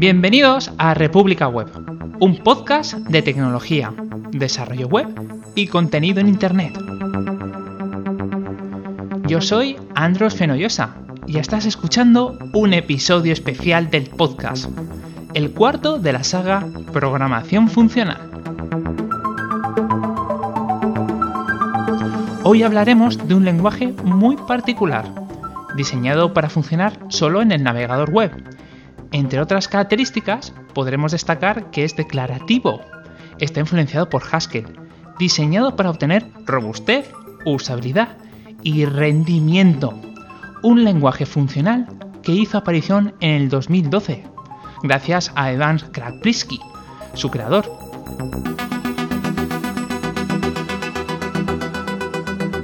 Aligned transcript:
Bienvenidos 0.00 0.72
a 0.78 0.94
República 0.94 1.46
Web, 1.46 1.68
un 2.20 2.38
podcast 2.38 2.94
de 2.94 3.20
tecnología, 3.20 3.92
desarrollo 4.30 4.88
web 4.88 5.08
y 5.54 5.66
contenido 5.66 6.20
en 6.20 6.28
Internet. 6.28 6.72
Yo 9.26 9.42
soy 9.42 9.76
Andros 9.94 10.34
Fenollosa 10.34 10.96
y 11.26 11.36
estás 11.36 11.66
escuchando 11.66 12.38
un 12.54 12.72
episodio 12.72 13.34
especial 13.34 13.90
del 13.90 14.08
podcast, 14.08 14.70
el 15.34 15.50
cuarto 15.50 15.98
de 15.98 16.14
la 16.14 16.24
saga 16.24 16.66
Programación 16.94 17.68
Funcional. 17.68 18.22
Hoy 22.42 22.62
hablaremos 22.62 23.28
de 23.28 23.34
un 23.34 23.44
lenguaje 23.44 23.88
muy 24.02 24.36
particular, 24.36 25.04
diseñado 25.76 26.32
para 26.32 26.48
funcionar 26.48 26.98
solo 27.08 27.42
en 27.42 27.52
el 27.52 27.62
navegador 27.62 28.08
web. 28.08 28.49
Entre 29.20 29.38
otras 29.38 29.68
características, 29.68 30.54
podremos 30.72 31.12
destacar 31.12 31.70
que 31.70 31.84
es 31.84 31.94
declarativo. 31.94 32.80
Está 33.38 33.60
influenciado 33.60 34.08
por 34.08 34.22
Haskell, 34.24 34.64
diseñado 35.18 35.76
para 35.76 35.90
obtener 35.90 36.26
robustez, 36.46 37.12
usabilidad 37.44 38.16
y 38.62 38.86
rendimiento. 38.86 39.92
Un 40.62 40.84
lenguaje 40.84 41.26
funcional 41.26 41.86
que 42.22 42.32
hizo 42.32 42.56
aparición 42.56 43.12
en 43.20 43.42
el 43.42 43.48
2012, 43.50 44.24
gracias 44.82 45.32
a 45.34 45.52
Evan 45.52 45.78
Krakprisky, 45.78 46.58
su 47.12 47.30
creador. 47.30 47.70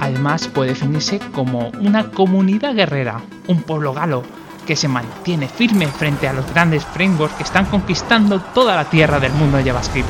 Además 0.01 0.49
puede 0.49 0.71
definirse 0.71 1.19
como 1.35 1.69
una 1.83 2.11
comunidad 2.13 2.75
guerrera, 2.75 3.21
un 3.47 3.61
pueblo 3.61 3.93
galo 3.93 4.23
que 4.67 4.77
se 4.77 4.89
mantiene 4.89 5.49
firme 5.49 5.87
frente 5.87 6.29
a 6.29 6.35
los 6.35 6.45
grandes 6.53 6.85
frameworks 6.85 7.37
que 7.37 7.45
están 7.45 7.65
conquistando 7.67 8.41
toda 8.41 8.75
la 8.75 8.85
tierra 8.85 9.19
del 9.19 9.33
mundo 9.33 9.57
de 9.57 9.65
JavaScript. 9.65 10.09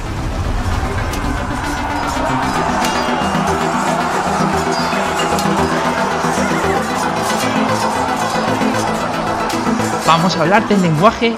Vamos 10.06 10.36
a 10.36 10.42
hablar 10.42 10.66
del 10.68 10.82
lenguaje 10.82 11.34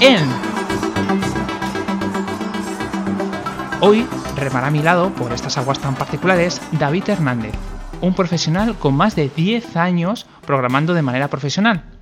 Elm. 0.00 0.28
Hoy 3.80 4.06
remará 4.36 4.68
a 4.68 4.70
mi 4.70 4.82
lado, 4.82 5.10
por 5.10 5.32
estas 5.32 5.58
aguas 5.58 5.78
tan 5.78 5.94
particulares, 5.94 6.60
David 6.72 7.08
Hernández, 7.08 7.54
un 8.00 8.14
profesional 8.14 8.76
con 8.76 8.94
más 8.94 9.16
de 9.16 9.28
10 9.28 9.76
años 9.76 10.26
programando 10.46 10.94
de 10.94 11.02
manera 11.02 11.28
profesional. 11.28 11.99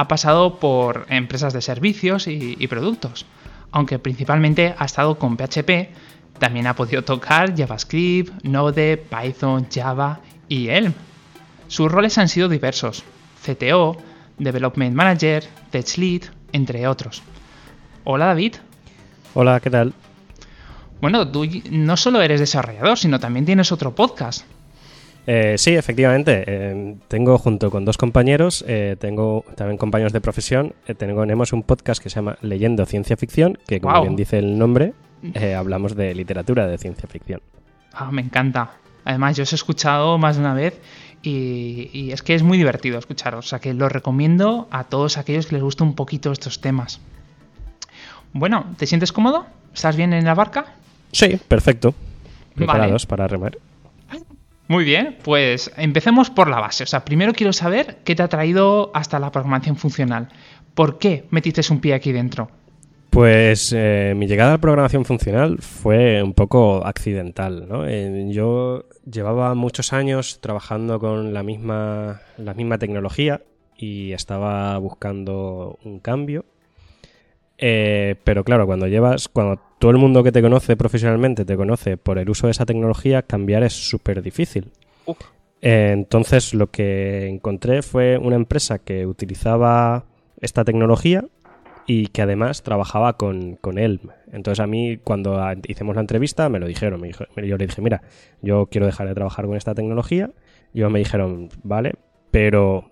Ha 0.00 0.08
pasado 0.08 0.58
por 0.58 1.04
empresas 1.10 1.52
de 1.52 1.60
servicios 1.60 2.26
y, 2.26 2.66
productos, 2.68 3.26
aunque 3.70 3.98
principalmente 3.98 4.74
ha 4.78 4.86
estado 4.86 5.18
con 5.18 5.36
PHP, 5.36 5.90
también 6.38 6.66
ha 6.68 6.74
podido 6.74 7.04
tocar 7.04 7.54
JavaScript, 7.54 8.42
Node, 8.42 8.96
Python, 8.96 9.66
Java 9.70 10.20
y 10.48 10.68
Elm. 10.70 10.94
Sus 11.68 11.92
roles 11.92 12.16
han 12.16 12.30
sido 12.30 12.48
diversos, 12.48 13.04
CTO, 13.44 13.98
Development 14.38 14.96
Manager, 14.96 15.44
Tech 15.68 15.98
Lead, 15.98 16.22
entre 16.52 16.88
otros. 16.88 17.22
Hola 18.04 18.24
David. 18.24 18.54
Hola, 19.34 19.60
¿qué 19.60 19.68
tal? 19.68 19.92
Bueno, 21.02 21.28
tú 21.28 21.46
no 21.70 21.98
solo 21.98 22.22
eres 22.22 22.40
desarrollador, 22.40 22.96
sino 22.96 23.20
también 23.20 23.44
tienes 23.44 23.70
otro 23.70 23.94
podcast. 23.94 24.46
Eh, 25.26 25.56
sí, 25.58 25.74
efectivamente. 25.74 26.44
Eh, 26.46 26.96
tengo 27.08 27.38
junto 27.38 27.70
con 27.70 27.84
dos 27.84 27.98
compañeros, 27.98 28.64
eh, 28.66 28.96
tengo 28.98 29.44
también 29.56 29.78
compañeros 29.78 30.12
de 30.12 30.20
profesión, 30.20 30.74
tenemos 30.96 31.52
un 31.52 31.62
podcast 31.62 32.02
que 32.02 32.10
se 32.10 32.16
llama 32.16 32.38
Leyendo 32.40 32.86
Ciencia 32.86 33.16
Ficción, 33.16 33.58
que 33.66 33.80
como 33.80 34.00
bien 34.02 34.16
dice 34.16 34.38
el 34.38 34.58
nombre, 34.58 34.94
hablamos 35.56 35.94
de 35.94 36.14
literatura 36.14 36.66
de 36.66 36.78
ciencia 36.78 37.08
ficción. 37.08 37.40
Ah, 37.92 38.10
me 38.10 38.22
encanta. 38.22 38.72
Además, 39.04 39.36
yo 39.36 39.42
os 39.42 39.52
he 39.52 39.56
escuchado 39.56 40.18
más 40.18 40.36
de 40.36 40.42
una 40.42 40.54
vez 40.54 40.80
y, 41.22 41.90
y, 41.92 42.12
es 42.12 42.22
que 42.22 42.34
es 42.34 42.42
muy 42.42 42.58
divertido 42.58 42.98
escucharos. 42.98 43.46
O 43.46 43.48
sea 43.48 43.58
que 43.58 43.74
lo 43.74 43.88
recomiendo 43.88 44.68
a 44.70 44.84
todos 44.84 45.18
aquellos 45.18 45.46
que 45.46 45.54
les 45.56 45.62
guste 45.62 45.82
un 45.82 45.94
poquito 45.94 46.32
estos 46.32 46.60
temas. 46.60 47.00
Bueno, 48.32 48.66
¿te 48.76 48.86
sientes 48.86 49.12
cómodo? 49.12 49.46
¿Estás 49.74 49.96
bien 49.96 50.12
en 50.12 50.24
la 50.24 50.34
barca? 50.34 50.66
Sí, 51.12 51.38
perfecto. 51.48 51.94
Preparados 52.54 53.06
para 53.06 53.26
remar. 53.26 53.56
Muy 54.70 54.84
bien, 54.84 55.16
pues 55.24 55.72
empecemos 55.76 56.30
por 56.30 56.48
la 56.48 56.60
base. 56.60 56.84
O 56.84 56.86
sea, 56.86 57.04
primero 57.04 57.32
quiero 57.32 57.52
saber 57.52 57.96
qué 58.04 58.14
te 58.14 58.22
ha 58.22 58.28
traído 58.28 58.92
hasta 58.94 59.18
la 59.18 59.32
programación 59.32 59.74
funcional. 59.74 60.28
¿Por 60.74 61.00
qué 61.00 61.24
metiste 61.30 61.60
un 61.72 61.80
pie 61.80 61.92
aquí 61.92 62.12
dentro? 62.12 62.52
Pues 63.10 63.74
eh, 63.76 64.14
mi 64.16 64.28
llegada 64.28 64.50
a 64.50 64.54
la 64.54 64.60
programación 64.60 65.04
funcional 65.04 65.58
fue 65.58 66.22
un 66.22 66.34
poco 66.34 66.86
accidental. 66.86 67.66
¿no? 67.68 67.84
Eh, 67.84 68.28
yo 68.28 68.84
llevaba 69.10 69.56
muchos 69.56 69.92
años 69.92 70.38
trabajando 70.40 71.00
con 71.00 71.34
la 71.34 71.42
misma, 71.42 72.20
la 72.36 72.54
misma 72.54 72.78
tecnología 72.78 73.42
y 73.76 74.12
estaba 74.12 74.78
buscando 74.78 75.80
un 75.82 75.98
cambio 75.98 76.44
eh, 77.62 78.16
pero 78.24 78.42
claro, 78.42 78.66
cuando 78.66 78.86
llevas, 78.86 79.28
cuando 79.28 79.60
todo 79.78 79.90
el 79.90 79.98
mundo 79.98 80.24
que 80.24 80.32
te 80.32 80.40
conoce 80.40 80.78
profesionalmente 80.78 81.44
te 81.44 81.56
conoce 81.56 81.98
por 81.98 82.18
el 82.18 82.30
uso 82.30 82.46
de 82.46 82.52
esa 82.52 82.64
tecnología, 82.64 83.20
cambiar 83.22 83.62
es 83.62 83.74
súper 83.74 84.22
difícil. 84.22 84.70
Eh, 85.60 85.90
entonces 85.92 86.54
lo 86.54 86.70
que 86.70 87.28
encontré 87.28 87.82
fue 87.82 88.16
una 88.16 88.36
empresa 88.36 88.78
que 88.78 89.06
utilizaba 89.06 90.06
esta 90.40 90.64
tecnología 90.64 91.26
y 91.86 92.06
que 92.06 92.22
además 92.22 92.62
trabajaba 92.62 93.18
con, 93.18 93.56
con 93.56 93.76
Elm. 93.76 94.08
Entonces 94.32 94.60
a 94.60 94.66
mí 94.66 94.96
cuando 94.96 95.38
hicimos 95.68 95.96
la 95.96 96.00
entrevista 96.00 96.48
me 96.48 96.60
lo 96.60 96.66
dijeron, 96.66 96.98
me 96.98 97.10
yo 97.10 97.58
le 97.58 97.66
dije, 97.66 97.82
mira, 97.82 98.00
yo 98.40 98.68
quiero 98.70 98.86
dejar 98.86 99.06
de 99.06 99.14
trabajar 99.14 99.44
con 99.44 99.56
esta 99.56 99.74
tecnología. 99.74 100.30
Y 100.72 100.78
ellos 100.78 100.92
me 100.92 101.00
dijeron, 101.00 101.50
vale, 101.62 101.92
pero 102.30 102.90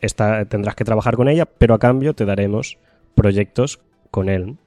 esta, 0.00 0.44
tendrás 0.44 0.74
que 0.74 0.84
trabajar 0.84 1.16
con 1.16 1.28
ella, 1.28 1.46
pero 1.46 1.72
a 1.72 1.78
cambio 1.78 2.12
te 2.12 2.26
daremos 2.26 2.78
proyectos 3.14 3.80
con 4.12 4.28
él. 4.28 4.58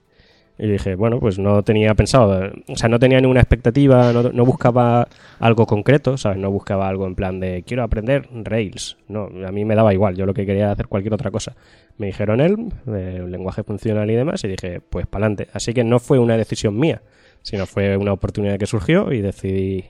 Y 0.58 0.68
dije, 0.68 0.96
bueno, 0.96 1.20
pues 1.20 1.38
no 1.38 1.64
tenía 1.64 1.94
pensado, 1.96 2.54
o 2.70 2.78
sea, 2.78 2.88
no 2.88 2.98
tenía 2.98 3.20
ninguna 3.20 3.42
expectativa, 3.42 4.14
no, 4.14 4.46
buscaba 4.46 5.06
algo 5.40 5.66
concreto, 5.66 6.18
¿sabes? 6.18 6.38
No 6.38 6.50
buscaba 6.50 6.88
algo 6.88 7.08
en 7.08 7.16
plan 7.16 7.42
de 7.42 7.64
quiero 7.68 7.84
aprender 7.84 8.30
Rails. 8.32 8.98
No, 9.10 9.30
a 9.46 9.52
mí 9.52 9.66
me 9.66 9.76
daba 9.76 9.94
igual, 9.94 10.16
yo 10.16 10.26
lo 10.26 10.34
que 10.34 10.46
quería 10.46 10.72
hacer 10.72 10.88
cualquier 10.88 11.14
otra 11.14 11.30
cosa. 11.30 11.58
Me 11.98 12.08
dijeron 12.08 12.40
él, 12.40 12.72
lenguaje 12.86 13.64
funcional 13.64 14.10
y 14.10 14.16
demás, 14.16 14.46
y 14.46 14.48
dije, 14.48 14.80
pues 14.80 15.08
para 15.08 15.26
adelante. 15.26 15.50
Así 15.52 15.74
que 15.74 15.84
no 15.84 16.00
fue 16.00 16.20
una 16.20 16.38
decisión 16.38 16.80
mía, 16.80 17.02
sino 17.42 17.66
fue 17.66 17.98
una 17.98 18.14
oportunidad 18.14 18.58
que 18.58 18.66
surgió 18.66 19.12
y 19.12 19.20
decidí 19.20 19.86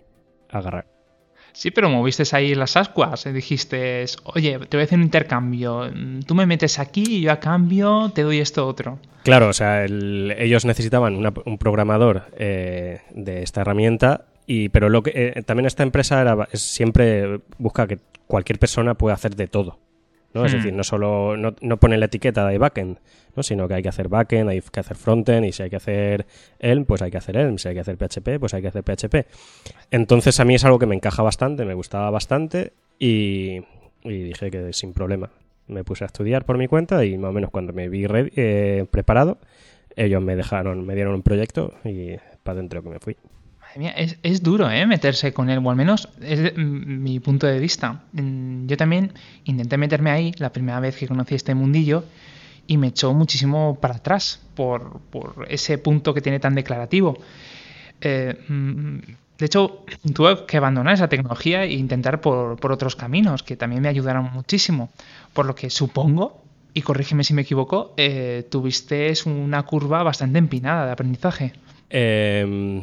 agarrar. 0.49 0.94
Sí, 1.55 1.71
pero 1.71 1.89
moviste 1.89 2.23
ahí 2.35 2.53
las 2.53 2.75
ascuas. 2.75 3.23
Dijiste, 3.33 4.05
oye, 4.25 4.59
te 4.59 4.75
voy 4.75 4.81
a 4.81 4.83
hacer 4.83 4.97
un 4.97 5.05
intercambio. 5.05 5.89
Tú 6.27 6.35
me 6.35 6.45
metes 6.45 6.79
aquí 6.79 7.03
y 7.07 7.21
yo 7.21 7.31
a 7.31 7.39
cambio 7.39 8.11
te 8.13 8.23
doy 8.23 8.39
esto 8.39 8.67
otro. 8.67 8.99
Claro, 9.23 9.47
o 9.47 9.53
sea, 9.53 9.85
ellos 9.85 10.65
necesitaban 10.65 11.15
un 11.45 11.57
programador 11.57 12.23
eh, 12.37 12.99
de 13.11 13.41
esta 13.41 13.61
herramienta, 13.61 14.25
y, 14.45 14.67
pero 14.69 14.89
lo 14.89 15.01
que, 15.01 15.11
eh, 15.15 15.43
también 15.43 15.65
esta 15.65 15.83
empresa 15.83 16.21
era, 16.21 16.47
siempre 16.53 17.39
busca 17.57 17.87
que 17.87 17.99
cualquier 18.27 18.59
persona 18.59 18.93
pueda 18.95 19.15
hacer 19.15 19.35
de 19.35 19.47
todo. 19.47 19.79
¿No? 20.35 20.45
Es 20.45 20.53
hmm. 20.53 20.57
decir, 20.57 20.73
no 20.73 20.83
solo 20.83 21.37
no, 21.37 21.55
no, 21.61 21.77
pone 21.77 21.97
la 21.97 22.05
etiqueta 22.05 22.45
de 22.45 22.57
backend, 22.57 22.99
¿no? 23.35 23.41
sino 23.41 23.67
que 23.69 23.75
hay 23.75 23.81
que 23.81 23.89
hacer 23.89 24.09
backend, 24.09 24.49
hay 24.49 24.61
que 24.61 24.79
hacer 24.81 24.97
frontend, 24.97 25.45
y 25.45 25.53
si 25.53 25.63
hay 25.63 25.69
que 25.69 25.77
hacer 25.77 26.25
Elm, 26.59 26.83
pues 26.83 27.01
hay 27.01 27.09
que 27.09 27.17
hacer 27.17 27.37
Elm, 27.37 27.57
si 27.57 27.69
hay 27.69 27.73
que 27.73 27.79
hacer 27.79 27.95
PHP, 27.97 28.37
pues 28.39 28.53
hay 28.53 28.61
que 28.61 28.67
hacer 28.67 28.83
PHP. 28.83 29.27
Entonces 29.89 30.39
a 30.41 30.45
mí 30.45 30.53
es 30.53 30.65
algo 30.65 30.77
que 30.77 30.85
me 30.85 30.95
encaja 30.95 31.23
bastante, 31.23 31.63
me 31.63 31.73
gustaba 31.73 32.11
bastante 32.11 32.73
y, 32.99 33.61
dije 34.03 34.51
que 34.51 34.73
sin 34.73 34.93
problema. 34.93 35.31
Me 35.67 35.83
puse 35.83 36.03
a 36.03 36.07
estudiar 36.07 36.45
por 36.45 36.57
mi 36.59 36.67
cuenta 36.67 37.05
y 37.05 37.17
más 37.17 37.29
o 37.29 37.33
menos 37.33 37.49
cuando 37.49 37.73
me 37.73 37.89
vi 37.89 38.05
eh, 38.11 38.85
preparado, 38.91 39.39
ellos 39.95 40.21
me 40.21 40.35
dejaron, 40.35 40.85
me 40.85 40.93
dieron 40.95 41.15
un 41.15 41.23
proyecto 41.23 41.73
y 41.85 42.17
para 42.43 42.59
adentro 42.59 42.83
que 42.83 42.89
me 42.89 42.99
fui 42.99 43.15
es, 43.75 44.41
duro, 44.41 44.69
¿eh? 44.69 44.85
Meterse 44.85 45.33
con 45.33 45.49
él, 45.49 45.59
o 45.63 45.69
al 45.69 45.75
menos 45.75 46.07
es 46.21 46.55
mi 46.57 47.19
punto 47.19 47.45
de 47.45 47.59
vista. 47.59 48.03
Mm, 48.13 48.67
yo 48.67 48.77
también 48.77 49.11
intenté 49.43 49.77
meterme 49.77 50.11
ahí 50.11 50.33
la 50.37 50.51
primera 50.51 50.79
vez 50.79 50.95
que 50.95 51.07
conocí 51.07 51.35
este 51.35 51.55
mundillo 51.55 52.05
y 52.67 52.77
me 52.77 52.87
echó 52.87 53.13
muchísimo 53.13 53.77
para 53.79 53.95
atrás 53.95 54.41
por, 54.55 55.01
ese 55.49 55.77
punto 55.77 56.13
que 56.13 56.21
tiene 56.21 56.39
tan 56.39 56.55
declarativo. 56.55 57.17
Eh, 57.99 58.39
mm, 58.47 58.99
de 59.37 59.45
hecho, 59.45 59.83
tuve 60.13 60.45
que 60.45 60.57
abandonar 60.57 60.93
esa 60.93 61.09
tecnología 61.09 61.65
e 61.65 61.73
intentar 61.73 62.21
por, 62.21 62.71
otros 62.71 62.95
caminos 62.95 63.43
que 63.43 63.57
también 63.57 63.81
me 63.81 63.89
ayudaron 63.89 64.31
muchísimo. 64.31 64.89
Por 65.33 65.45
lo 65.45 65.53
que 65.53 65.69
supongo, 65.69 66.41
y 66.73 66.81
corrígeme 66.81 67.25
si 67.25 67.33
me 67.33 67.41
equivoco, 67.41 67.93
eh, 67.97 68.47
tuviste 68.49 69.13
una 69.25 69.63
curva 69.63 70.03
bastante 70.03 70.39
empinada 70.39 70.85
de 70.85 70.91
aprendizaje. 70.93 71.53
Eh, 71.89 72.81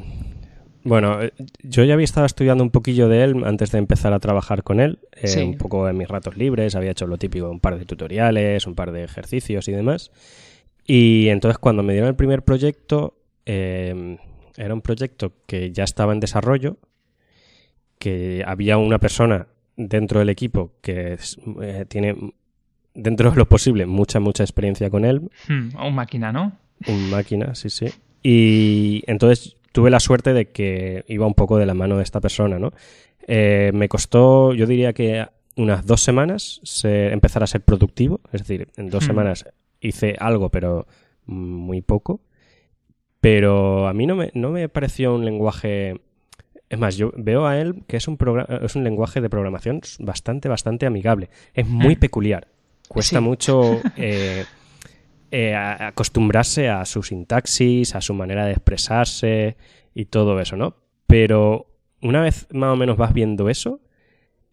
bueno, 0.84 1.22
eh, 1.22 1.32
yo 1.62 1.84
ya 1.84 1.94
había 1.94 2.04
estado 2.04 2.26
estudiando 2.26 2.64
un 2.64 2.70
poquillo 2.70 3.08
de 3.08 3.24
él 3.24 3.44
antes 3.44 3.70
de 3.70 3.78
empezar 3.78 4.12
a 4.12 4.18
trabajar 4.18 4.62
con 4.62 4.80
él, 4.80 4.98
eh, 5.12 5.42
un 5.44 5.56
poco 5.56 5.88
en 5.88 5.96
mis 5.96 6.08
ratos 6.08 6.36
libres, 6.36 6.74
había 6.74 6.90
hecho 6.90 7.06
lo 7.06 7.18
típico, 7.18 7.50
un 7.50 7.60
par 7.60 7.78
de 7.78 7.84
tutoriales, 7.84 8.66
un 8.66 8.74
par 8.74 8.92
de 8.92 9.04
ejercicios 9.04 9.68
y 9.68 9.72
demás. 9.72 10.10
Y 10.86 11.28
entonces 11.28 11.58
cuando 11.58 11.82
me 11.82 11.92
dieron 11.92 12.08
el 12.08 12.16
primer 12.16 12.42
proyecto, 12.42 13.16
eh, 13.46 14.18
era 14.56 14.74
un 14.74 14.82
proyecto 14.82 15.32
que 15.46 15.72
ya 15.72 15.84
estaba 15.84 16.12
en 16.12 16.20
desarrollo, 16.20 16.78
que 17.98 18.42
había 18.46 18.78
una 18.78 18.98
persona 18.98 19.46
dentro 19.76 20.18
del 20.18 20.28
equipo 20.28 20.72
que 20.80 21.18
eh, 21.62 21.84
tiene, 21.88 22.16
dentro 22.94 23.30
de 23.30 23.36
lo 23.36 23.48
posible, 23.48 23.86
mucha, 23.86 24.20
mucha 24.20 24.42
experiencia 24.42 24.90
con 24.90 25.04
él. 25.04 25.30
Hmm, 25.48 25.76
un 25.76 25.94
máquina, 25.94 26.32
¿no? 26.32 26.52
Un 26.88 27.10
máquina, 27.10 27.54
sí, 27.54 27.70
sí. 27.70 27.86
Y 28.22 29.02
entonces 29.06 29.56
tuve 29.72 29.90
la 29.90 30.00
suerte 30.00 30.32
de 30.32 30.50
que 30.50 31.04
iba 31.08 31.26
un 31.26 31.34
poco 31.34 31.58
de 31.58 31.66
la 31.66 31.74
mano 31.74 31.96
de 31.96 32.02
esta 32.02 32.20
persona, 32.20 32.58
¿no? 32.58 32.72
Eh, 33.26 33.70
me 33.74 33.88
costó, 33.88 34.52
yo 34.52 34.66
diría 34.66 34.92
que 34.92 35.26
unas 35.56 35.86
dos 35.86 36.02
semanas 36.02 36.60
empezar 36.84 37.42
a 37.42 37.46
ser 37.46 37.62
productivo, 37.62 38.20
es 38.32 38.42
decir, 38.42 38.68
en 38.76 38.90
dos 38.90 39.04
hmm. 39.04 39.06
semanas 39.06 39.44
hice 39.80 40.16
algo, 40.18 40.50
pero 40.50 40.86
muy 41.26 41.82
poco. 41.82 42.20
Pero 43.20 43.86
a 43.86 43.92
mí 43.92 44.06
no 44.06 44.16
me, 44.16 44.30
no 44.34 44.50
me 44.50 44.68
pareció 44.68 45.14
un 45.14 45.24
lenguaje... 45.24 46.00
Es 46.68 46.78
más, 46.78 46.96
yo 46.96 47.12
veo 47.16 47.46
a 47.46 47.60
él 47.60 47.84
que 47.86 47.98
es 47.98 48.08
un, 48.08 48.18
es 48.62 48.74
un 48.74 48.82
lenguaje 48.82 49.20
de 49.20 49.28
programación 49.28 49.80
bastante, 50.00 50.48
bastante 50.48 50.86
amigable. 50.86 51.28
Es 51.54 51.66
muy 51.66 51.96
hmm. 51.96 52.00
peculiar. 52.00 52.48
Cuesta 52.88 53.20
mucho 53.20 53.80
eh, 53.96 54.44
eh, 55.34 55.56
acostumbrarse 55.56 56.68
a 56.68 56.84
su 56.84 57.02
sintaxis, 57.02 57.94
a 57.94 58.02
su 58.02 58.12
manera 58.12 58.44
de 58.44 58.52
expresarse 58.52 59.56
y 59.94 60.04
todo 60.04 60.38
eso, 60.40 60.56
¿no? 60.56 60.76
Pero 61.06 61.68
una 62.02 62.20
vez 62.20 62.46
más 62.52 62.74
o 62.74 62.76
menos 62.76 62.98
vas 62.98 63.14
viendo 63.14 63.48
eso, 63.48 63.80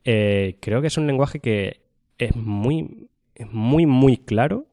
eh, 0.05 0.55
creo 0.61 0.79
que 0.79 0.87
es 0.87 0.97
un 0.97 1.05
lenguaje 1.05 1.41
que 1.41 1.81
es 2.17 2.33
muy, 2.33 3.09
muy, 3.51 3.85
muy 3.85 4.15
claro 4.15 4.67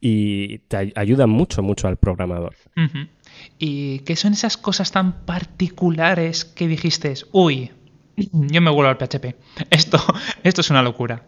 y 0.00 0.58
te 0.68 0.92
ayuda 0.94 1.26
mucho, 1.26 1.64
mucho 1.64 1.88
al 1.88 1.96
programador. 1.96 2.54
¿Y 3.58 3.98
qué 4.00 4.14
son 4.14 4.34
esas 4.34 4.56
cosas 4.56 4.92
tan 4.92 5.24
particulares 5.24 6.44
que 6.44 6.68
dijiste, 6.68 7.12
uy, 7.32 7.72
yo 8.16 8.60
me 8.60 8.70
vuelvo 8.70 8.88
al 8.88 8.98
PHP? 8.98 9.34
Esto, 9.70 9.98
esto 10.44 10.60
es 10.60 10.70
una 10.70 10.82
locura. 10.82 11.26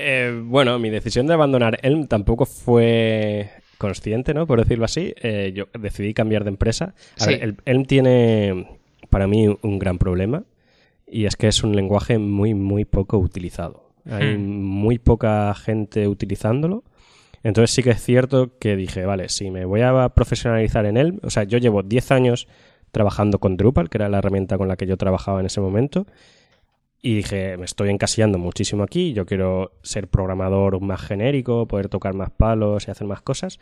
Eh, 0.00 0.40
bueno, 0.44 0.78
mi 0.78 0.90
decisión 0.90 1.26
de 1.26 1.34
abandonar 1.34 1.80
Elm 1.82 2.06
tampoco 2.06 2.46
fue 2.46 3.50
consciente, 3.78 4.32
¿no? 4.32 4.46
Por 4.46 4.60
decirlo 4.60 4.84
así. 4.84 5.12
Eh, 5.20 5.52
yo 5.52 5.66
decidí 5.76 6.14
cambiar 6.14 6.44
de 6.44 6.50
empresa. 6.50 6.94
Elm 7.64 7.84
tiene 7.84 8.78
para 9.10 9.26
mí 9.26 9.48
un 9.60 9.78
gran 9.80 9.98
problema 9.98 10.44
y 11.04 11.24
es 11.24 11.34
que 11.34 11.48
es 11.48 11.64
un 11.64 11.74
lenguaje 11.74 12.18
muy, 12.18 12.54
muy 12.54 12.84
poco 12.84 13.18
utilizado. 13.18 13.90
Hay 14.08 14.36
hmm. 14.36 14.62
muy 14.62 14.98
poca 14.98 15.52
gente 15.54 16.06
utilizándolo. 16.06 16.84
Entonces 17.42 17.74
sí 17.74 17.82
que 17.82 17.90
es 17.90 18.02
cierto 18.02 18.56
que 18.60 18.76
dije, 18.76 19.04
vale, 19.04 19.28
si 19.28 19.50
me 19.50 19.64
voy 19.64 19.80
a 19.80 20.08
profesionalizar 20.10 20.86
en 20.86 20.96
él, 20.96 21.20
o 21.24 21.30
sea, 21.30 21.42
yo 21.42 21.58
llevo 21.58 21.82
10 21.82 22.12
años 22.12 22.46
trabajando 22.92 23.40
con 23.40 23.56
Drupal, 23.56 23.88
que 23.90 23.98
era 23.98 24.08
la 24.08 24.18
herramienta 24.18 24.58
con 24.58 24.68
la 24.68 24.76
que 24.76 24.86
yo 24.86 24.96
trabajaba 24.96 25.40
en 25.40 25.46
ese 25.46 25.60
momento, 25.60 26.06
y 27.00 27.16
dije, 27.16 27.56
me 27.56 27.64
estoy 27.64 27.90
encasillando 27.90 28.38
muchísimo 28.38 28.82
aquí, 28.82 29.12
yo 29.12 29.24
quiero 29.24 29.72
ser 29.82 30.08
programador 30.08 30.80
más 30.80 31.00
genérico, 31.00 31.66
poder 31.66 31.88
tocar 31.88 32.14
más 32.14 32.30
palos 32.30 32.88
y 32.88 32.90
hacer 32.90 33.06
más 33.06 33.22
cosas, 33.22 33.60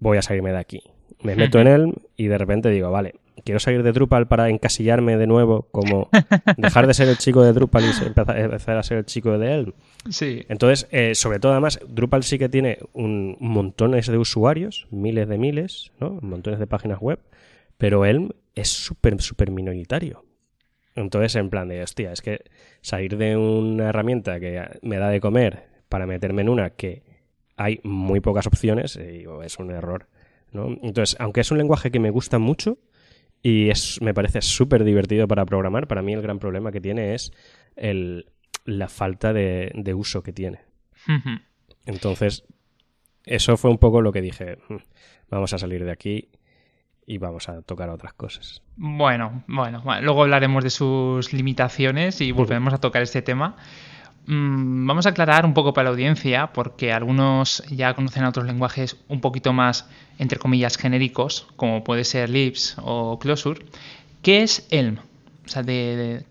voy 0.00 0.18
a 0.18 0.22
salirme 0.22 0.50
de 0.50 0.58
aquí. 0.58 0.82
Me 1.22 1.36
meto 1.36 1.60
en 1.60 1.68
él 1.68 1.94
y 2.16 2.26
de 2.26 2.36
repente 2.36 2.70
digo, 2.70 2.90
vale, 2.90 3.14
quiero 3.44 3.60
salir 3.60 3.82
de 3.82 3.92
Drupal 3.92 4.26
para 4.26 4.50
encasillarme 4.50 5.16
de 5.16 5.26
nuevo, 5.26 5.68
como 5.70 6.08
dejar 6.56 6.86
de 6.86 6.94
ser 6.94 7.08
el 7.08 7.18
chico 7.18 7.42
de 7.42 7.52
Drupal 7.52 7.84
y 7.84 8.40
empezar 8.40 8.76
a 8.76 8.82
ser 8.82 8.98
el 8.98 9.04
chico 9.06 9.38
de 9.38 9.54
Elm. 9.54 9.72
Sí. 10.10 10.44
Entonces, 10.48 10.88
eh, 10.90 11.14
sobre 11.14 11.38
todo 11.38 11.52
además, 11.52 11.78
Drupal 11.88 12.24
sí 12.24 12.38
que 12.38 12.48
tiene 12.48 12.78
un, 12.92 13.36
montones 13.40 14.06
de 14.06 14.18
usuarios, 14.18 14.86
miles 14.90 15.28
de 15.28 15.38
miles, 15.38 15.92
¿no? 16.00 16.18
montones 16.20 16.58
de 16.58 16.66
páginas 16.66 16.98
web, 17.00 17.20
pero 17.78 18.04
Elm 18.04 18.30
es 18.54 18.68
súper, 18.68 19.20
súper 19.22 19.50
minoritario. 19.50 20.24
Entonces, 20.94 21.34
en 21.36 21.50
plan 21.50 21.68
de, 21.68 21.82
hostia, 21.82 22.12
es 22.12 22.22
que 22.22 22.44
salir 22.80 23.16
de 23.16 23.36
una 23.36 23.88
herramienta 23.88 24.38
que 24.38 24.62
me 24.82 24.98
da 24.98 25.08
de 25.08 25.20
comer 25.20 25.64
para 25.88 26.06
meterme 26.06 26.42
en 26.42 26.48
una 26.48 26.70
que 26.70 27.02
hay 27.56 27.80
muy 27.82 28.20
pocas 28.20 28.46
opciones, 28.46 28.96
eh, 28.96 29.26
es 29.44 29.58
un 29.58 29.70
error. 29.70 30.08
¿no? 30.52 30.68
Entonces, 30.82 31.16
aunque 31.18 31.40
es 31.40 31.50
un 31.50 31.58
lenguaje 31.58 31.90
que 31.90 32.00
me 32.00 32.10
gusta 32.10 32.38
mucho, 32.38 32.78
y 33.44 33.68
es, 33.68 34.00
me 34.00 34.14
parece 34.14 34.40
súper 34.40 34.84
divertido 34.84 35.28
para 35.28 35.44
programar. 35.44 35.86
Para 35.86 36.00
mí 36.00 36.14
el 36.14 36.22
gran 36.22 36.38
problema 36.38 36.72
que 36.72 36.80
tiene 36.80 37.14
es 37.14 37.30
el, 37.76 38.26
la 38.64 38.88
falta 38.88 39.34
de, 39.34 39.94
uso 39.94 40.22
que 40.22 40.32
tiene. 40.32 40.60
Entonces, 41.84 42.44
eso 43.24 43.58
fue 43.58 43.70
un 43.70 43.76
poco 43.76 44.00
lo 44.00 44.12
que 44.12 44.22
dije, 44.22 44.56
hmm, 44.68 44.76
vamos 45.28 45.52
a 45.52 45.58
salir 45.58 45.84
de 45.84 45.90
aquí 45.90 46.30
y 47.06 47.18
vamos 47.18 47.48
a 47.48 47.62
tocar 47.62 47.90
otras 47.90 48.14
cosas. 48.14 48.62
Bueno, 48.76 49.44
bueno, 49.46 49.82
luego 50.02 50.22
hablaremos 50.22 50.64
de 50.64 50.70
sus 50.70 51.32
limitaciones 51.32 52.20
y 52.20 52.32
volveremos 52.32 52.74
a 52.74 52.78
tocar 52.78 53.02
este 53.02 53.22
tema. 53.22 53.56
Mm, 54.26 54.86
vamos 54.86 55.06
a 55.06 55.10
aclarar 55.10 55.44
un 55.44 55.52
poco 55.52 55.74
para 55.74 55.84
la 55.84 55.90
audiencia, 55.90 56.52
porque 56.52 56.92
algunos 56.92 57.62
ya 57.70 57.94
conocen 57.94 58.24
otros 58.24 58.46
lenguajes 58.46 58.96
un 59.08 59.20
poquito 59.20 59.52
más, 59.52 59.88
entre 60.18 60.38
comillas, 60.38 60.78
genéricos, 60.78 61.46
como 61.56 61.84
puede 61.84 62.04
ser 62.04 62.30
Libs 62.30 62.76
o 62.78 63.18
Closure. 63.18 63.64
¿Qué 64.22 64.42
es 64.42 64.66
Elm? 64.70 64.98
O 65.44 65.48
sea, 65.48 65.62
de, 65.62 66.24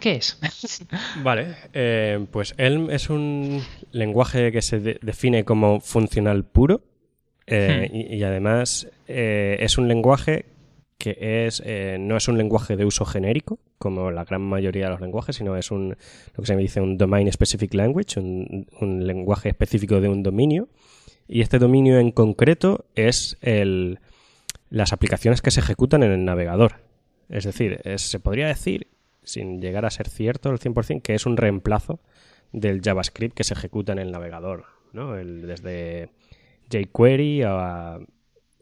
¿qué 0.00 0.16
es? 0.16 0.40
Vale, 1.22 1.54
eh, 1.72 2.26
pues 2.32 2.54
Elm 2.56 2.90
es 2.90 3.08
un 3.08 3.62
lenguaje 3.92 4.50
que 4.50 4.62
se 4.62 4.80
define 4.80 5.44
como 5.44 5.80
funcional 5.80 6.44
puro 6.44 6.82
eh, 7.50 7.90
hmm. 7.90 8.14
y, 8.14 8.22
además 8.22 8.88
eh, 9.08 9.56
es 9.60 9.76
un 9.76 9.88
lenguaje 9.88 10.46
que 10.98 11.46
es, 11.46 11.62
eh, 11.64 11.96
no 11.98 12.16
es 12.16 12.28
un 12.28 12.38
lenguaje 12.38 12.76
de 12.76 12.84
uso 12.84 13.04
genérico, 13.04 13.58
como 13.78 14.10
la 14.10 14.24
gran 14.24 14.42
mayoría 14.42 14.84
de 14.84 14.90
los 14.90 15.00
lenguajes, 15.00 15.36
sino 15.36 15.56
es 15.56 15.70
un, 15.70 15.96
lo 16.34 16.42
que 16.42 16.46
se 16.46 16.56
dice 16.56 16.80
un 16.80 16.96
domain 16.96 17.30
specific 17.32 17.72
language, 17.74 18.20
un, 18.20 19.06
lenguaje 19.06 19.48
específico 19.48 20.00
de 20.00 20.08
un 20.08 20.22
dominio. 20.22 20.68
Y 21.26 21.40
este 21.40 21.58
dominio 21.58 21.98
en 21.98 22.10
concreto 22.10 22.84
es 22.94 23.38
el, 23.40 23.98
las 24.68 24.92
aplicaciones 24.92 25.42
que 25.42 25.50
se 25.50 25.60
ejecutan 25.60 26.02
en 26.02 26.12
el 26.12 26.24
navegador. 26.24 26.74
Es 27.30 27.44
decir, 27.44 27.80
se 27.96 28.20
podría 28.20 28.48
decir, 28.48 28.88
sin 29.22 29.60
llegar 29.60 29.86
a 29.86 29.90
ser 29.90 30.08
cierto 30.08 30.50
al 30.50 30.58
100%, 30.58 31.02
que 31.02 31.14
es 31.14 31.24
un 31.24 31.36
reemplazo 31.36 32.00
del 32.52 32.82
JavaScript 32.82 33.34
que 33.34 33.44
se 33.44 33.54
ejecuta 33.54 33.92
en 33.92 34.00
el 34.00 34.10
navegador, 34.10 34.66
¿no? 34.92 35.14
desde 35.14 36.10
jQuery 36.70 37.42
a 37.42 37.98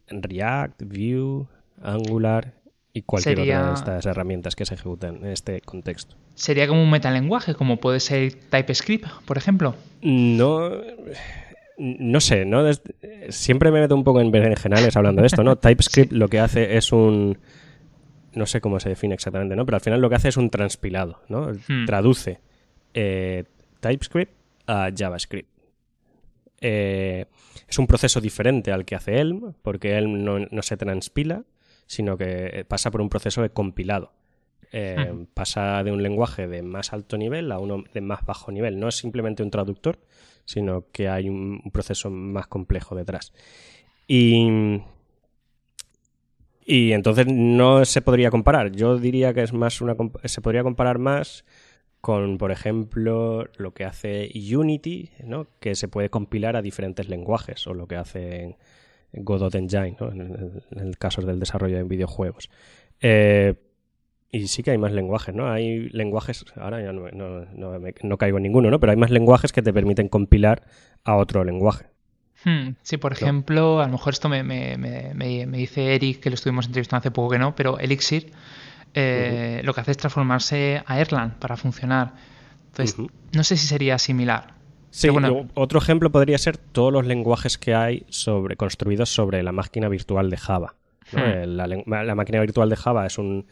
React, 0.08 0.82
Vue, 0.82 1.46
Angular 1.82 2.54
y 2.92 3.02
cualquier 3.02 3.40
otra 3.40 3.68
de 3.68 3.74
estas 3.74 4.06
herramientas 4.06 4.56
que 4.56 4.64
se 4.64 4.74
ejecutan 4.74 5.16
en 5.16 5.26
este 5.26 5.60
contexto. 5.60 6.16
¿Sería 6.34 6.66
como 6.66 6.82
un 6.82 6.90
metalenguaje, 6.90 7.54
como 7.54 7.78
puede 7.78 8.00
ser 8.00 8.32
TypeScript, 8.34 9.06
por 9.24 9.38
ejemplo? 9.38 9.74
No, 10.02 10.70
no 11.78 12.20
sé, 12.20 12.44
¿no? 12.44 12.64
siempre 13.28 13.70
me 13.70 13.80
meto 13.80 13.94
un 13.94 14.04
poco 14.04 14.20
en 14.20 14.30
berenjenales 14.30 14.96
hablando 14.96 15.22
de 15.22 15.26
esto, 15.26 15.44
¿no? 15.44 15.56
TypeScript 15.58 16.12
lo 16.12 16.28
que 16.28 16.40
hace 16.40 16.76
es 16.76 16.92
un... 16.92 17.38
No 18.34 18.46
sé 18.46 18.60
cómo 18.60 18.78
se 18.78 18.90
define 18.90 19.14
exactamente, 19.14 19.56
¿no? 19.56 19.64
Pero 19.64 19.76
al 19.76 19.80
final 19.80 20.00
lo 20.00 20.08
que 20.08 20.16
hace 20.16 20.28
es 20.28 20.36
un 20.36 20.50
transpilado, 20.50 21.22
¿no? 21.28 21.52
Hmm. 21.66 21.86
Traduce 21.86 22.40
eh, 22.94 23.44
TypeScript 23.80 24.32
a 24.66 24.90
JavaScript. 24.94 25.48
Eh, 26.60 27.26
es 27.68 27.78
un 27.78 27.86
proceso 27.86 28.20
diferente 28.20 28.72
al 28.72 28.84
que 28.84 28.94
hace 28.94 29.20
Elm, 29.20 29.54
porque 29.62 29.96
Elm 29.96 30.24
no 30.24 30.62
se 30.62 30.76
transpila, 30.76 31.44
sino 31.86 32.16
que 32.16 32.64
pasa 32.68 32.90
por 32.90 33.00
un 33.00 33.08
proceso 33.08 33.42
de 33.42 33.50
compilado. 33.50 34.12
Eh, 34.70 35.24
pasa 35.32 35.82
de 35.82 35.90
un 35.92 36.02
lenguaje 36.02 36.46
de 36.46 36.62
más 36.62 36.92
alto 36.92 37.16
nivel 37.16 37.50
a 37.52 37.58
uno 37.58 37.84
de 37.92 38.00
más 38.00 38.24
bajo 38.26 38.52
nivel. 38.52 38.78
No 38.78 38.88
es 38.88 38.96
simplemente 38.96 39.42
un 39.42 39.50
traductor, 39.50 39.98
sino 40.44 40.84
que 40.92 41.08
hay 41.08 41.28
un, 41.28 41.62
proceso 41.72 42.10
más 42.10 42.46
complejo 42.46 42.94
detrás. 42.94 43.32
Y, 44.06 44.80
y 46.66 46.92
entonces 46.92 47.26
no 47.26 47.84
se 47.84 48.02
podría 48.02 48.30
comparar. 48.30 48.72
Yo 48.72 48.98
diría 48.98 49.32
que 49.32 49.42
es 49.42 49.52
más 49.54 49.80
una 49.80 49.96
se 50.24 50.40
podría 50.42 50.62
comparar 50.62 50.98
más 50.98 51.44
con, 52.00 52.38
por 52.38 52.52
ejemplo, 52.52 53.48
lo 53.56 53.74
que 53.74 53.84
hace 53.84 54.30
Unity, 54.34 55.10
¿no? 55.24 55.46
que 55.60 55.74
se 55.74 55.88
puede 55.88 56.10
compilar 56.10 56.56
a 56.56 56.62
diferentes 56.62 57.08
lenguajes, 57.08 57.66
o 57.66 57.74
lo 57.74 57.86
que 57.86 57.96
hace 57.96 58.56
Godot 59.12 59.54
Engine, 59.54 59.96
¿no? 60.00 60.12
en, 60.12 60.62
el, 60.76 60.98
caso 60.98 61.22
del 61.22 61.40
desarrollo 61.40 61.76
de 61.76 61.84
videojuegos. 61.84 62.50
Eh, 63.00 63.54
y 64.30 64.46
sí 64.48 64.62
que 64.62 64.72
hay 64.72 64.78
más 64.78 64.92
lenguajes, 64.92 65.34
¿no? 65.34 65.50
Hay 65.50 65.88
lenguajes, 65.88 66.44
ahora 66.56 66.82
ya 66.82 66.92
no, 66.92 67.08
no, 67.10 68.18
caigo 68.18 68.36
en 68.36 68.42
ninguno, 68.42 68.70
¿no? 68.70 68.78
Pero 68.78 68.90
hay 68.90 68.98
más 68.98 69.10
lenguajes 69.10 69.52
que 69.52 69.62
te 69.62 69.72
permiten 69.72 70.08
compilar 70.08 70.64
a 71.04 71.16
otro 71.16 71.44
lenguaje. 71.44 71.86
Hmm, 72.44 72.74
sí, 72.82 72.98
por 72.98 73.12
ejemplo, 73.12 73.80
a 73.80 73.86
lo 73.86 73.92
mejor 73.92 74.12
esto 74.12 74.28
me, 74.28 74.42
me, 74.44 74.76
me, 74.76 75.46
dice 75.46 75.94
Eric, 75.94 76.20
que 76.20 76.30
lo 76.30 76.34
estuvimos 76.34 76.66
entrevistando 76.66 77.00
hace 77.00 77.10
poco 77.10 77.30
que 77.30 77.38
no, 77.38 77.56
pero 77.56 77.78
Elixir 77.78 78.30
eh, 78.94 79.60
lo 79.64 79.74
que 79.74 79.80
hace 79.80 79.92
es 79.92 79.96
transformarse 79.96 80.82
a 80.86 81.00
Erlang 81.00 81.38
para 81.38 81.56
funcionar. 81.56 82.14
Entonces, 82.66 82.96
no 83.32 83.44
sé 83.44 83.56
si 83.56 83.66
sería 83.66 83.98
similar. 83.98 84.54
Sí, 84.90 85.08
otro 85.54 85.78
ejemplo 85.78 86.10
podría 86.10 86.38
ser 86.38 86.56
todos 86.56 86.92
los 86.92 87.06
lenguajes 87.06 87.58
que 87.58 87.74
hay 87.74 88.06
sobre, 88.08 88.56
construidos 88.56 89.10
sobre 89.10 89.42
la 89.42 89.52
máquina 89.52 89.88
virtual 89.88 90.30
de 90.30 90.36
Java. 90.36 90.74
Hmm. 91.12 91.56
La, 91.56 92.14
máquina 92.14 92.40
virtual 92.40 92.68
de 92.68 92.76
Java 92.76 93.06
es 93.06 93.18
un. 93.18 93.46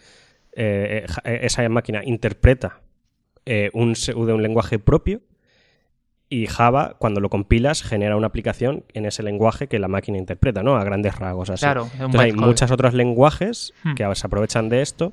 Eh, 0.52 1.06
eh, 1.24 1.40
esa 1.42 1.68
máquina 1.68 2.02
interpreta 2.04 2.80
eh, 3.44 3.70
un, 3.74 3.92
de 3.92 4.32
un 4.32 4.42
lenguaje 4.42 4.78
propio 4.78 5.20
y 6.28 6.46
Java, 6.46 6.96
cuando 6.98 7.20
lo 7.20 7.30
compilas, 7.30 7.82
genera 7.82 8.16
una 8.16 8.26
aplicación 8.26 8.84
en 8.94 9.06
ese 9.06 9.22
lenguaje 9.22 9.68
que 9.68 9.78
la 9.78 9.88
máquina 9.88 10.18
interpreta, 10.18 10.62
¿no? 10.62 10.76
A 10.76 10.84
grandes 10.84 11.16
rasgos 11.16 11.50
así. 11.50 11.60
Claro, 11.60 11.88
hay 12.18 12.32
muchos 12.32 12.70
otros 12.70 12.94
lenguajes 12.94 13.72
hmm. 13.84 13.94
que 13.94 14.14
se 14.14 14.26
aprovechan 14.26 14.68
de 14.68 14.82
esto, 14.82 15.12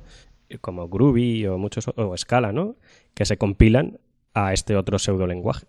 como 0.60 0.88
Groovy 0.88 1.46
o 1.46 1.56
muchos 1.56 1.88
o 1.94 2.16
Scala, 2.16 2.52
¿no? 2.52 2.76
Que 3.14 3.24
se 3.24 3.36
compilan 3.36 3.98
a 4.34 4.52
este 4.52 4.76
otro 4.76 4.98
pseudo 4.98 5.26
lenguaje. 5.26 5.66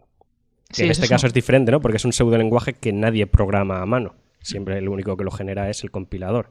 en 0.78 0.90
este 0.90 1.08
caso 1.08 1.28
es 1.28 1.34
diferente, 1.34 1.72
¿no? 1.72 1.80
Porque 1.80 1.98
es 1.98 2.06
un 2.06 2.14
pseudo 2.14 2.38
lenguaje 2.38 2.74
que 2.74 2.92
nadie 2.92 3.28
programa 3.28 3.82
a 3.82 3.86
mano. 3.86 4.16
Siempre 4.42 4.78
el 4.80 4.90
único 4.90 5.16
que 5.16 5.24
lo 5.24 5.32
genera 5.32 5.70
es 5.70 5.84
el 5.84 5.92
compilador. 5.92 6.50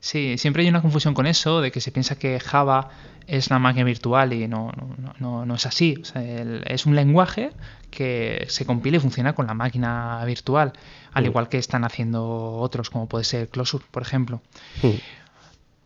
Sí, 0.00 0.38
siempre 0.38 0.62
hay 0.62 0.68
una 0.68 0.82
confusión 0.82 1.14
con 1.14 1.26
eso, 1.26 1.60
de 1.60 1.70
que 1.70 1.80
se 1.80 1.90
piensa 1.90 2.18
que 2.18 2.40
Java 2.40 2.88
es 3.26 3.50
la 3.50 3.58
máquina 3.58 3.84
virtual 3.84 4.32
y 4.32 4.48
no, 4.48 4.72
no, 5.18 5.44
no, 5.44 5.54
es 5.54 5.66
así. 5.66 6.02
es 6.14 6.86
un 6.86 6.96
lenguaje 6.96 7.50
que 7.90 8.46
se 8.48 8.64
compila 8.64 8.96
y 8.96 9.00
funciona 9.00 9.34
con 9.34 9.46
la 9.46 9.54
máquina 9.54 10.24
virtual, 10.24 10.72
al 11.12 11.24
mm. 11.24 11.26
igual 11.26 11.48
que 11.48 11.58
están 11.58 11.84
haciendo 11.84 12.56
otros, 12.56 12.90
como 12.90 13.06
puede 13.08 13.24
ser 13.24 13.48
Closure, 13.48 13.84
por 13.90 14.02
ejemplo. 14.02 14.40
Mm. 14.82 14.88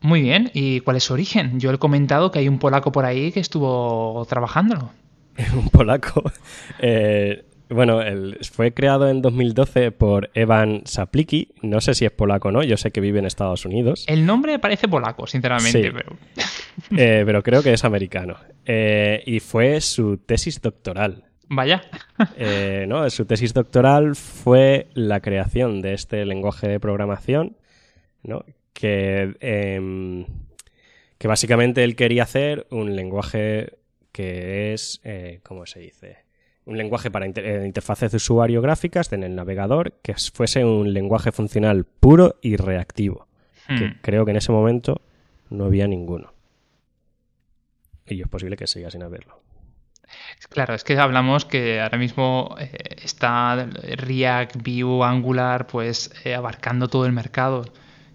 Muy 0.02 0.22
bien, 0.22 0.50
¿y 0.54 0.80
cuál 0.80 0.96
es 0.96 1.04
su 1.04 1.12
origen? 1.12 1.60
Yo 1.60 1.70
he 1.70 1.78
comentado 1.78 2.30
que 2.30 2.38
hay 2.38 2.48
un 2.48 2.58
polaco 2.58 2.90
por 2.90 3.04
ahí 3.04 3.32
que 3.32 3.40
estuvo 3.40 4.24
trabajándolo. 4.28 4.90
un 5.54 5.68
polaco. 5.68 6.22
Eh, 6.82 7.44
bueno, 7.70 8.00
fue 8.50 8.74
creado 8.74 9.08
en 9.08 9.22
2012 9.22 9.92
por 9.92 10.30
Evan 10.34 10.82
Saplicki. 10.84 11.54
No 11.62 11.80
sé 11.80 11.94
si 11.94 12.04
es 12.04 12.10
polaco 12.10 12.48
o 12.48 12.52
no, 12.52 12.62
yo 12.62 12.76
sé 12.76 12.90
que 12.90 13.00
vive 13.00 13.18
en 13.18 13.26
Estados 13.26 13.64
Unidos. 13.64 14.04
El 14.08 14.26
nombre 14.26 14.58
parece 14.58 14.88
polaco, 14.88 15.26
sinceramente, 15.26 15.92
pero... 15.92 16.16
Eh, 16.96 17.22
pero 17.24 17.42
creo 17.42 17.62
que 17.62 17.72
es 17.72 17.84
americano. 17.84 18.36
Eh, 18.64 19.22
y 19.26 19.40
fue 19.40 19.80
su 19.80 20.18
tesis 20.18 20.60
doctoral. 20.60 21.24
Vaya. 21.48 21.82
Eh, 22.36 22.84
no, 22.86 23.08
su 23.08 23.24
tesis 23.24 23.54
doctoral 23.54 24.14
fue 24.14 24.88
la 24.92 25.20
creación 25.20 25.80
de 25.80 25.94
este 25.94 26.26
lenguaje 26.26 26.68
de 26.68 26.78
programación, 26.78 27.56
¿no? 28.22 28.44
que, 28.74 29.36
em, 29.40 30.26
que 31.16 31.28
básicamente 31.28 31.82
él 31.82 31.96
quería 31.96 32.24
hacer 32.24 32.66
un 32.70 32.94
lenguaje 32.94 33.78
que 34.12 34.74
es, 34.74 35.00
¿cómo 35.42 35.64
se 35.64 35.80
dice? 35.80 36.18
Un 36.70 36.78
lenguaje 36.78 37.10
para 37.10 37.26
eh, 37.26 37.62
interfaces 37.66 38.12
de 38.12 38.16
usuario 38.16 38.62
gráficas 38.62 39.12
en 39.12 39.24
el 39.24 39.34
navegador 39.34 39.92
que 40.02 40.14
fuese 40.14 40.64
un 40.64 40.92
lenguaje 40.94 41.32
funcional 41.32 41.84
puro 41.84 42.36
y 42.40 42.56
reactivo. 42.56 43.26
Que 43.66 43.88
hmm. 43.88 43.98
creo 44.02 44.24
que 44.24 44.30
en 44.30 44.36
ese 44.36 44.52
momento 44.52 45.02
no 45.50 45.64
había 45.64 45.88
ninguno. 45.88 46.32
Y 48.06 48.22
es 48.22 48.28
posible 48.28 48.56
que 48.56 48.66
siga 48.66 48.90
sin 48.90 49.02
haberlo. 49.02 49.40
Claro, 50.48 50.74
es 50.74 50.82
que 50.82 50.98
hablamos 50.98 51.44
que 51.44 51.80
ahora 51.80 51.98
mismo 51.98 52.56
eh, 52.58 52.70
está 53.02 53.66
React, 53.66 54.56
Vue, 54.56 55.04
Angular, 55.04 55.66
pues 55.66 56.12
eh, 56.24 56.34
abarcando 56.34 56.88
todo 56.88 57.04
el 57.04 57.12
mercado. 57.12 57.64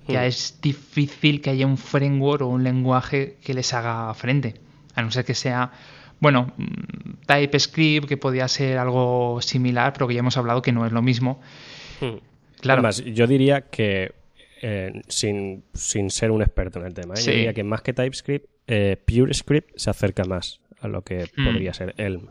Ya 0.08 0.22
hmm. 0.22 0.26
es 0.26 0.60
difícil 0.62 1.42
que 1.42 1.50
haya 1.50 1.68
un 1.68 1.78
framework 1.78 2.42
o 2.42 2.48
un 2.48 2.64
lenguaje 2.64 3.38
que 3.44 3.54
les 3.54 3.74
haga 3.74 4.14
frente, 4.14 4.56
a 4.94 5.02
no 5.02 5.12
ser 5.12 5.26
que 5.26 5.36
sea 5.36 5.72
bueno, 6.20 6.54
mm, 6.58 7.26
TypeScript, 7.26 8.08
que 8.08 8.18
podía 8.18 8.48
ser 8.48 8.78
algo 8.78 9.40
similar, 9.42 9.94
pero 9.94 10.08
que 10.08 10.14
ya 10.14 10.20
hemos 10.20 10.38
hablado 10.38 10.62
que 10.62 10.72
no 10.72 10.86
es 10.86 10.92
lo 10.92 11.02
mismo. 11.02 11.40
Hmm. 12.00 12.18
Claro. 12.62 12.80
Además, 12.80 13.04
yo 13.04 13.28
diría 13.28 13.62
que, 13.62 14.14
eh, 14.62 15.02
sin, 15.08 15.64
ser 15.74 16.32
un 16.32 16.42
experto 16.42 16.80
en 16.80 16.86
el 16.86 16.94
tema, 16.94 17.16
¿eh? 17.16 17.22
yo 17.24 17.32
diría 17.32 17.54
que 17.54 17.64
más 17.64 17.82
que 17.82 17.94
TypeScript, 17.94 18.48
eh, 18.68 18.98
PureScript 19.06 19.72
se 19.76 19.90
acerca 19.90 20.24
más 20.24 20.62
a 20.80 20.88
lo 20.88 21.04
que 21.04 21.26
hmm. 21.36 21.46
podría 21.46 21.74
ser 21.74 21.94
Elm. 21.98 22.28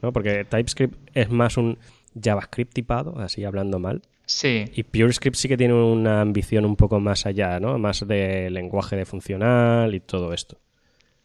¿no? 0.00 0.12
Porque 0.12 0.44
TypeScript 0.44 0.96
es 1.14 1.30
más 1.30 1.56
un 1.56 1.78
JavaScript 2.20 2.72
tipado, 2.74 3.18
así 3.18 3.44
hablando 3.44 3.78
mal. 3.78 4.02
Sí. 4.26 4.64
Y 4.74 4.82
PureScript 4.82 5.36
sí 5.36 5.48
que 5.48 5.56
tiene 5.56 5.74
una 5.74 6.20
ambición 6.20 6.64
un 6.64 6.76
poco 6.76 7.00
más 7.00 7.26
allá, 7.26 7.60
¿no? 7.60 7.78
Más 7.78 8.06
de 8.06 8.50
lenguaje 8.50 8.96
de 8.96 9.04
funcional 9.04 9.94
y 9.94 10.00
todo 10.00 10.32
esto. 10.32 10.58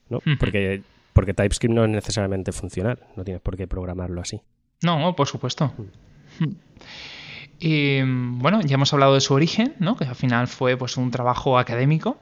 ¿no? 0.09 0.19
Porque 0.39 0.81
porque 1.17 1.33
TypeScript 1.33 1.73
no 1.73 1.83
es 1.83 1.89
necesariamente 1.89 2.51
funcional, 2.51 2.99
no 3.15 3.23
tienes 3.23 3.41
por 3.41 3.57
qué 3.57 3.65
programarlo 3.65 4.21
así. 4.21 4.39
No, 4.83 5.15
por 5.15 5.27
supuesto. 5.27 5.73
Mm. 5.77 6.43
Hmm. 6.43 6.55
Y 7.59 8.03
bueno, 8.03 8.61
ya 8.61 8.75
hemos 8.75 8.93
hablado 8.93 9.15
de 9.15 9.19
su 9.19 9.33
origen, 9.33 9.73
¿no? 9.79 9.97
Que 9.97 10.05
al 10.05 10.13
final 10.13 10.47
fue 10.47 10.77
pues 10.77 10.95
un 10.95 11.09
trabajo 11.09 11.57
académico. 11.57 12.19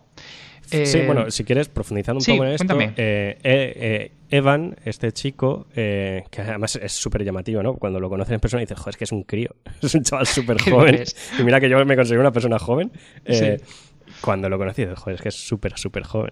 Sí, 0.62 0.78
eh, 0.98 1.04
bueno, 1.06 1.30
si 1.30 1.44
quieres, 1.44 1.68
profundizando 1.68 2.20
un 2.20 2.26
poco 2.26 2.46
en 2.46 2.54
esto, 2.54 2.80
eh, 2.80 3.38
eh, 3.44 4.12
Evan, 4.30 4.78
este 4.86 5.12
chico, 5.12 5.68
que 5.74 6.24
además 6.38 6.78
es 6.78 6.94
súper 6.94 7.26
llamativo, 7.26 7.62
¿no? 7.62 7.74
Cuando 7.74 8.00
lo 8.00 8.10
conoces 8.10 8.32
en 8.32 8.40
persona 8.40 8.62
dices, 8.62 8.80
joder, 8.80 8.94
es 8.94 8.98
que 8.98 9.04
es 9.04 9.12
un 9.12 9.24
crío, 9.24 9.50
es 9.82 9.94
un 9.94 10.04
chaval 10.04 10.26
súper 10.26 10.58
joven. 10.72 11.04
y 11.38 11.44
mira 11.44 11.60
que 11.60 11.68
yo 11.68 11.86
me 11.86 11.98
considero 11.98 12.22
una 12.22 12.32
persona 12.32 12.58
joven. 12.58 12.94
Cuando 14.22 14.48
lo 14.48 14.58
conocí, 14.58 14.84
dices, 14.84 14.98
joder, 14.98 15.16
es 15.16 15.22
que 15.22 15.30
es 15.30 15.36
súper, 15.36 15.78
súper 15.78 16.04
joven. 16.04 16.32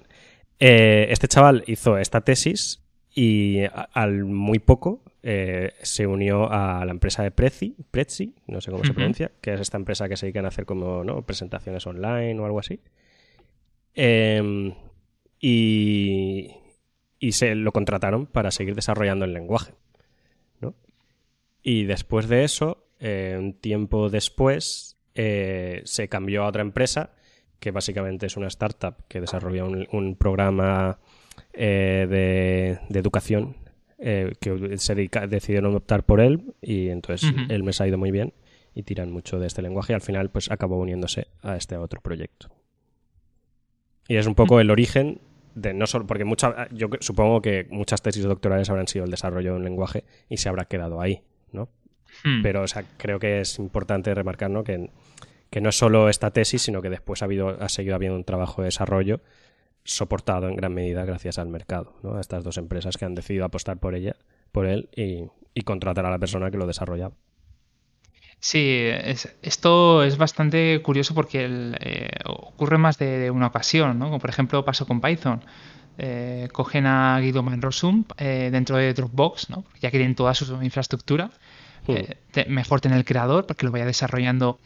Eh, 0.59 1.07
este 1.09 1.27
chaval 1.27 1.63
hizo 1.67 1.97
esta 1.97 2.21
tesis 2.21 2.81
y 3.13 3.59
al 3.93 4.25
muy 4.25 4.59
poco 4.59 5.01
eh, 5.21 5.73
se 5.81 6.07
unió 6.07 6.51
a 6.51 6.83
la 6.85 6.91
empresa 6.91 7.23
de 7.23 7.31
Prezi, 7.31 7.75
Prezi 7.91 8.33
no 8.47 8.61
sé 8.61 8.71
cómo 8.71 8.83
se 8.83 8.93
pronuncia, 8.93 9.31
que 9.41 9.53
es 9.53 9.61
esta 9.61 9.77
empresa 9.77 10.09
que 10.09 10.17
se 10.17 10.25
dedican 10.25 10.45
a 10.45 10.49
hacer 10.49 10.65
como 10.65 11.03
¿no? 11.03 11.21
presentaciones 11.25 11.85
online 11.87 12.39
o 12.39 12.45
algo 12.45 12.59
así. 12.59 12.79
Em, 13.93 14.73
y, 15.39 16.51
y 17.19 17.31
se 17.33 17.55
lo 17.55 17.71
contrataron 17.71 18.25
para 18.25 18.51
seguir 18.51 18.75
desarrollando 18.75 19.25
el 19.25 19.33
lenguaje. 19.33 19.73
Y 21.65 21.85
después 21.85 22.27
de 22.27 22.43
eso, 22.43 22.89
eh, 22.99 23.37
un 23.39 23.53
tiempo 23.53 24.09
después, 24.09 24.97
se 25.13 26.07
cambió 26.09 26.43
a 26.43 26.47
otra 26.47 26.61
empresa 26.61 27.11
que 27.63 27.71
básicamente 27.71 28.25
es 28.25 28.35
una 28.35 28.47
startup 28.47 28.95
que 29.07 29.21
desarrolla 29.21 29.63
un, 29.63 30.15
programa 30.19 30.99
eh, 31.53 32.77
de, 32.89 32.99
educación 32.99 33.55
eh, 33.99 34.33
que 34.41 34.77
se 34.77 34.93
decidieron 34.93 35.73
optar 35.73 36.03
por 36.03 36.19
él 36.19 36.55
y 36.61 36.89
entonces 36.89 37.33
él 37.47 37.63
me 37.63 37.71
ha 37.79 37.87
ido 37.87 37.97
muy 37.97 38.11
bien 38.11 38.33
y 38.75 38.83
tiran 38.83 39.13
mucho 39.13 39.39
de 39.39 39.47
este 39.47 39.61
lenguaje 39.61 39.93
y 39.93 39.95
al 39.95 40.01
final 40.01 40.29
pues 40.29 40.51
acabó 40.51 40.77
uniéndose 40.77 41.27
a 41.41 41.55
este 41.55 41.77
otro 41.77 42.01
proyecto. 42.01 42.49
Y 44.09 44.17
es 44.17 44.27
un 44.27 44.35
poco 44.35 44.59
el 44.59 44.69
origen 44.69 45.21
de 45.55 45.73
no 45.73 45.87
solo 45.87 46.05
porque 46.05 46.25
mucha, 46.25 46.67
yo 46.71 46.89
supongo 46.99 47.41
que 47.41 47.65
muchas 47.69 48.01
tesis 48.01 48.25
doctorales 48.25 48.69
habrán 48.69 48.89
sido 48.89 49.05
el 49.05 49.11
desarrollo 49.11 49.51
de 49.51 49.57
un 49.59 49.63
lenguaje 49.63 50.03
y 50.27 50.35
se 50.35 50.49
habrá 50.49 50.65
quedado 50.65 50.99
ahí, 50.99 51.21
¿no? 51.53 51.69
Hmm. 52.25 52.41
Pero 52.41 52.63
o 52.63 52.67
sea, 52.67 52.83
creo 52.97 53.19
que 53.19 53.39
es 53.39 53.57
importante 53.57 54.13
remarcar 54.13 54.49
¿no? 54.49 54.65
que 54.65 54.89
que 55.53 55.61
no 55.61 55.69
es 55.69 55.77
solo 55.77 56.09
esta 56.09 56.31
tesis, 56.31 56.63
sino 56.63 56.81
que 56.81 56.89
después 56.89 57.21
ha, 57.21 57.25
habido, 57.25 57.49
ha 57.61 57.69
seguido 57.69 57.93
habiendo 57.93 58.17
un 58.17 58.23
trabajo 58.23 58.63
de 58.63 58.69
desarrollo 58.69 59.21
soportado 59.83 60.47
en 60.47 60.55
gran 60.55 60.73
medida 60.73 61.05
gracias 61.05 61.37
al 61.37 61.47
mercado, 61.47 61.93
¿no? 62.01 62.15
a 62.15 62.21
estas 62.21 62.43
dos 62.43 62.57
empresas 62.57 62.97
que 62.97 63.05
han 63.05 63.13
decidido 63.13 63.45
apostar 63.45 63.77
por 63.77 63.93
ella, 63.93 64.15
por 64.51 64.65
él 64.65 64.89
y, 64.95 65.27
contratar 65.61 66.07
a 66.07 66.09
la 66.09 66.17
persona 66.17 66.49
que 66.49 66.57
lo 66.57 66.65
desarrollaba. 66.65 67.13
Sí, 68.39 68.89
esto 69.43 70.03
es 70.03 70.17
bastante 70.17 70.81
curioso 70.81 71.13
porque 71.13 71.47
eh, 71.79 72.09
ocurre 72.25 72.79
más 72.79 72.97
de, 72.97 73.29
una 73.29 73.45
ocasión, 73.45 73.99
¿no? 73.99 74.05
Como 74.05 74.17
por 74.17 74.31
ejemplo 74.31 74.65
pasó 74.65 74.87
con 74.87 75.01
Python. 75.01 75.41
Eh, 75.99 76.47
cogen 76.51 76.87
a 76.87 77.19
Guido 77.19 77.43
Manrosum 77.43 78.05
eh, 78.17 78.49
dentro 78.51 78.77
de 78.77 78.91
Dropbox, 78.95 79.51
¿no? 79.51 79.65
ya 79.79 79.91
que 79.91 79.99
tienen 79.99 80.15
toda 80.15 80.33
su 80.33 80.63
infraestructura. 80.63 81.29
Hmm. 81.85 81.95
mejor 82.47 82.79
tener 82.79 82.97
el 82.97 83.03
creador 83.03 83.45
para 83.45 83.57
que 83.57 83.65
lo 83.65 83.71
vaya 83.73 83.85
desarrollando 83.85 84.57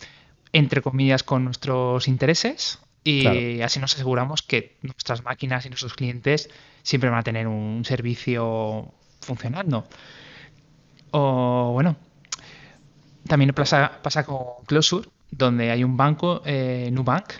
entre 0.53 0.81
comillas, 0.81 1.23
con 1.23 1.43
nuestros 1.45 2.07
intereses 2.07 2.79
y 3.03 3.61
así 3.61 3.79
nos 3.79 3.93
aseguramos 3.93 4.41
que 4.41 4.75
nuestras 4.81 5.23
máquinas 5.23 5.65
y 5.65 5.69
nuestros 5.69 5.93
clientes 5.93 6.49
siempre 6.83 7.09
van 7.09 7.19
a 7.19 7.23
tener 7.23 7.47
un 7.47 7.85
servicio 7.85 8.93
funcionando. 9.21 9.87
O 11.11 11.71
bueno, 11.73 11.95
también 13.27 13.53
pasa, 13.53 13.99
pasa 14.03 14.25
con 14.25 14.65
Closure, 14.65 15.07
donde 15.31 15.71
hay 15.71 15.83
un 15.83 15.95
banco, 15.95 16.41
eh, 16.45 16.89
Nubank, 16.91 17.33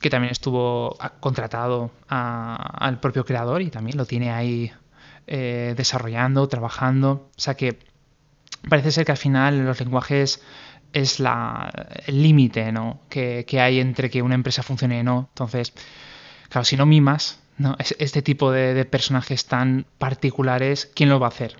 que 0.00 0.10
también 0.10 0.32
estuvo 0.32 0.96
contratado 1.20 1.90
al 2.08 3.00
propio 3.00 3.24
creador 3.24 3.62
y 3.62 3.70
también 3.70 3.96
lo 3.96 4.04
tiene 4.04 4.30
ahí 4.30 4.72
eh, 5.26 5.74
desarrollando, 5.76 6.48
trabajando. 6.48 7.30
O 7.36 7.40
sea 7.40 7.54
que 7.54 7.78
parece 8.68 8.90
ser 8.92 9.04
que 9.04 9.12
al 9.12 9.18
final 9.18 9.64
los 9.64 9.80
lenguajes 9.80 10.42
es 10.92 11.20
la, 11.20 11.70
el 12.06 12.22
límite 12.22 12.72
¿no? 12.72 13.00
que, 13.08 13.44
hay 13.60 13.80
entre 13.80 14.10
que 14.10 14.22
una 14.22 14.34
empresa 14.34 14.62
funcione 14.62 15.00
o 15.00 15.04
no. 15.04 15.28
Entonces, 15.30 15.72
claro, 16.48 16.64
si 16.64 16.76
no 16.76 16.86
mimas 16.86 17.40
¿no? 17.58 17.76
este 17.78 18.22
tipo 18.22 18.50
de, 18.50 18.84
personajes 18.84 19.46
tan 19.46 19.86
particulares, 19.98 20.90
¿quién 20.94 21.08
lo 21.08 21.18
va 21.20 21.26
a 21.26 21.30
hacer? 21.30 21.56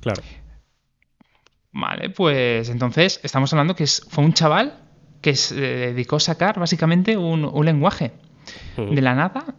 Claro. 0.00 0.22
Vale, 1.72 2.10
pues 2.10 2.68
entonces 2.68 3.20
estamos 3.24 3.52
hablando 3.52 3.74
que 3.74 3.84
es, 3.84 4.06
fue 4.08 4.24
un 4.24 4.32
chaval 4.32 4.78
que 5.20 5.34
se 5.34 5.56
dedicó 5.56 6.16
a 6.16 6.20
sacar 6.20 6.60
básicamente 6.60 7.16
un, 7.16 7.44
un 7.44 7.64
lenguaje 7.64 8.12
de 8.76 9.00
la 9.00 9.14
nada 9.14 9.56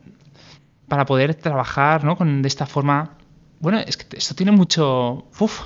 para 0.88 1.06
poder 1.06 1.36
trabajar 1.36 2.04
¿no? 2.04 2.16
con, 2.16 2.42
de 2.42 2.48
esta 2.48 2.66
forma. 2.66 3.18
Bueno, 3.60 3.80
es 3.80 3.98
que 3.98 4.18
esto 4.18 4.36
tiene 4.36 4.52
mucho... 4.52 5.28
Uf. 5.40 5.62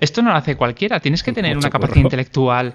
Esto 0.00 0.22
no 0.22 0.30
lo 0.30 0.36
hace 0.36 0.56
cualquiera. 0.56 1.00
Tienes 1.00 1.22
que 1.22 1.32
tener 1.32 1.54
Mucho 1.54 1.66
una 1.66 1.70
capacidad 1.70 1.94
curro. 1.96 2.06
intelectual 2.06 2.74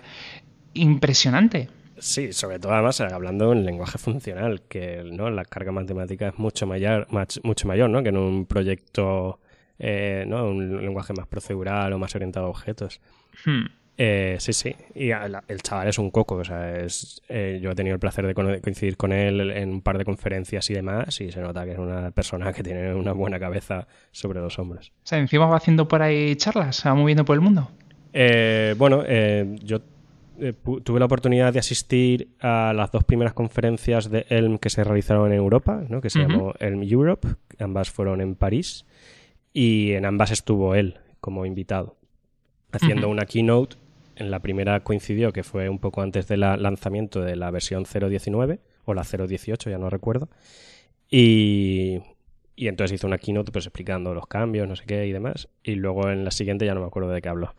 impresionante. 0.73 1.69
Sí, 1.97 2.31
sobre 2.31 2.59
todo 2.59 2.73
además 2.73 3.01
hablando 3.01 3.51
en 3.51 3.65
lenguaje 3.65 3.97
funcional, 3.97 4.61
que 4.69 5.03
¿no? 5.03 5.29
la 5.29 5.43
carga 5.45 5.71
matemática 5.71 6.29
es 6.29 6.39
mucho 6.39 6.65
mayor, 6.65 7.07
mucho 7.43 7.67
mayor 7.67 7.89
¿no? 7.89 8.01
que 8.03 8.09
en 8.09 8.17
un 8.17 8.45
proyecto, 8.45 9.39
eh, 9.77 10.23
¿no? 10.27 10.45
un 10.47 10.81
lenguaje 10.81 11.13
más 11.13 11.27
procedural 11.27 11.91
o 11.93 11.99
más 11.99 12.15
orientado 12.15 12.45
a 12.45 12.49
objetos. 12.49 13.01
Hmm. 13.45 13.65
Eh, 14.01 14.37
sí, 14.39 14.53
sí. 14.53 14.73
Y 14.95 15.09
el 15.11 15.61
chaval 15.61 15.89
es 15.89 15.99
un 15.99 16.09
coco. 16.09 16.35
O 16.35 16.43
sea, 16.45 16.77
es, 16.77 17.21
eh, 17.27 17.59
yo 17.61 17.71
he 17.71 17.75
tenido 17.75 17.95
el 17.95 17.99
placer 17.99 18.25
de 18.25 18.33
coincidir 18.33 18.95
con 18.95 19.11
él 19.11 19.51
en 19.51 19.69
un 19.69 19.81
par 19.81 19.97
de 19.97 20.05
conferencias 20.05 20.69
y 20.69 20.73
demás, 20.73 21.19
y 21.19 21.31
se 21.31 21.41
nota 21.41 21.65
que 21.65 21.73
es 21.73 21.77
una 21.77 22.11
persona 22.11 22.53
que 22.53 22.63
tiene 22.63 22.95
una 22.95 23.11
buena 23.11 23.39
cabeza 23.39 23.87
sobre 24.11 24.39
los 24.39 24.57
hombros. 24.57 24.93
O 25.03 25.07
sea, 25.07 25.19
encima 25.19 25.47
va 25.47 25.57
haciendo 25.57 25.87
por 25.87 26.01
ahí 26.01 26.35
charlas, 26.37 26.77
se 26.77 26.87
va 26.87 26.95
moviendo 26.95 27.25
por 27.25 27.35
el 27.35 27.41
mundo. 27.41 27.69
Eh, 28.13 28.73
bueno, 28.77 29.03
eh, 29.05 29.57
yo 29.63 29.81
eh, 30.39 30.53
tuve 30.83 30.99
la 30.99 31.05
oportunidad 31.05 31.51
de 31.51 31.59
asistir 31.59 32.29
a 32.39 32.73
las 32.73 32.91
dos 32.91 33.03
primeras 33.03 33.33
conferencias 33.33 34.09
de 34.09 34.25
Elm 34.29 34.57
que 34.57 34.69
se 34.69 34.83
realizaron 34.83 35.31
en 35.31 35.37
Europa, 35.37 35.83
¿no? 35.89 35.99
que 36.01 36.09
se 36.09 36.19
llamó 36.19 36.53
Elm 36.59 36.83
Europe. 36.83 37.27
Ambas 37.59 37.89
fueron 37.89 38.21
en 38.21 38.35
París 38.35 38.85
y 39.51 39.91
en 39.91 40.05
ambas 40.05 40.31
estuvo 40.31 40.75
él 40.75 40.99
como 41.19 41.45
invitado, 41.45 41.97
haciendo 42.71 43.09
una 43.09 43.25
keynote. 43.25 43.75
En 44.19 44.31
la 44.31 44.39
primera 44.41 44.81
coincidió 44.81 45.31
que 45.31 45.43
fue 45.43 45.69
un 45.69 45.79
poco 45.79 46.01
antes 46.01 46.27
del 46.27 46.41
lanzamiento 46.41 47.21
de 47.21 47.37
la 47.37 47.49
versión 47.51 47.85
0.19 47.85 48.59
o 48.83 48.93
la 48.93 49.03
0.18, 49.03 49.69
ya 49.71 49.77
no 49.77 49.89
recuerdo. 49.89 50.29
Y, 51.09 51.99
y 52.55 52.67
entonces 52.67 52.95
hizo 52.95 53.07
una 53.07 53.17
keynote 53.17 53.53
pues 53.53 53.65
explicando 53.65 54.13
los 54.13 54.27
cambios, 54.27 54.67
no 54.67 54.75
sé 54.75 54.83
qué 54.85 55.07
y 55.07 55.13
demás. 55.13 55.47
Y 55.63 55.75
luego 55.75 56.09
en 56.09 56.25
la 56.25 56.31
siguiente 56.31 56.65
ya 56.65 56.73
no 56.73 56.81
me 56.81 56.87
acuerdo 56.87 57.09
de 57.11 57.21
qué 57.21 57.29
habló. 57.29 57.55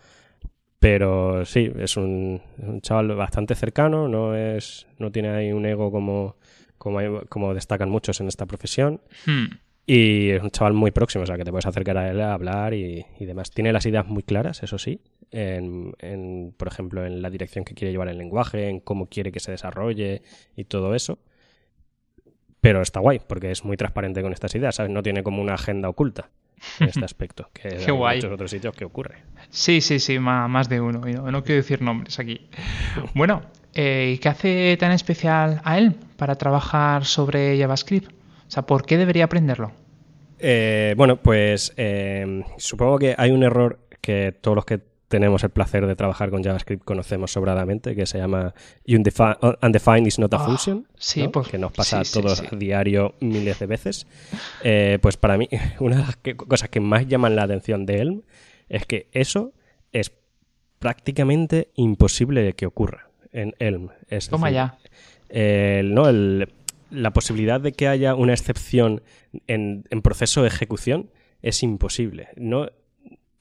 Pero 0.79 1.47
sí, 1.47 1.73
es 1.79 1.97
un, 1.97 2.43
chaval 2.83 3.09
bastante 3.15 3.55
cercano, 3.55 4.09
no 4.09 4.37
es 4.37 4.87
no 4.99 5.11
tiene 5.11 5.31
ahí 5.31 5.53
un 5.53 5.65
ego 5.65 5.91
como, 5.91 6.37
como 6.77 7.55
destacan 7.55 7.89
muchos 7.89 8.21
en 8.21 8.29
esta 8.29 8.45
profesión. 8.45 9.01
Hmm. 9.25 9.47
Y 9.87 10.31
es 10.31 10.43
un 10.43 10.51
chaval 10.51 10.73
muy 10.75 10.91
próximo, 10.93 11.25
o 11.25 11.27
sea, 11.27 11.37
que 11.37 11.45
te 11.45 11.51
puedes 11.51 11.67
acercar 11.67 11.97
a 11.99 12.11
él 12.11 12.21
a 12.21 12.33
hablar 12.35 12.75
y, 12.75 13.07
y 13.19 13.25
demás. 13.25 13.51
Tiene 13.51 13.73
las 13.73 13.87
ideas 13.87 14.07
muy 14.07 14.23
claras, 14.23 14.63
eso 14.63 14.79
sí, 14.79 15.01
en, 15.33 15.95
en, 15.99 16.55
por 16.57 16.69
ejemplo, 16.69 17.05
en 17.05 17.23
la 17.23 17.31
dirección 17.31 17.65
que 17.65 17.75
quiere 17.75 17.91
llevar 17.91 18.09
el 18.09 18.19
lenguaje, 18.19 18.69
en 18.69 18.81
cómo 18.81 19.07
quiere 19.07 19.33
que 19.33 19.41
se 19.41 19.51
desarrolle 19.51 20.23
y 20.55 20.65
todo 20.65 20.95
eso. 20.95 21.19
Pero 22.61 22.83
está 22.83 23.01
guay, 23.01 23.21
porque 23.27 23.51
es 23.51 23.65
muy 23.65 23.77
transparente 23.77 24.23
con 24.23 24.33
estas 24.33 24.55
ideas, 24.55 24.75
¿sabes? 24.77 24.93
No 24.93 25.03
tiene 25.03 25.23
como 25.23 25.41
una 25.41 25.55
agenda 25.55 25.89
oculta 25.89 26.31
en 26.79 26.89
este 26.89 27.05
aspecto, 27.07 27.49
que 27.55 27.69
hay 27.69 27.85
en 27.85 27.97
guay. 27.97 28.19
muchos 28.19 28.33
otros 28.33 28.51
sitios 28.51 28.75
que 28.77 28.85
ocurre. 28.85 29.17
Sí, 29.49 29.81
sí, 29.81 29.99
sí, 29.99 30.19
más, 30.19 30.69
de 30.69 30.81
uno. 30.81 31.09
y 31.09 31.15
No, 31.15 31.31
no 31.33 31.43
quiero 31.43 31.57
decir 31.63 31.81
nombres 31.83 32.19
aquí. 32.19 32.49
Bueno, 33.15 33.43
eh, 33.73 34.13
¿y 34.15 34.19
qué 34.19 34.29
hace 34.29 34.77
tan 34.79 34.93
especial 34.93 35.61
a 35.65 35.79
él 35.79 35.95
para 36.17 36.35
trabajar 36.37 37.07
sobre 37.07 37.59
JavaScript? 37.59 38.13
O 38.51 38.53
sea, 38.53 38.67
¿por 38.67 38.85
qué 38.85 38.99
debería 38.99 39.27
aprenderlo? 39.27 39.71
Eh, 40.41 40.95
bueno, 40.97 41.19
pues 41.23 41.73
eh, 41.77 42.43
supongo 42.59 42.99
que 42.99 43.15
hay 43.17 43.31
un 43.31 43.45
error 43.45 43.79
que 44.01 44.33
todos 44.33 44.57
los 44.57 44.65
que 44.65 44.81
tenemos 45.07 45.45
el 45.45 45.51
placer 45.51 45.87
de 45.87 45.95
trabajar 45.95 46.31
con 46.31 46.43
JavaScript 46.43 46.85
conocemos 46.85 47.31
sobradamente, 47.33 47.95
que 47.95 48.07
se 48.07 48.19
llama 48.19 48.53
undefi- 48.87 49.59
undefined 49.63 50.07
is 50.09 50.19
not 50.19 50.35
a 50.35 50.39
Ah, 50.39 50.47
function, 50.47 50.89
sí, 50.97 51.23
¿no? 51.23 51.31
por- 51.31 51.49
que 51.49 51.59
nos 51.59 51.71
pasa 51.73 52.03
sí, 52.05 52.19
a 52.19 52.21
todos 52.23 52.39
sí. 52.39 52.47
a 52.51 52.57
diario 52.57 53.15
miles 53.21 53.59
de 53.61 53.67
veces. 53.67 54.07
Eh, 54.65 54.99
pues 55.01 55.17
para 55.17 55.39
mí, 55.39 55.49
una 55.81 55.97
de 55.97 56.03
las 56.03 56.17
que- 56.17 56.37
cosas 56.37 56.69
que 56.71 56.81
más 56.81 57.07
llaman 57.07 57.37
la 57.37 57.45
atención 57.45 57.87
de 57.87 57.99
Elm 58.01 58.23
es 58.69 58.85
que 58.85 59.07
eso 59.13 59.53
es 59.93 60.11
prácticamente 60.81 61.69
imposible 61.75 62.53
que 62.55 62.67
ocurra 62.67 63.11
en 63.33 63.55
Elm. 63.59 63.91
Es 64.09 64.29
Toma 64.29 64.49
decir, 64.49 64.55
ya. 64.57 64.79
el- 65.29 65.95
¿no? 65.95 66.09
El- 66.09 66.49
la 66.91 67.13
posibilidad 67.13 67.61
de 67.61 67.73
que 67.73 67.89
haya 67.89 68.15
una 68.15 68.33
excepción 68.33 69.03
en, 69.47 69.85
proceso 70.03 70.43
de 70.43 70.49
ejecución 70.49 71.11
es 71.43 71.63
imposible. 71.63 72.29
No, 72.37 72.69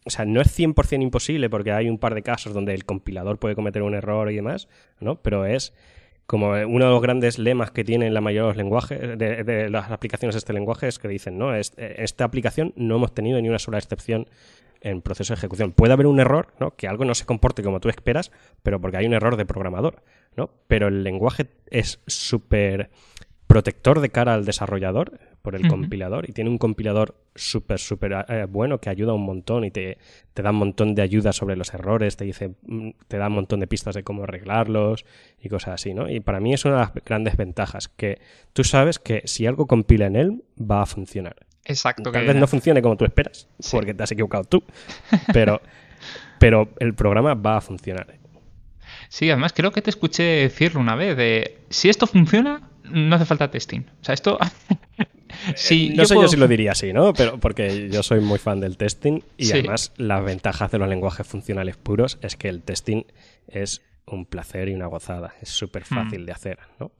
o 0.06 0.10
sea, 0.10 0.26
no 0.26 0.42
es 0.42 0.58
100% 0.58 1.02
imposible 1.02 1.50
porque 1.50 1.72
hay 1.72 1.90
un 1.90 1.98
par 1.98 2.16
de 2.16 2.24
casos 2.24 2.54
donde 2.54 2.74
el 2.74 2.86
compilador 2.86 3.40
puede 3.40 3.56
cometer 3.56 3.82
un 3.84 3.96
error 3.96 4.32
y 4.32 4.36
demás, 4.36 4.68
¿no? 5.00 5.22
Pero 5.22 5.46
es 5.46 5.74
como 6.26 6.50
uno 6.50 6.86
de 6.86 6.92
los 6.92 7.02
grandes 7.02 7.40
lemas 7.40 7.72
que 7.72 7.84
tienen 7.84 8.14
la 8.14 8.22
mayoría 8.22 8.44
de 8.44 8.48
los 8.50 8.58
lenguajes, 8.58 9.18
de, 9.18 9.68
las 9.70 9.90
aplicaciones 9.90 10.36
de 10.36 10.40
este 10.40 10.54
lenguaje 10.54 10.88
es 10.88 11.00
que 11.00 11.08
dicen, 11.08 11.40
no, 11.40 11.56
en 11.56 11.62
esta 11.78 12.24
aplicación 12.24 12.72
no 12.76 12.98
hemos 12.98 13.16
tenido 13.16 13.42
ni 13.42 13.50
una 13.50 13.58
sola 13.58 13.80
excepción 13.80 14.28
en 14.82 15.02
proceso 15.02 15.34
de 15.34 15.40
ejecución. 15.40 15.72
Puede 15.72 15.94
haber 15.94 16.08
un 16.08 16.20
error, 16.20 16.54
¿no? 16.60 16.76
Que 16.76 16.88
algo 16.88 17.06
no 17.06 17.16
se 17.16 17.26
comporte 17.26 17.64
como 17.64 17.80
tú 17.80 17.90
esperas, 17.90 18.32
pero 18.64 18.80
porque 18.80 18.98
hay 18.98 19.06
un 19.06 19.14
error 19.14 19.38
de 19.38 19.46
programador, 19.46 20.04
¿no? 20.36 20.52
Pero 20.68 20.88
el 20.88 21.04
lenguaje 21.04 21.48
es 21.70 22.00
súper 22.08 22.90
protector 23.50 24.00
de 24.00 24.10
cara 24.10 24.36
al 24.36 24.46
desarrollador 24.46 25.20
por 25.42 25.56
el 25.56 25.68
compilador 25.68 26.30
y 26.30 26.34
tiene 26.34 26.52
un 26.52 26.60
compilador 26.60 27.16
súper, 27.34 27.80
súper 27.80 28.26
eh, 28.30 28.46
bueno 28.48 28.78
que 28.80 28.92
ayuda 28.92 29.14
un 29.14 29.26
montón 29.26 29.64
y 29.66 29.72
te, 29.72 29.98
te 30.36 30.44
da 30.44 30.52
un 30.52 30.58
montón 30.58 30.94
de 30.94 31.02
ayuda 31.02 31.34
sobre 31.34 31.56
los 31.56 31.74
errores, 31.74 32.16
te 32.16 32.26
dice, 32.26 32.52
mm, 32.68 32.90
te 33.08 33.18
da 33.18 33.26
un 33.28 33.34
montón 33.34 33.60
de 33.60 33.66
pistas 33.66 33.96
de 33.96 34.04
cómo 34.04 34.24
arreglarlos 34.26 35.04
y 35.42 35.50
cosas 35.50 35.74
así, 35.74 35.96
¿no? 35.96 36.08
Y 36.08 36.20
para 36.20 36.40
mí 36.40 36.54
es 36.54 36.64
una 36.66 36.76
de 36.76 36.80
las 36.82 36.94
grandes 37.04 37.38
ventajas, 37.38 37.88
que 37.88 38.22
tú 38.54 38.64
sabes 38.64 39.00
que 39.00 39.24
si 39.26 39.48
algo 39.48 39.66
compila 39.66 40.06
en 40.06 40.16
él, 40.16 40.44
va 40.62 40.84
a 40.84 40.86
funcionar. 40.86 41.36
Exacto. 41.66 42.12
Tal 42.12 42.22
que- 42.22 42.28
vez 42.28 42.36
no 42.38 42.46
funcione 42.46 42.84
como 42.84 42.98
tú 42.98 43.06
esperas, 43.06 43.48
Sí. 43.58 43.76
porque 43.76 43.96
te 43.96 44.04
has 44.04 44.12
equivocado 44.12 44.44
tú, 44.44 44.64
pero, 45.34 45.60
pero 46.40 46.70
el 46.80 46.94
programa 46.94 47.34
va 47.34 47.58
a 47.58 47.62
funcionar. 47.62 48.16
Sí, 49.10 49.30
además 49.32 49.54
creo 49.54 49.72
que 49.72 49.82
te 49.82 49.90
escuché 49.90 50.22
decirlo 50.24 50.80
una 50.82 50.96
vez 50.96 51.18
de 51.18 51.58
si 51.72 51.90
esto 51.90 52.06
funciona, 52.06 52.69
no 52.92 53.16
hace 53.16 53.26
falta 53.26 53.50
testing. 53.52 53.82
O 54.02 54.04
sea, 54.04 54.14
esto... 54.14 54.38
Eh, 55.70 55.94
no 55.96 56.06
sé 56.06 56.16
puedo- 56.16 56.26
yo 56.26 56.28
si 56.28 56.38
lo 56.38 56.48
diría 56.48 56.72
así, 56.72 56.92
¿no? 56.92 57.14
Pero 57.14 57.40
porque 57.40 57.88
yo 57.90 58.02
soy 58.02 58.20
muy 58.20 58.40
fan 58.40 58.60
del 58.60 58.78
testing 58.78 59.20
y 59.38 59.46
Sí. 59.46 59.54
además 59.54 59.94
las 59.98 60.24
ventajas 60.26 60.72
de 60.72 60.80
los 60.80 60.90
lenguajes 60.90 61.26
funcionales 61.28 61.78
puros 61.78 62.18
es 62.24 62.36
que 62.36 62.50
el 62.50 62.64
testing 62.64 63.04
es 63.48 63.82
un 64.08 64.26
placer 64.26 64.70
y 64.70 64.74
una 64.74 64.88
gozada. 64.88 65.34
Es 65.42 65.50
súper 65.50 65.86
fácil 65.86 66.24
Mm. 66.24 66.26
de 66.26 66.32
hacer, 66.32 66.60
¿no? 66.80 66.92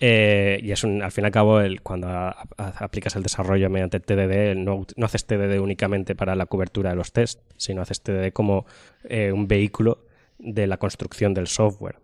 Eh, 0.00 0.60
y 0.62 0.70
es 0.72 0.84
un, 0.84 1.02
al 1.02 1.12
fin 1.12 1.24
y 1.24 1.26
al 1.26 1.32
cabo, 1.32 1.60
el, 1.60 1.80
cuando 1.80 2.08
a- 2.08 2.30
a- 2.58 2.84
aplicas 2.84 3.16
el 3.16 3.22
desarrollo 3.22 3.70
mediante 3.70 4.00
TDD, 4.00 4.54
no, 4.54 4.86
no 4.96 5.06
haces 5.06 5.24
TDD 5.26 5.58
únicamente 5.58 6.14
para 6.14 6.34
la 6.36 6.44
cobertura 6.46 6.90
de 6.90 6.96
los 6.96 7.12
tests, 7.12 7.42
sino 7.56 7.80
haces 7.82 8.02
TDD 8.02 8.32
como 8.32 8.66
eh, 9.04 9.32
un 9.32 9.48
vehículo 9.48 10.04
de 10.38 10.66
la 10.66 10.76
construcción 10.76 11.32
del 11.34 11.46
software. 11.46 11.96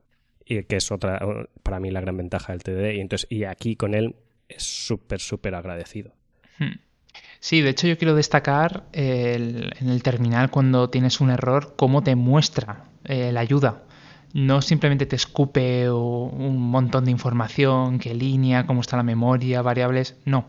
Y 0.49 0.63
que 0.65 0.77
es 0.77 0.91
otra, 0.91 1.21
para 1.63 1.79
mí, 1.79 1.91
la 1.91 2.01
gran 2.01 2.17
ventaja 2.17 2.53
del 2.53 2.63
TDD. 2.63 2.95
Y, 2.97 3.01
entonces, 3.01 3.27
y 3.31 3.45
aquí 3.45 3.77
con 3.77 3.95
él 3.95 4.17
es 4.49 4.63
súper, 4.63 5.21
súper 5.21 5.55
agradecido. 5.55 6.13
Hmm. 6.59 6.79
Sí, 7.41 7.61
de 7.61 7.71
hecho 7.71 7.87
yo 7.87 7.99
quiero 7.99 8.15
destacar 8.15 8.85
el- 8.93 9.73
en 9.81 9.89
el 9.91 10.03
terminal 10.03 10.51
cuando 10.51 10.89
tienes 10.91 11.21
un 11.21 11.31
error, 11.31 11.75
cómo 11.77 12.03
te 12.03 12.15
muestra 12.17 12.85
eh, 13.05 13.31
la 13.33 13.41
ayuda. 13.41 13.83
No 14.35 14.61
simplemente 14.61 15.07
te 15.07 15.17
escupe 15.17 15.89
o 15.89 16.25
un 16.25 16.59
montón 16.61 17.05
de 17.07 17.11
información, 17.11 17.99
qué 17.99 18.15
línea, 18.15 18.67
cómo 18.67 18.81
está 18.83 18.97
la 18.97 19.03
memoria, 19.03 19.63
variables. 19.63 20.17
No. 20.25 20.47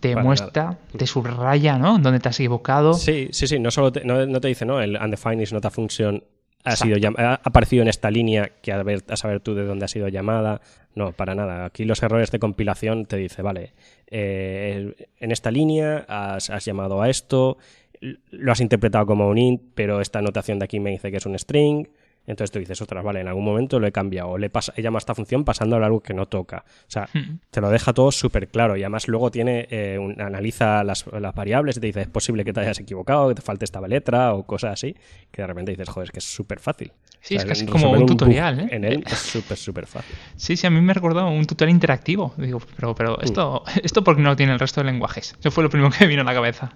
Te 0.00 0.14
Para 0.14 0.24
muestra, 0.24 0.78
te 0.96 1.06
subraya, 1.06 1.76
¿no? 1.78 1.98
Dónde 1.98 2.20
te 2.20 2.28
has 2.28 2.38
equivocado. 2.40 2.94
Sí, 2.94 3.28
sí, 3.32 3.46
sí. 3.46 3.58
No 3.58 3.70
solo 3.70 3.92
te, 3.92 4.04
no, 4.04 4.24
no 4.26 4.40
te 4.40 4.48
dice, 4.48 4.64
no, 4.64 4.80
el 4.80 4.96
undefined 4.96 5.42
is 5.42 5.52
not 5.52 5.64
a 5.64 5.70
function 5.70 6.22
ha, 6.64 6.76
sido 6.76 6.96
ha 7.16 7.34
aparecido 7.34 7.82
en 7.82 7.88
esta 7.88 8.10
línea 8.10 8.52
que 8.62 8.72
a, 8.72 8.82
ver, 8.82 9.02
a 9.08 9.16
saber 9.16 9.40
tú 9.40 9.54
de 9.54 9.64
dónde 9.64 9.84
ha 9.84 9.88
sido 9.88 10.08
llamada. 10.08 10.60
No, 10.94 11.12
para 11.12 11.34
nada. 11.34 11.64
Aquí 11.64 11.84
los 11.84 12.02
errores 12.02 12.30
de 12.30 12.38
compilación 12.38 13.06
te 13.06 13.16
dice, 13.16 13.42
vale, 13.42 13.72
eh, 14.08 15.08
en 15.20 15.30
esta 15.30 15.50
línea 15.50 16.04
has, 16.08 16.50
has 16.50 16.64
llamado 16.64 17.00
a 17.00 17.08
esto, 17.08 17.58
lo 18.00 18.52
has 18.52 18.60
interpretado 18.60 19.06
como 19.06 19.28
un 19.28 19.38
int, 19.38 19.62
pero 19.74 20.00
esta 20.00 20.18
anotación 20.18 20.58
de 20.58 20.64
aquí 20.64 20.80
me 20.80 20.90
dice 20.90 21.10
que 21.10 21.18
es 21.18 21.26
un 21.26 21.38
string. 21.38 21.86
Entonces 22.26 22.52
tú 22.52 22.58
dices, 22.60 22.80
otras, 22.80 23.02
vale, 23.02 23.20
en 23.20 23.28
algún 23.28 23.44
momento 23.44 23.80
lo 23.80 23.86
he 23.86 23.92
cambiado, 23.92 24.28
o 24.30 24.38
le 24.38 24.50
pasa, 24.50 24.72
he 24.76 24.82
llamado 24.82 24.98
a 24.98 25.00
esta 25.00 25.14
función 25.14 25.44
pasándole 25.44 25.84
algo 25.86 26.00
que 26.00 26.14
no 26.14 26.26
toca. 26.26 26.64
O 26.66 26.90
sea, 26.90 27.08
Hmm. 27.12 27.38
te 27.50 27.60
lo 27.60 27.70
deja 27.70 27.92
todo 27.92 28.12
súper 28.12 28.46
claro 28.48 28.76
y 28.76 28.82
además 28.82 29.08
luego 29.08 29.30
tiene 29.30 29.66
eh, 29.70 29.98
un- 29.98 30.20
analiza 30.20 30.84
las, 30.84 31.06
las 31.06 31.34
variables 31.34 31.76
y 31.78 31.80
te 31.80 31.86
dice, 31.88 32.02
es 32.02 32.08
posible 32.08 32.44
que 32.44 32.52
te 32.52 32.60
hayas 32.60 32.78
equivocado, 32.78 33.28
que 33.30 33.34
te 33.36 33.42
falte 33.42 33.64
esta 33.64 33.80
letra 33.80 34.34
o 34.34 34.44
cosas 34.44 34.74
así, 34.74 34.94
que 35.32 35.42
de 35.42 35.46
repente 35.48 35.72
dices, 35.72 35.88
joder, 35.88 36.06
es 36.08 36.12
que 36.12 36.18
es 36.18 36.24
súper 36.32 36.60
fácil. 36.60 36.92
Sí, 37.22 37.34
es 37.34 37.40
O 37.42 37.46
sea, 37.46 37.48
casi 37.48 37.66
como 37.66 37.90
un 37.90 38.06
tutorial, 38.06 38.60
¿eh? 38.60 38.68
En 38.70 38.84
él 38.84 39.02
es 39.06 39.18
súper, 39.18 39.56
súper 39.58 39.86
fácil. 39.86 40.14
Sí, 40.36 40.56
sí, 40.56 40.66
a 40.66 40.70
mí 40.70 40.80
me 40.80 40.94
recordó 40.94 41.28
un 41.28 41.44
tutorial 41.46 41.74
interactivo. 41.74 42.32
Digo, 42.38 42.60
pero, 42.76 42.94
pero 42.94 43.16
Mm. 43.16 43.24
esto, 43.24 43.64
esto 43.82 44.04
porque 44.04 44.22
no 44.22 44.30
lo 44.30 44.36
tiene 44.36 44.52
el 44.52 44.58
resto 44.58 44.80
de 44.80 44.86
lenguajes. 44.90 45.34
Eso 45.38 45.50
fue 45.50 45.62
lo 45.64 45.68
primero 45.70 45.90
que 45.90 46.04
me 46.04 46.06
vino 46.08 46.22
a 46.22 46.24
la 46.24 46.32
cabeza. 46.34 46.72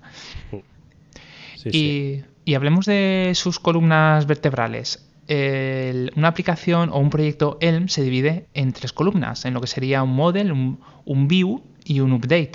Sí. 1.57 1.69
y 1.73 2.25
Y 2.47 2.55
hablemos 2.57 2.85
de 2.85 3.33
sus 3.35 3.59
columnas 3.59 4.27
vertebrales. 4.27 5.09
Una 5.29 6.29
aplicación 6.29 6.91
o 6.91 6.99
un 6.99 7.11
proyecto 7.11 7.59
Elm 7.61 7.89
se 7.89 8.03
divide 8.03 8.47
en 8.55 8.73
tres 8.73 8.93
columnas, 8.93 9.45
en 9.45 9.55
lo 9.55 9.61
que 9.61 9.67
sería 9.67 10.03
un 10.03 10.11
model, 10.11 10.53
un, 10.53 11.29
view 11.29 11.63
y 11.85 12.01
un 12.01 12.13
update. 12.13 12.53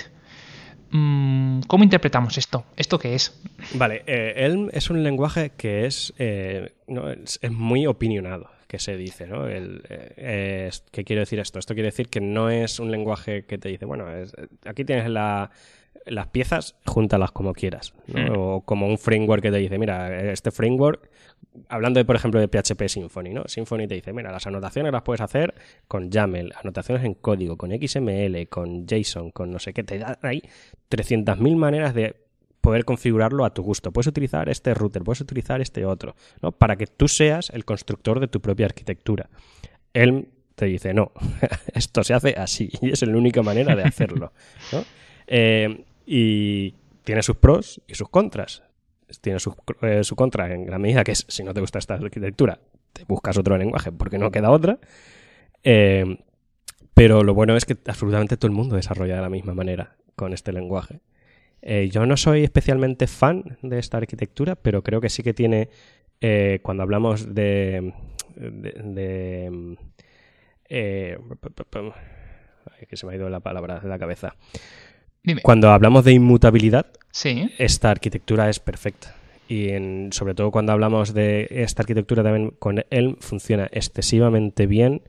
Mm, 0.92 1.62
¿Cómo 1.68 1.84
interpretamos 1.84 2.38
esto? 2.38 2.66
¿Esto 2.76 3.00
qué 3.00 3.16
es? 3.16 3.40
Vale, 3.74 4.04
eh, 4.08 4.34
Elm 4.38 4.70
es 4.72 4.90
un 4.90 5.04
lenguaje 5.04 5.52
que 5.56 5.86
es, 5.86 6.14
eh, 6.18 6.74
es, 7.24 7.52
muy 7.52 7.86
opinionado, 7.86 8.50
que 8.68 8.80
se 8.80 8.98
dice, 8.98 9.28
¿no? 9.28 9.48
Eh, 9.48 10.70
¿Qué 10.92 11.04
quiere 11.04 11.22
decir 11.22 11.40
esto? 11.40 11.60
Esto 11.60 11.74
quiere 11.74 11.88
decir 11.88 12.10
que 12.10 12.22
no 12.22 12.50
es 12.50 12.80
un 12.80 12.92
lenguaje 12.92 13.46
que 13.46 13.58
te 13.58 13.70
dice, 13.70 13.86
bueno, 13.86 14.06
aquí 14.66 14.84
tienes 14.84 15.10
la, 15.10 15.52
las 16.06 16.28
piezas, 16.28 16.76
júntalas 16.86 17.32
como 17.32 17.54
quieras. 17.54 17.94
Hmm. 18.08 18.38
O 18.38 18.62
como 18.62 18.88
un 18.88 18.98
framework 18.98 19.42
que 19.42 19.52
te 19.52 19.58
dice, 19.58 19.78
mira, 19.78 20.32
este 20.32 20.52
framework, 20.52 21.10
hablando 21.68 22.00
de, 22.00 22.06
por 22.06 22.16
ejemplo, 22.16 22.40
de 22.40 22.48
PHP 22.48 22.88
Symfony, 22.88 23.34
¿no? 23.34 23.44
Symfony 23.48 23.88
te 23.88 23.96
dice, 23.96 24.14
mira, 24.14 24.32
las 24.32 24.48
anotaciones 24.48 24.92
las 24.92 25.04
puedes 25.04 25.22
hacer 25.22 25.54
con 25.88 26.10
YAML, 26.10 26.54
anotaciones 26.62 27.06
en 27.06 27.14
código, 27.16 27.58
con 27.58 27.72
XML, 27.72 28.48
con 28.50 28.88
JSON, 28.88 29.32
con 29.32 29.52
no 29.52 29.60
sé 29.60 29.74
qué. 29.74 29.84
Te 29.84 30.00
da 30.00 30.18
ahí 30.22 30.42
300.000 30.90 31.56
maneras 31.56 31.94
de 31.94 32.16
poder 32.62 32.86
configurarlo 32.86 33.46
a 33.46 33.54
tu 33.54 33.64
gusto. 33.64 33.92
Puedes 33.92 34.08
utilizar 34.08 34.50
este 34.50 34.74
router, 34.74 35.04
puedes 35.04 35.22
utilizar 35.22 35.62
este 35.62 35.86
otro, 35.86 36.16
¿no? 36.42 36.52
Para 36.52 36.76
que 36.76 36.88
tú 36.88 37.08
seas 37.08 37.50
el 37.52 37.66
constructor 37.66 38.20
de 38.20 38.28
tu 38.28 38.42
propia 38.42 38.66
arquitectura. 38.66 39.30
Él 39.94 40.30
te 40.56 40.66
dice, 40.66 40.94
no, 40.94 41.14
esto 41.74 42.04
se 42.04 42.14
hace 42.14 42.36
así 42.38 42.70
y 42.82 42.92
es 42.92 43.02
la 43.02 43.18
única 43.18 43.42
manera 43.42 43.76
de 43.76 43.84
hacerlo, 43.84 44.34
¿no? 44.74 44.84
Eh, 45.32 45.86
y 46.06 46.74
tiene 47.04 47.24
sus 47.24 47.38
pros 47.38 47.82
y 47.88 47.96
sus 47.96 48.10
contras. 48.10 48.64
Tiene 49.22 49.40
su, 49.40 49.56
eh, 49.82 50.04
su 50.04 50.16
contra 50.16 50.54
en 50.54 50.66
gran 50.66 50.82
medida 50.82 51.04
que 51.04 51.12
es, 51.12 51.26
si 51.28 51.44
no 51.44 51.54
te 51.54 51.62
gusta 51.62 51.80
esta 51.80 51.96
arquitectura, 51.96 52.60
te 52.94 53.04
buscas 53.06 53.38
otro 53.38 53.58
lenguaje 53.58 53.92
porque 53.92 54.18
no 54.18 54.32
queda 54.32 54.50
otra. 54.50 54.80
Eh, 55.64 56.18
pero 56.94 57.24
lo 57.24 57.34
bueno 57.34 57.56
es 57.56 57.66
que 57.66 57.78
absolutamente 57.88 58.38
todo 58.38 58.48
el 58.48 58.56
mundo 58.56 58.76
desarrolla 58.76 59.16
de 59.16 59.22
la 59.22 59.30
misma 59.30 59.54
manera 59.54 59.96
con 60.16 60.34
este 60.34 60.52
lenguaje. 60.52 61.00
Eh, 61.62 61.90
yo 61.92 62.06
no 62.06 62.18
soy 62.18 62.44
especialmente 62.44 63.08
fan 63.08 63.58
de 63.62 63.80
esta 63.80 63.98
arquitectura, 63.98 64.56
pero 64.56 64.84
creo 64.84 65.02
que 65.02 65.10
sí 65.10 65.24
que 65.24 65.34
tiene, 65.34 65.70
cuando 66.62 66.84
hablamos 66.84 67.34
de... 67.34 67.94
de, 68.36 69.78
que 72.90 72.98
se 72.98 73.06
me 73.06 73.14
ha 73.14 73.16
ido 73.16 73.30
la 73.30 73.40
palabra 73.40 73.80
de 73.80 73.90
la 73.90 74.00
cabeza. 74.00 74.36
Cuando 75.44 75.70
hablamos 75.72 76.06
de 76.06 76.14
inmutabilidad, 76.14 76.88
esta 77.58 77.92
arquitectura 77.92 78.50
es 78.50 78.60
perfecta. 78.60 79.16
Y 79.48 79.70
sobre 80.12 80.36
todo 80.36 80.52
cuando 80.52 80.72
hablamos 80.72 81.14
de 81.14 81.48
esta 81.50 81.82
arquitectura 81.82 82.24
también 82.24 82.52
con 82.60 82.84
Elm 82.92 83.16
funciona 83.20 83.68
excesivamente 83.72 84.68
bien 84.68 85.02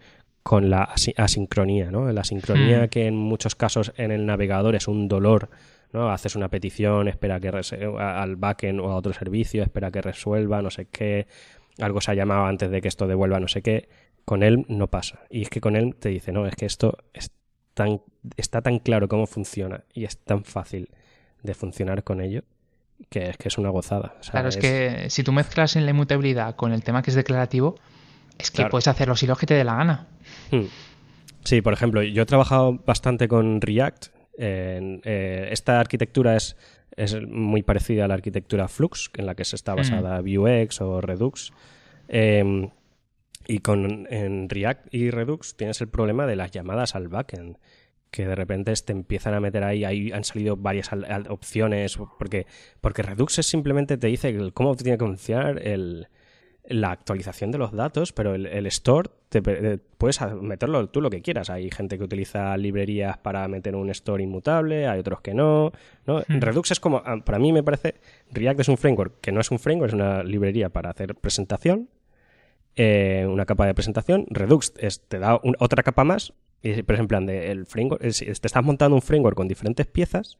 con 0.43 0.71
la 0.71 0.95
asincronía, 1.17 1.91
¿no? 1.91 2.11
La 2.11 2.23
asincronía 2.23 2.85
hmm. 2.85 2.89
que 2.89 3.07
en 3.07 3.17
muchos 3.17 3.55
casos 3.55 3.93
en 3.97 4.11
el 4.11 4.25
navegador 4.25 4.75
es 4.75 4.89
un 4.89 5.09
dolor, 5.09 5.51
¿no? 5.93 6.11
Haces 6.11 6.37
una 6.37 6.49
petición, 6.49 7.09
espera 7.09 7.39
que 7.39 7.49
al 7.99 8.37
backend 8.37 8.81
o 8.81 8.91
a 8.91 8.97
otro 8.97 9.13
servicio, 9.13 9.63
espera 9.63 9.91
que 9.91 10.01
resuelva, 10.01 10.63
no 10.63 10.71
sé 10.71 10.87
qué, 10.87 11.27
algo 11.79 12.01
se 12.01 12.13
ha 12.13 12.15
llamado 12.15 12.47
antes 12.47 12.71
de 12.71 12.81
que 12.81 12.89
esto 12.89 13.07
devuelva 13.07 13.41
no 13.41 13.49
sé 13.49 13.63
qué. 13.63 13.89
Con 14.25 14.43
Elm 14.43 14.65
no 14.69 14.89
pasa. 14.89 15.21
Y 15.29 15.43
es 15.43 15.51
que 15.51 15.61
con 15.61 15.77
Elm 15.77 15.93
te 15.93 16.09
dice, 16.09 16.33
no, 16.33 16.47
es 16.47 16.55
que 16.55 16.67
esto 16.67 16.99
es 17.13 17.31
está 18.37 18.63
tan 18.63 18.79
claro 18.79 19.09
cómo 19.09 19.27
funciona 19.27 19.85
y 19.93 20.05
es 20.05 20.19
tan 20.19 20.45
fácil 20.45 20.91
de 21.43 21.55
funcionar 21.55 22.05
con 22.05 22.21
ello 22.21 22.43
que 23.09 23.31
es 23.31 23.37
que 23.37 23.49
es 23.49 23.59
una 23.59 23.71
gozada. 23.71 24.15
claro, 24.31 24.49
es, 24.49 24.57
que 24.57 25.09
si 25.09 25.23
tú 25.23 25.33
mezclas 25.33 25.77
en 25.77 25.85
la 25.85 25.93
inmutabilidad 25.93 26.57
con 26.57 26.73
el 26.73 26.83
tema 26.83 27.03
que 27.03 27.11
es 27.11 27.17
declarativo, 27.17 27.77
es 28.39 28.51
que 28.51 28.67
puedes 28.67 28.89
hacer 28.89 29.09
los 29.09 29.23
hilos 29.23 29.39
que 29.39 29.47
te 29.47 29.55
dé 29.55 29.65
la 29.65 29.77
gana. 29.77 30.07
Hmm. 30.51 30.67
Sí, 31.45 31.63
por 31.63 31.73
ejemplo, 31.73 32.03
yo 32.03 32.23
he 32.23 32.27
trabajado 32.27 32.75
bastante 32.87 33.29
con 33.29 33.61
React. 33.61 34.09
Eh, 34.37 35.49
esta 35.51 35.81
arquitectura 35.81 36.37
es, 36.37 36.57
es, 36.97 37.21
muy 37.27 37.63
parecida 37.63 38.05
a 38.05 38.09
la 38.09 38.15
arquitectura 38.15 38.69
Flux, 38.69 39.11
en 39.17 39.27
la 39.27 39.35
que 39.35 39.45
se 39.45 39.57
está 39.57 39.73
hmm. 39.73 39.77
basada 39.77 40.21
Vuex 40.21 40.81
o 40.81 41.01
Redux. 41.01 41.53
Em, 42.09 42.69
y 43.47 43.59
con 43.59 44.07
en 44.11 44.49
React 44.49 44.95
y 44.95 45.11
Redux 45.11 45.57
tienes 45.57 45.81
el 45.81 45.89
problema 45.89 46.27
de 46.27 46.37
las 46.37 46.51
llamadas 46.51 46.95
al 46.95 47.09
backend 47.09 47.57
que 48.11 48.27
de 48.27 48.35
repente 48.35 48.73
te 48.85 48.93
empiezan 48.93 49.35
a 49.35 49.41
meter 49.41 49.63
ahí, 49.63 49.85
ahí 49.85 50.13
han 50.13 50.25
salido 50.25 50.57
varias 50.57 50.91
opciones, 51.29 51.97
porque, 52.19 52.47
porque 52.81 53.03
Redux 53.03 53.39
es 53.39 53.47
simplemente 53.47 53.97
te 53.97 54.09
dice 54.09 54.37
cómo 54.53 54.75
tiene 54.75 54.99
que 54.99 55.05
funcionar 55.05 55.65
el, 55.67 56.09
la 56.65 56.91
actualización 56.91 57.51
de 57.51 57.59
los 57.59 57.73
datos, 57.73 58.13
pero 58.13 58.35
el, 58.35 58.67
store 58.67 59.11
te, 59.29 59.41
puedes 59.99 60.21
meterlo 60.41 60.89
tú 60.89 61.01
lo 61.01 61.11
que 61.11 61.23
quieras. 61.23 61.51
Hay 61.51 61.71
gente 61.71 61.99
que 61.99 62.05
utiliza 62.05 62.57
librerías 62.57 63.19
para 63.19 63.47
meter 63.49 63.77
un 63.77 63.91
store 63.91 64.23
inmutable, 64.23 64.87
hay 64.87 64.99
otros 64.99 65.21
que 65.21 65.35
no. 65.35 65.73
¿no? 66.07 66.19
Hmm. 66.19 66.41
Redux 66.41 66.71
es 66.73 66.81
como, 66.81 67.03
ah, 67.05 67.19
para 67.25 67.39
mí 67.39 67.53
me 67.53 67.63
parece, 67.63 67.95
React 68.31 68.61
es 68.61 68.69
un 68.69 68.77
framework 68.77 69.21
que 69.21 69.33
no 69.33 69.41
es 69.41 69.51
un 69.51 69.59
framework, 69.59 69.91
es 69.91 69.95
una 69.95 70.23
librería 70.23 70.69
para 70.69 70.91
hacer 70.91 71.15
presentación 71.15 71.89
eh, 72.83 73.27
una 73.29 73.45
capa 73.45 73.67
de 73.67 73.75
presentación. 73.75 74.25
Redux 74.31 74.73
te 74.73 75.19
da 75.19 75.39
otra 75.59 75.83
capa 75.83 76.03
más. 76.03 76.33
Y, 76.63 76.83
por 76.83 76.95
ejemplo, 76.95 77.19
el 77.19 77.67
framework, 77.67 78.01
te 78.01 78.31
estás 78.31 78.65
montando 78.65 78.95
un 78.95 79.03
framework 79.03 79.37
con 79.37 79.49
diferentes 79.49 79.87
piezas 79.87 80.39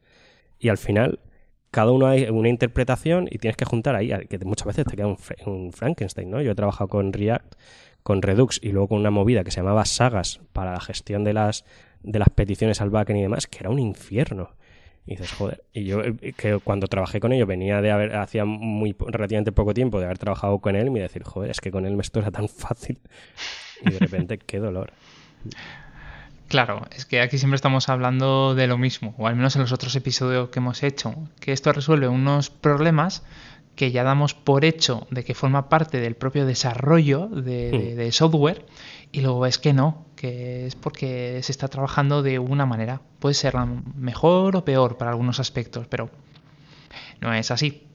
y 0.57 0.69
al 0.69 0.79
final 0.79 1.19
cada 1.69 1.91
uno 1.91 2.07
hay 2.07 2.23
una 2.29 2.49
interpretación 2.49 3.27
y 3.29 3.37
tienes 3.37 3.57
que 3.57 3.65
juntar 3.65 3.95
ahí, 3.95 4.11
que 4.27 4.39
muchas 4.39 4.65
veces 4.65 4.85
te 4.85 4.95
queda 4.95 5.15
un, 5.45 5.71
Frankenstein, 5.71 6.31
¿no? 6.31 6.41
Yo 6.41 6.51
he 6.51 6.55
trabajado 6.55 6.87
con 6.87 7.13
React, 7.13 7.53
con 8.01 8.23
Redux 8.23 8.59
y 8.63 8.71
luego 8.71 8.87
con 8.87 8.97
una 8.97 9.11
movida 9.11 9.43
que 9.43 9.51
se 9.51 9.57
llamaba 9.57 9.85
Sagas 9.85 10.41
para 10.51 10.73
la 10.73 10.79
gestión 10.79 11.23
de 11.23 11.33
las, 11.33 11.63
de 12.01 12.17
las 12.17 12.29
peticiones 12.29 12.81
al 12.81 12.89
backend 12.89 13.19
y 13.19 13.21
demás, 13.21 13.45
que 13.45 13.59
era 13.59 13.69
un 13.69 13.77
infierno. 13.77 14.49
Y 15.05 15.11
dices, 15.11 15.31
joder. 15.31 15.63
Y 15.73 15.85
yo, 15.85 16.01
eh, 16.01 16.33
que 16.37 16.59
cuando 16.59 16.87
trabajé 16.87 17.19
con 17.19 17.33
ello, 17.33 17.45
venía 17.45 17.81
de 17.81 17.91
haber, 17.91 18.15
hacía 18.15 18.45
muy 18.45 18.95
relativamente 18.99 19.51
poco 19.51 19.73
tiempo 19.73 19.99
de 19.99 20.05
haber 20.05 20.19
trabajado 20.19 20.59
con 20.59 20.75
él 20.75 20.89
y 20.89 20.99
decir, 20.99 21.23
joder, 21.23 21.51
es 21.51 21.59
que 21.59 21.71
con 21.71 21.85
él 21.85 21.95
me 21.95 22.01
esto 22.01 22.19
era 22.19 22.31
tan 22.31 22.47
fácil. 22.47 22.99
Y 23.83 23.91
de 23.91 23.99
repente, 23.99 24.37
qué 24.37 24.59
dolor. 24.59 24.93
Claro, 26.47 26.85
es 26.93 27.05
que 27.05 27.21
aquí 27.21 27.37
siempre 27.37 27.55
estamos 27.55 27.87
hablando 27.87 28.55
de 28.55 28.67
lo 28.67 28.77
mismo, 28.77 29.15
o 29.17 29.27
al 29.27 29.37
menos 29.37 29.55
en 29.55 29.61
los 29.61 29.71
otros 29.71 29.95
episodios 29.95 30.49
que 30.49 30.59
hemos 30.59 30.83
hecho, 30.83 31.15
que 31.39 31.53
esto 31.53 31.71
resuelve 31.71 32.09
unos 32.09 32.49
problemas 32.49 33.23
que 33.75 33.91
ya 33.91 34.03
damos 34.03 34.33
por 34.33 34.65
hecho 34.65 35.07
de 35.11 35.23
que 35.23 35.33
forma 35.33 35.69
parte 35.69 36.01
del 36.01 36.15
propio 36.15 36.45
desarrollo 36.45 37.27
de, 37.27 37.95
hmm. 37.97 38.11
software 38.11 38.65
y 39.13 39.21
luego 39.21 39.45
es 39.45 39.59
que 39.59 39.71
no, 39.71 40.05
que 40.21 40.67
es 40.67 40.75
porque 40.75 41.41
se 41.41 41.51
está 41.51 41.67
trabajando 41.67 42.21
de 42.21 42.37
una 42.37 42.67
manera. 42.67 43.01
Puede 43.19 43.33
ser 43.33 43.55
mejor 43.95 44.55
o 44.55 44.63
peor 44.63 44.95
para 44.97 45.09
algunos 45.09 45.39
aspectos, 45.39 45.87
pero 45.87 46.11
no 47.21 47.33
es 47.33 47.49
así. 47.49 47.87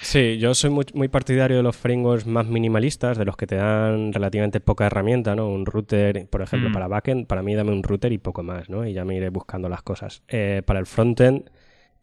Sí, 0.00 0.38
yo 0.38 0.54
soy 0.54 0.70
muy, 0.70 1.08
partidario 1.08 1.56
de 1.56 1.62
los 1.62 1.76
frameworks 1.76 2.26
más 2.26 2.46
minimalistas, 2.46 3.16
de 3.16 3.24
los 3.24 3.36
que 3.36 3.46
te 3.46 3.56
dan 3.56 4.12
relativamente 4.12 4.60
poca 4.60 4.86
herramienta, 4.86 5.34
¿no? 5.36 5.48
Un 5.48 5.66
router, 5.66 6.26
por 6.28 6.42
ejemplo, 6.42 6.70
hmm. 6.70 6.72
para 6.72 6.88
backend, 6.88 7.26
para 7.26 7.42
mí 7.42 7.54
dame 7.54 7.72
un 7.72 7.82
router 7.82 8.12
y 8.12 8.18
poco 8.18 8.42
más, 8.42 8.68
¿no? 8.68 8.86
Y 8.86 8.92
ya 8.92 9.04
me 9.04 9.16
iré 9.16 9.28
buscando 9.28 9.68
las 9.68 9.82
cosas. 9.82 10.22
Eh, 10.28 10.62
para 10.64 10.80
el 10.80 10.86
frontend, 10.86 11.50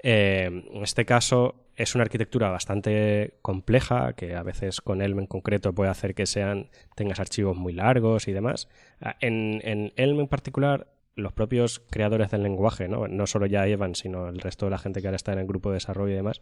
eh, 0.04 0.64
en 0.74 0.84
este 0.84 1.06
caso, 1.06 1.66
es 1.76 1.96
una 1.96 2.04
arquitectura 2.04 2.50
bastante 2.50 3.38
compleja, 3.42 4.14
que 4.14 4.36
a 4.36 4.44
veces 4.44 4.82
con 4.82 5.02
Elm 5.02 5.20
en 5.20 5.28
concreto 5.28 5.74
puede 5.74 5.90
hacer 5.90 6.16
que 6.16 6.26
sean 6.26 6.70
tengas 6.96 7.20
archivos 7.20 7.58
muy 7.58 7.74
largos 7.74 8.28
y 8.28 8.34
demás. 8.34 8.70
Ah, 9.02 9.16
en, 9.20 9.62
en 9.64 9.94
Elm 9.96 10.20
en 10.20 10.28
particular, 10.28 10.88
los 11.16 11.34
propios 11.34 11.80
creadores 11.90 12.32
del 12.32 12.44
lenguaje, 12.44 12.88
¿no? 12.88 13.08
no 13.08 13.28
solo 13.28 13.46
ya 13.46 13.68
Evan, 13.68 13.96
sino 13.96 14.28
el 14.28 14.40
resto 14.40 14.66
de 14.66 14.72
la 14.72 14.78
gente 14.78 15.02
que 15.02 15.08
ahora 15.08 15.16
está 15.16 15.34
en 15.34 15.40
el 15.40 15.48
grupo 15.48 15.70
de 15.70 15.76
desarrollo 15.76 16.14
y 16.14 16.18
demás, 16.18 16.42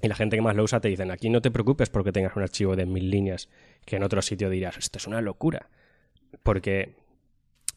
y 0.00 0.08
la 0.08 0.14
gente 0.14 0.36
que 0.36 0.42
más 0.42 0.54
lo 0.54 0.62
usa 0.62 0.80
te 0.80 0.88
dicen, 0.88 1.10
aquí 1.10 1.28
no 1.28 1.40
te 1.40 1.50
preocupes 1.50 1.90
porque 1.90 2.12
tengas 2.12 2.36
un 2.36 2.42
archivo 2.42 2.76
de 2.76 2.86
mil 2.86 3.10
líneas, 3.10 3.48
que 3.84 3.96
en 3.96 4.04
otro 4.04 4.22
sitio 4.22 4.48
dirás, 4.48 4.76
esto 4.78 4.98
es 4.98 5.06
una 5.06 5.20
locura. 5.20 5.70
Porque 6.42 6.94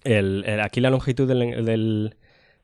el, 0.03 0.45
aquí 0.61 0.81
la 0.81 0.91
longitud 0.91 1.27
del, 1.27 2.15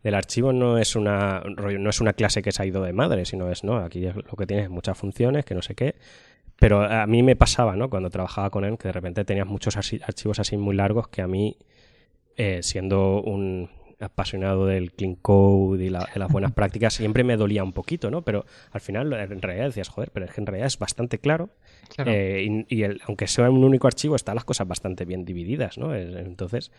el 0.04 0.14
archivo 0.14 0.54
no 0.54 0.78
es 0.78 0.96
una 0.96 1.44
no 1.46 1.90
es 1.90 2.02
una 2.02 2.14
clase 2.14 2.42
que 2.42 2.52
se 2.52 2.62
ha 2.62 2.66
ido 2.66 2.84
de 2.84 2.94
madre, 2.94 3.26
sino 3.26 3.50
es, 3.50 3.64
no, 3.64 3.78
aquí 3.78 4.02
lo 4.02 4.36
que 4.38 4.46
tienes 4.46 4.70
muchas 4.70 4.98
funciones, 4.98 5.44
que 5.44 5.56
no 5.56 5.62
sé 5.62 5.74
qué. 5.74 5.96
Pero 6.60 6.82
a 6.82 7.06
mí 7.06 7.22
me 7.24 7.36
pasaba, 7.36 7.76
¿no? 7.76 7.90
Cuando 7.90 8.10
trabajaba 8.10 8.50
con 8.50 8.66
él, 8.66 8.78
que 8.78 8.88
de 8.88 8.92
repente 8.92 9.24
tenías 9.26 9.48
muchos 9.48 9.78
archivos 9.78 10.40
así 10.40 10.58
muy 10.58 10.76
largos 10.76 11.08
que 11.08 11.22
a 11.22 11.28
mí, 11.28 11.58
eh, 12.36 12.64
siendo 12.64 13.22
un 13.22 13.70
apasionado 14.00 14.68
del 14.68 14.92
clean 14.92 15.16
code 15.16 15.84
y 15.84 15.90
las 15.90 16.32
buenas 16.32 16.52
prácticas, 16.54 16.94
siempre 16.94 17.24
me 17.24 17.38
dolía 17.38 17.64
un 17.64 17.74
poquito, 17.74 18.10
¿no? 18.10 18.24
Pero 18.24 18.46
al 18.72 18.82
final, 18.82 19.14
en 19.14 19.42
realidad 19.42 19.66
decías, 19.66 19.90
joder, 19.90 20.12
pero 20.12 20.26
es 20.26 20.32
que 20.32 20.42
en 20.42 20.48
realidad 20.48 20.68
es 20.68 20.80
bastante 20.80 21.20
claro. 21.20 21.50
Eh, 22.06 22.66
y, 22.70 22.84
aunque 23.06 23.28
sea 23.28 23.50
un 23.50 23.64
único 23.64 23.88
archivo, 23.88 24.16
están 24.16 24.36
las 24.36 24.46
cosas 24.46 24.68
bastante 24.68 25.06
bien 25.06 25.26
divididas, 25.26 25.78
¿no? 25.78 25.96
Entonces, 25.96 26.72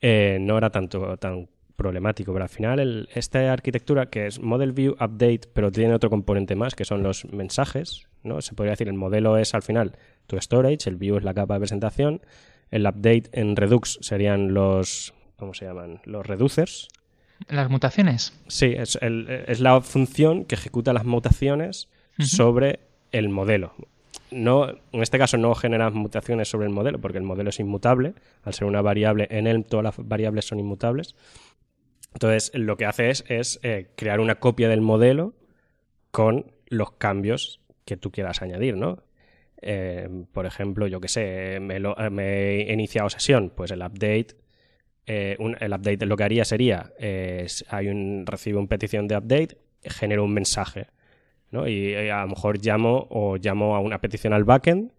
eh, 0.00 0.38
no 0.40 0.56
era 0.56 0.70
tanto 0.70 1.16
tan 1.18 1.48
problemático, 1.76 2.32
pero 2.32 2.44
al 2.44 2.48
final 2.48 3.08
esta 3.14 3.52
arquitectura 3.52 4.06
que 4.06 4.26
es 4.26 4.40
Model 4.40 4.72
View 4.72 4.92
Update, 4.94 5.42
pero 5.52 5.70
tiene 5.70 5.94
otro 5.94 6.10
componente 6.10 6.56
más, 6.56 6.74
que 6.74 6.84
son 6.84 7.02
los 7.02 7.26
mensajes, 7.26 8.08
¿no? 8.26 8.40
Se 8.40 8.54
podría 8.54 8.72
decir, 8.72 8.88
el 8.88 8.94
modelo 8.94 9.38
es 9.38 9.54
al 9.54 9.62
final 9.62 9.96
tu 10.26 10.36
storage, 10.40 10.88
el 10.88 10.96
view 10.96 11.16
es 11.16 11.24
la 11.24 11.34
capa 11.34 11.54
de 11.54 11.60
presentación, 11.60 12.20
el 12.70 12.86
update 12.86 13.30
en 13.32 13.56
Redux 13.56 13.98
serían 14.02 14.52
los, 14.54 15.14
¿cómo 15.36 15.54
se 15.54 15.66
llaman? 15.66 16.00
Los 16.04 16.26
reducers. 16.26 16.88
¿Las 17.48 17.70
mutaciones? 17.70 18.32
Sí, 18.48 18.74
es, 18.76 18.98
la 19.60 19.80
función 19.80 20.44
que 20.44 20.54
ejecuta 20.54 20.92
las 20.92 21.04
mutaciones 21.04 21.88
sobre 22.18 22.80
el 23.12 23.28
modelo. 23.28 23.74
No, 24.30 24.68
en 24.68 25.02
este 25.02 25.18
caso 25.18 25.36
no 25.36 25.54
genera 25.54 25.90
mutaciones 25.90 26.48
sobre 26.48 26.66
el 26.66 26.72
modelo, 26.72 27.00
porque 27.00 27.18
el 27.18 27.24
modelo 27.24 27.50
es 27.50 27.60
inmutable. 27.60 28.14
Al 28.42 28.54
ser 28.54 28.66
una 28.66 28.82
variable 28.82 29.28
en 29.30 29.46
él, 29.46 29.64
todas 29.64 29.84
las 29.84 29.94
variables 29.98 30.46
son 30.46 30.58
inmutables. 30.58 31.14
Entonces, 32.14 32.50
lo 32.54 32.76
que 32.76 32.86
hace 32.86 33.10
es, 33.10 33.60
eh, 33.62 33.90
crear 33.96 34.20
una 34.20 34.36
copia 34.36 34.68
del 34.68 34.80
modelo 34.80 35.34
con 36.10 36.50
los 36.68 36.92
cambios 36.92 37.60
que 37.86 37.96
tú 37.96 38.10
quieras 38.10 38.42
añadir, 38.42 38.76
¿no? 38.76 39.02
Eh, 39.62 40.08
por 40.32 40.44
ejemplo, 40.44 40.86
yo 40.86 41.00
que 41.00 41.08
sé, 41.08 41.58
me, 41.60 41.78
he 41.78 42.72
iniciado 42.72 43.08
sesión, 43.08 43.50
pues 43.56 43.70
el 43.70 43.80
update, 43.80 44.36
eh, 45.06 45.38
el 45.38 45.72
update 45.72 46.04
lo 46.04 46.16
que 46.16 46.24
haría 46.24 46.44
sería, 46.44 46.92
hay 47.68 47.88
un, 47.88 48.24
recibo 48.26 48.58
una 48.58 48.68
petición 48.68 49.08
de 49.08 49.16
update, 49.16 49.56
genero 49.82 50.24
un 50.24 50.34
mensaje, 50.34 50.88
¿no? 51.50 51.66
Y, 51.66 51.94
a 51.94 52.22
lo 52.22 52.28
mejor 52.28 52.58
llamo 52.62 53.06
o 53.08 53.36
llamo 53.38 53.76
a 53.76 53.80
una 53.80 54.00
petición 54.00 54.34
al 54.34 54.44
backend 54.44 54.90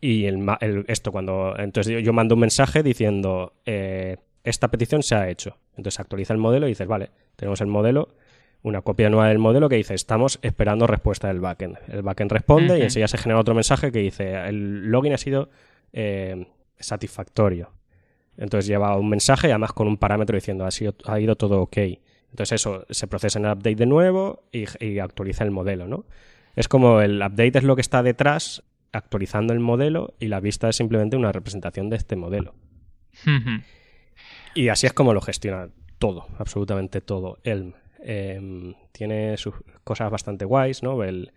y 0.00 0.26
el, 0.26 0.44
esto 0.88 1.12
cuando, 1.12 1.54
entonces 1.56 2.04
yo 2.04 2.12
mando 2.12 2.34
un 2.34 2.42
mensaje 2.42 2.82
diciendo, 2.82 3.54
esta 4.44 4.68
petición 4.68 5.02
se 5.02 5.14
ha 5.14 5.30
hecho. 5.30 5.56
Entonces 5.76 6.00
actualiza 6.00 6.32
el 6.34 6.38
modelo 6.40 6.66
y 6.66 6.70
dices, 6.70 6.86
vale, 6.86 7.10
tenemos 7.36 7.60
el 7.60 7.68
modelo, 7.68 8.08
una 8.62 8.82
copia 8.82 9.08
nueva 9.10 9.28
del 9.28 9.38
modelo 9.38 9.68
que 9.68 9.76
dice, 9.76 9.94
estamos 9.94 10.38
esperando 10.42 10.86
respuesta 10.86 11.28
del 11.28 11.40
backend. 11.40 11.78
El 11.88 12.02
backend 12.02 12.32
responde 12.32 12.78
y 12.78 12.82
enseguida 12.82 13.08
se 13.08 13.18
genera 13.18 13.40
otro 13.40 13.54
mensaje 13.54 13.92
que 13.92 14.00
dice, 14.00 14.34
el 14.48 14.90
login 14.90 15.12
ha 15.12 15.18
sido 15.18 15.50
eh, 15.92 16.46
satisfactorio. 16.78 17.70
Entonces 18.36 18.66
lleva 18.66 18.96
un 18.96 19.08
mensaje, 19.08 19.48
además 19.48 19.72
con 19.72 19.86
un 19.86 19.96
parámetro 19.96 20.36
diciendo, 20.36 20.66
ha, 20.66 20.70
sido, 20.70 20.94
ha 21.06 21.20
ido 21.20 21.36
todo 21.36 21.62
ok. 21.62 21.78
Entonces 22.30 22.60
eso 22.60 22.84
se 22.90 23.06
procesa 23.06 23.38
en 23.38 23.46
el 23.46 23.52
update 23.52 23.76
de 23.76 23.86
nuevo 23.86 24.42
y, 24.52 24.98
actualiza 24.98 25.44
el 25.44 25.50
modelo, 25.50 25.86
¿no? 25.86 26.04
Es 26.54 26.68
como 26.68 27.00
el 27.00 27.22
update 27.22 27.58
es 27.58 27.64
lo 27.64 27.76
que 27.76 27.82
está 27.82 28.02
detrás 28.02 28.62
actualizando 28.92 29.52
el 29.52 29.60
modelo 29.60 30.14
y 30.18 30.28
la 30.28 30.40
vista 30.40 30.68
es 30.68 30.76
simplemente 30.76 31.16
una 31.16 31.32
representación 31.32 31.88
de 31.90 31.96
este 31.96 32.16
modelo. 32.16 32.54
Y 34.54 34.68
así 34.68 34.86
es 34.86 34.92
como 34.92 35.14
lo 35.14 35.20
gestiona 35.20 35.68
todo, 35.98 36.26
absolutamente 36.38 37.00
todo. 37.00 37.38
Elm. 37.44 37.74
Em, 38.08 38.74
tiene 38.92 39.36
sus 39.36 39.54
cosas 39.82 40.12
bastante 40.12 40.44
guays, 40.44 40.84
¿no? 40.84 41.02
El, 41.02 41.32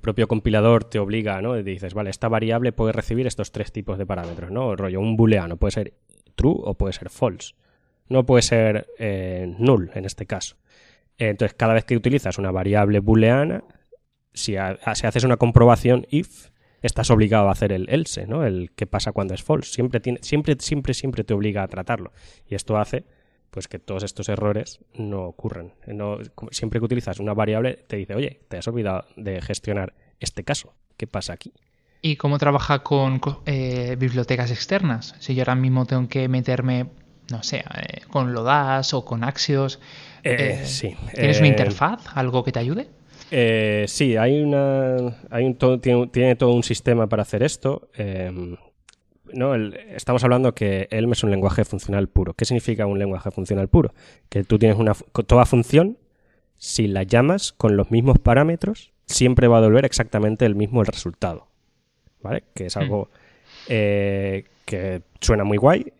propio 0.00 0.26
compilador 0.26 0.82
te 0.82 0.98
obliga, 0.98 1.40
¿no? 1.40 1.54
dices, 1.54 1.94
vale, 1.94 2.10
esta 2.10 2.28
variable 2.28 2.72
puede 2.72 2.92
recibir 2.92 3.28
estos 3.28 3.52
tres 3.52 3.70
tipos 3.70 3.98
de 3.98 4.04
parámetros, 4.04 4.50
¿no? 4.50 4.74
Rollo, 4.74 5.00
un 5.00 5.16
booleano 5.16 5.56
puede 5.56 5.70
ser 5.70 5.94
true 6.34 6.56
o 6.58 6.74
puede 6.74 6.92
ser 6.92 7.08
false. 7.08 7.54
No 8.08 8.26
puede 8.26 8.42
ser 8.42 8.88
eh, 8.98 9.54
null 9.58 9.92
en 9.94 10.04
este 10.04 10.26
caso. 10.26 10.56
Entonces, 11.18 11.54
cada 11.56 11.72
vez 11.72 11.84
que 11.84 11.96
utilizas 11.96 12.36
una 12.36 12.50
variable 12.50 12.98
booleana, 12.98 13.62
si, 14.34 14.56
si 14.94 15.06
haces 15.06 15.22
una 15.22 15.36
comprobación 15.36 16.04
if, 16.10 16.48
estás 16.82 17.10
obligado 17.10 17.48
a 17.48 17.52
hacer 17.52 17.70
el 17.70 17.88
else, 17.90 18.26
¿no? 18.26 18.44
El 18.44 18.72
qué 18.74 18.86
pasa 18.86 19.12
cuando 19.12 19.34
es 19.34 19.44
false. 19.44 19.72
Siempre, 19.72 20.02
siempre, 20.22 20.56
siempre, 20.58 20.94
siempre 20.94 21.22
te 21.22 21.32
obliga 21.32 21.62
a 21.62 21.68
tratarlo. 21.68 22.12
Y 22.48 22.56
esto 22.56 22.76
hace 22.76 23.04
pues 23.50 23.68
que 23.68 23.78
todos 23.78 24.02
estos 24.02 24.28
errores 24.28 24.80
no 24.94 25.24
ocurren. 25.24 25.72
No, 25.86 26.18
siempre 26.50 26.80
que 26.80 26.84
utilizas 26.84 27.18
una 27.18 27.34
variable 27.34 27.74
te 27.86 27.96
dice, 27.96 28.14
oye, 28.14 28.40
te 28.48 28.58
has 28.58 28.68
olvidado 28.68 29.04
de 29.16 29.40
gestionar 29.40 29.94
este 30.20 30.44
caso. 30.44 30.74
¿Qué 30.96 31.06
pasa 31.06 31.32
aquí? 31.32 31.52
¿Y 32.00 32.16
cómo 32.16 32.38
trabaja 32.38 32.80
con 32.80 33.20
eh, 33.46 33.96
bibliotecas 33.98 34.50
externas? 34.50 35.14
Si 35.18 35.34
yo 35.34 35.42
ahora 35.42 35.54
mismo 35.54 35.86
tengo 35.86 36.08
que 36.08 36.28
meterme, 36.28 36.86
no 37.30 37.42
sé, 37.42 37.58
eh, 37.58 38.02
con 38.10 38.32
Lodash 38.32 38.94
o 38.94 39.04
con 39.04 39.24
Axios. 39.24 39.80
Eh, 40.22 40.62
sí. 40.64 40.94
¿Tienes 41.14 41.38
una 41.38 41.48
interfaz? 41.48 42.06
¿Algo 42.14 42.44
que 42.44 42.52
te 42.52 42.58
ayude? 42.60 42.88
Eh, 43.30 43.84
sí, 43.88 44.16
hay 44.16 44.40
una, 44.40 44.96
hay 45.30 45.44
un 45.44 45.80
tiene, 46.12 46.36
todo 46.36 46.52
un 46.52 46.62
sistema 46.62 47.08
para 47.08 47.22
hacer 47.22 47.42
esto. 47.42 47.88
No, 49.32 49.54
estamos 49.54 50.24
hablando 50.24 50.54
que 50.54 50.88
Elm 50.90 51.12
es 51.12 51.22
un 51.22 51.30
lenguaje 51.30 51.64
funcional 51.64 52.08
puro. 52.08 52.34
¿Qué 52.34 52.44
significa 52.44 52.86
un 52.86 52.98
lenguaje 52.98 53.30
funcional 53.30 53.68
puro? 53.68 53.92
Que 54.28 54.44
tú 54.44 54.58
tienes 54.58 54.78
una 54.78 54.94
toda 55.26 55.44
función, 55.44 55.98
si 56.56 56.86
la 56.86 57.02
llamas 57.02 57.52
con 57.52 57.76
los 57.76 57.90
mismos 57.90 58.18
parámetros, 58.18 58.92
siempre 59.06 59.48
va 59.48 59.58
a 59.58 59.60
devolver 59.60 59.84
exactamente 59.84 60.44
el 60.46 60.54
mismo 60.54 60.80
el 60.80 60.86
resultado. 60.86 61.48
¿Vale? 62.20 62.44
Que 62.54 62.66
es 62.66 62.76
algo 62.76 63.10
eh, 63.68 64.44
que 64.64 65.02
suena 65.20 65.44
muy 65.44 65.56
guay. 65.56 65.92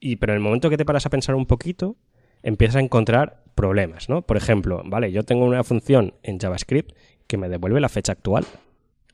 Y, 0.00 0.16
pero 0.16 0.32
en 0.32 0.36
el 0.36 0.42
momento 0.42 0.70
que 0.70 0.76
te 0.76 0.84
paras 0.84 1.06
a 1.06 1.10
pensar 1.10 1.34
un 1.34 1.46
poquito, 1.46 1.96
empiezas 2.42 2.76
a 2.76 2.80
encontrar 2.80 3.42
problemas, 3.54 4.08
¿no? 4.08 4.22
Por 4.22 4.36
ejemplo, 4.36 4.82
vale, 4.84 5.12
yo 5.12 5.22
tengo 5.22 5.44
una 5.44 5.64
función 5.64 6.14
en 6.22 6.38
JavaScript 6.38 6.92
que 7.26 7.36
me 7.36 7.48
devuelve 7.48 7.80
la 7.80 7.88
fecha 7.88 8.12
actual. 8.12 8.44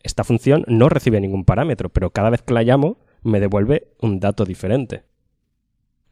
Esta 0.02 0.24
función 0.24 0.64
no 0.66 0.88
recibe 0.88 1.20
ningún 1.20 1.44
parámetro, 1.44 1.90
pero 1.90 2.10
cada 2.10 2.30
vez 2.30 2.42
que 2.42 2.54
la 2.54 2.62
llamo 2.62 2.98
me 3.22 3.40
devuelve 3.40 3.88
un 4.00 4.20
dato 4.20 4.44
diferente. 4.44 5.04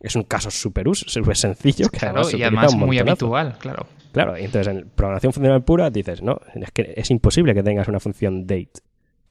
Es 0.01 0.14
un 0.14 0.23
caso 0.23 0.51
súper 0.51 0.87
sencillo 1.35 1.88
que 1.88 1.99
claro, 1.99 2.23
y 2.31 2.42
además 2.42 2.75
muy 2.75 2.99
habitual, 2.99 3.57
claro. 3.59 3.87
Claro, 4.12 4.37
entonces 4.37 4.68
en 4.68 4.88
programación 4.88 5.33
funcional 5.33 5.64
pura 5.64 5.90
dices, 5.90 6.23
no, 6.23 6.40
es 6.55 6.71
que 6.73 6.94
es 6.97 7.11
imposible 7.11 7.55
que 7.55 7.62
tengas 7.62 7.88
una 7.88 8.01
función 8.01 8.47
date 8.47 8.81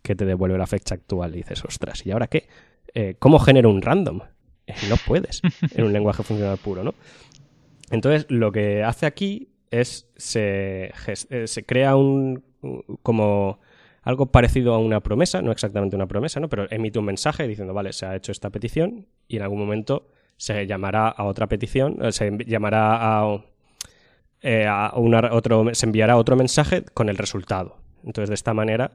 que 0.01 0.15
te 0.15 0.25
devuelve 0.25 0.57
la 0.57 0.67
fecha 0.67 0.95
actual. 0.95 1.33
Y 1.33 1.37
dices, 1.37 1.63
ostras, 1.65 2.05
¿y 2.05 2.11
ahora 2.11 2.27
qué? 2.27 2.47
Eh, 2.93 3.15
¿Cómo 3.19 3.39
genero 3.39 3.69
un 3.69 3.81
random? 3.81 4.21
Eh, 4.67 4.73
no 4.89 4.97
puedes 4.97 5.39
en 5.75 5.85
un 5.85 5.93
lenguaje 5.93 6.23
funcional 6.23 6.57
puro, 6.57 6.83
¿no? 6.83 6.93
Entonces, 7.89 8.25
lo 8.27 8.51
que 8.51 8.83
hace 8.83 9.05
aquí 9.05 9.47
es 9.71 10.09
se, 10.17 10.91
eh, 11.29 11.47
se 11.47 11.65
crea 11.65 11.95
un 11.95 12.43
como 13.01 13.61
algo 14.07 14.27
parecido 14.27 14.73
a 14.73 14.77
una 14.77 15.01
promesa, 15.01 15.41
no 15.41 15.51
exactamente 15.51 15.97
una 15.97 16.07
promesa, 16.07 16.39
¿no? 16.39 16.47
Pero 16.47 16.65
emite 16.71 16.97
un 16.97 17.03
mensaje 17.03 17.45
diciendo, 17.45 17.73
vale, 17.73 17.91
se 17.91 18.05
ha 18.05 18.15
hecho 18.15 18.31
esta 18.31 18.49
petición 18.49 19.05
y 19.27 19.35
en 19.35 19.41
algún 19.41 19.59
momento 19.59 20.07
se 20.37 20.65
llamará 20.65 21.09
a 21.09 21.25
otra 21.25 21.47
petición, 21.47 21.97
eh, 22.01 22.13
se 22.13 22.31
llamará 22.45 22.99
a, 23.01 23.43
eh, 24.39 24.65
a 24.65 24.93
una, 24.95 25.33
otro, 25.33 25.75
se 25.75 25.85
enviará 25.85 26.15
otro 26.15 26.37
mensaje 26.37 26.85
con 26.93 27.09
el 27.09 27.17
resultado. 27.17 27.79
Entonces, 28.05 28.29
de 28.29 28.35
esta 28.35 28.53
manera, 28.53 28.91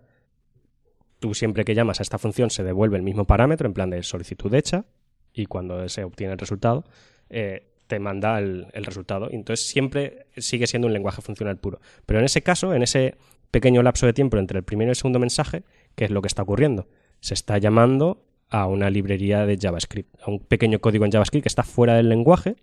tú 1.19 1.35
siempre 1.35 1.67
que 1.67 1.75
llamas 1.75 2.01
a 2.01 2.05
esta 2.05 2.17
función 2.17 2.49
se 2.49 2.65
devuelve 2.65 2.97
el 2.97 3.03
mismo 3.03 3.27
parámetro 3.27 3.67
en 3.67 3.75
plan 3.75 3.91
de 3.91 4.03
solicitud 4.03 4.55
hecha 4.55 4.87
y 5.35 5.45
cuando 5.45 5.87
se 5.91 6.05
obtiene 6.05 6.33
el 6.33 6.39
resultado, 6.39 6.85
eh, 7.29 7.69
te 7.87 7.99
manda 7.99 8.39
el, 8.39 8.67
resultado. 8.73 9.29
Entonces 9.31 9.67
siempre 9.67 10.29
sigue 10.39 10.67
siendo 10.67 10.87
un 10.87 10.95
lenguaje 10.95 11.21
funcional 11.21 11.59
puro. 11.59 11.83
Pero 12.07 12.19
en 12.19 12.25
ese 12.25 12.41
caso, 12.41 12.73
en 12.73 12.83
ese 12.83 13.19
pequeño 13.53 13.83
lapso 13.85 14.07
de 14.07 14.13
tiempo 14.13 14.39
entre 14.39 14.59
el 14.59 14.65
primero 14.65 14.89
y 14.89 14.93
el 14.93 14.97
segundo 14.97 15.21
mensaje, 15.21 15.63
¿qué 15.95 16.07
es 16.07 16.11
lo 16.11 16.23
que 16.23 16.27
está 16.27 16.43
ocurriendo? 16.43 16.89
Se 17.21 17.35
está 17.35 17.59
llamando 17.59 18.25
a 18.49 18.67
una 18.67 18.91
librería 18.91 19.47
de 19.47 19.57
JavaScript, 19.61 20.21
a 20.21 20.31
un 20.31 20.41
pequeño 20.41 20.81
código 20.81 21.05
en 21.05 21.13
JavaScript 21.13 21.45
que 21.45 21.49
está 21.49 21.63
fuera 21.63 21.95
del 21.95 22.09
lenguaje, 22.09 22.57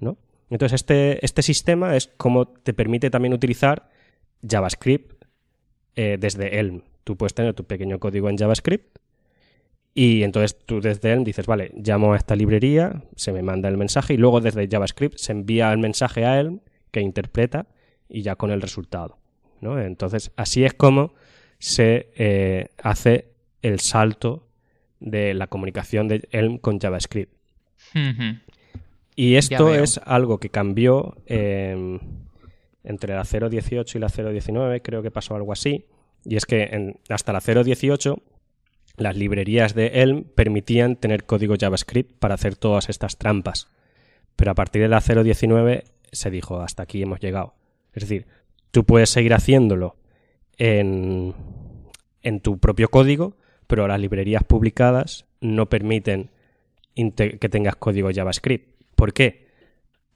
¿no? 0.00 0.16
Entonces 0.48 0.80
este, 0.80 1.24
este 1.24 1.42
sistema 1.42 1.96
es 1.96 2.06
como 2.16 2.46
te 2.46 2.72
permite 2.72 3.10
también 3.10 3.34
utilizar 3.34 3.90
JavaScript 4.48 5.24
eh, 5.96 6.16
desde 6.18 6.60
Elm. 6.60 6.82
Tú 7.04 7.16
puedes 7.16 7.34
tener 7.34 7.54
tu 7.54 7.64
pequeño 7.64 7.98
código 7.98 8.30
en 8.30 8.38
JavaScript 8.38 8.98
y 9.92 10.22
entonces 10.22 10.56
tú 10.66 10.80
desde 10.80 11.12
Elm 11.12 11.24
dices, 11.24 11.46
vale, 11.46 11.72
llamo 11.74 12.12
a 12.12 12.16
esta 12.16 12.36
librería, 12.36 13.02
se 13.16 13.32
me 13.32 13.42
manda 13.42 13.68
el 13.68 13.76
mensaje 13.76 14.14
y 14.14 14.18
luego 14.18 14.40
desde 14.40 14.68
JavaScript 14.68 15.18
se 15.18 15.32
envía 15.32 15.72
el 15.72 15.78
mensaje 15.78 16.24
a 16.24 16.38
Elm 16.38 16.60
que 16.92 17.00
interpreta 17.00 17.66
y 18.08 18.22
ya 18.22 18.36
con 18.36 18.52
el 18.52 18.60
resultado. 18.60 19.18
¿No? 19.66 19.80
Entonces 19.80 20.30
así 20.36 20.64
es 20.64 20.74
como 20.74 21.14
se 21.58 22.10
eh, 22.16 22.68
hace 22.82 23.32
el 23.62 23.80
salto 23.80 24.46
de 25.00 25.34
la 25.34 25.48
comunicación 25.48 26.08
de 26.08 26.28
Elm 26.30 26.58
con 26.58 26.78
JavaScript. 26.78 27.32
Y 29.14 29.36
esto 29.36 29.74
es 29.74 29.98
algo 30.04 30.38
que 30.38 30.50
cambió 30.50 31.16
em, 31.26 31.98
entre 32.84 33.14
la 33.14 33.22
0.18 33.22 33.96
y 33.96 33.98
la 33.98 34.08
0.19, 34.08 34.82
creo 34.82 35.02
que 35.02 35.10
pasó 35.10 35.34
algo 35.34 35.52
así. 35.52 35.86
Y 36.24 36.36
es 36.36 36.44
que 36.44 36.64
en, 36.64 37.00
hasta 37.08 37.32
la 37.32 37.40
0.18 37.40 38.20
las 38.96 39.16
librerías 39.16 39.74
de 39.74 40.02
Elm 40.02 40.24
permitían 40.24 40.96
tener 40.96 41.24
código 41.24 41.54
JavaScript 41.58 42.18
para 42.18 42.34
hacer 42.34 42.56
todas 42.56 42.88
estas 42.88 43.16
trampas. 43.18 43.68
Pero 44.36 44.50
a 44.50 44.54
partir 44.54 44.82
de 44.82 44.88
la 44.88 45.00
0.19 45.00 45.84
se 46.12 46.30
dijo, 46.30 46.60
hasta 46.60 46.82
aquí 46.82 47.02
hemos 47.02 47.20
llegado. 47.20 47.54
Es 47.92 48.02
decir, 48.02 48.26
tú 48.70 48.84
puedes 48.84 49.10
seguir 49.10 49.34
haciéndolo 49.34 49.96
en, 50.56 51.34
en 52.22 52.40
tu 52.40 52.58
propio 52.58 52.88
código, 52.88 53.36
pero 53.66 53.88
las 53.88 54.00
librerías 54.00 54.44
publicadas 54.44 55.26
no 55.40 55.68
permiten 55.68 56.30
que 56.94 57.48
tengas 57.50 57.76
código 57.76 58.10
JavaScript. 58.12 58.82
¿Por 58.94 59.12
qué? 59.12 59.48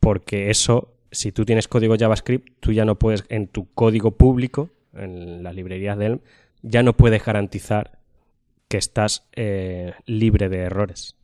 Porque 0.01 0.51
eso, 0.51 0.95
si 1.11 1.31
tú 1.31 1.45
tienes 1.45 1.69
código 1.69 1.97
JavaScript, 1.99 2.59
tú 2.61 2.73
ya 2.73 2.85
no 2.85 2.99
puedes 2.99 3.25
en 3.29 3.49
tu 3.49 3.71
código 3.75 4.13
público 4.13 4.71
en 4.95 5.43
las 5.43 5.55
librerías 5.55 5.99
de 5.99 6.07
Elm, 6.07 6.21
ya 6.63 6.83
no 6.83 6.97
puedes 6.97 7.25
garantizar 7.25 7.99
que 8.69 8.79
estás 8.79 9.29
eh, 9.35 9.93
libre 10.07 10.49
de 10.49 10.59
errores. 10.59 11.17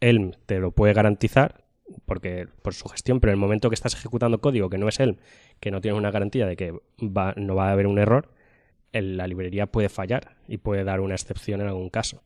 Elm 0.00 0.32
te 0.46 0.58
lo 0.58 0.70
puede 0.70 0.92
garantizar 0.92 1.63
porque 2.06 2.48
por 2.62 2.74
su 2.74 2.88
gestión, 2.88 3.20
pero 3.20 3.32
en 3.32 3.36
el 3.36 3.40
momento 3.40 3.68
que 3.68 3.74
estás 3.74 3.94
ejecutando 3.94 4.40
código 4.40 4.70
que 4.70 4.78
no 4.78 4.88
es 4.88 5.00
Elm, 5.00 5.16
que 5.60 5.70
no 5.70 5.80
tienes 5.80 5.98
una 5.98 6.10
garantía 6.10 6.46
de 6.46 6.56
que 6.56 6.72
va, 7.00 7.34
no 7.36 7.54
va 7.54 7.68
a 7.68 7.72
haber 7.72 7.86
un 7.86 7.98
error, 7.98 8.30
la 8.92 9.26
librería 9.26 9.66
puede 9.66 9.88
fallar 9.88 10.36
y 10.48 10.58
puede 10.58 10.84
dar 10.84 11.00
una 11.00 11.14
excepción 11.14 11.60
en 11.60 11.68
algún 11.68 11.90
caso. 11.90 12.22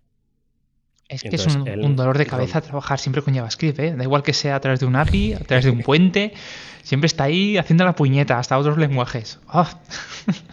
Es 1.08 1.22
que 1.22 1.36
es 1.36 1.46
un, 1.46 1.96
dolor 1.96 2.18
de 2.18 2.26
cabeza 2.26 2.60
trabajar 2.60 2.98
siempre 2.98 3.22
con 3.22 3.34
JavaScript, 3.34 3.78
¿eh? 3.78 3.94
Da 3.96 4.04
igual 4.04 4.22
que 4.22 4.34
sea 4.34 4.56
a 4.56 4.60
través 4.60 4.80
de 4.80 4.84
un 4.84 4.94
API, 4.94 5.32
a 5.32 5.38
través 5.38 5.64
de 5.64 5.70
un 5.70 5.80
puente, 5.80 6.34
siempre 6.82 7.06
está 7.06 7.24
ahí 7.24 7.56
haciendo 7.56 7.86
la 7.86 7.94
puñeta 7.94 8.38
hasta 8.38 8.58
otros 8.58 8.76
lenguajes. 8.76 9.40
Ah. 9.48 9.80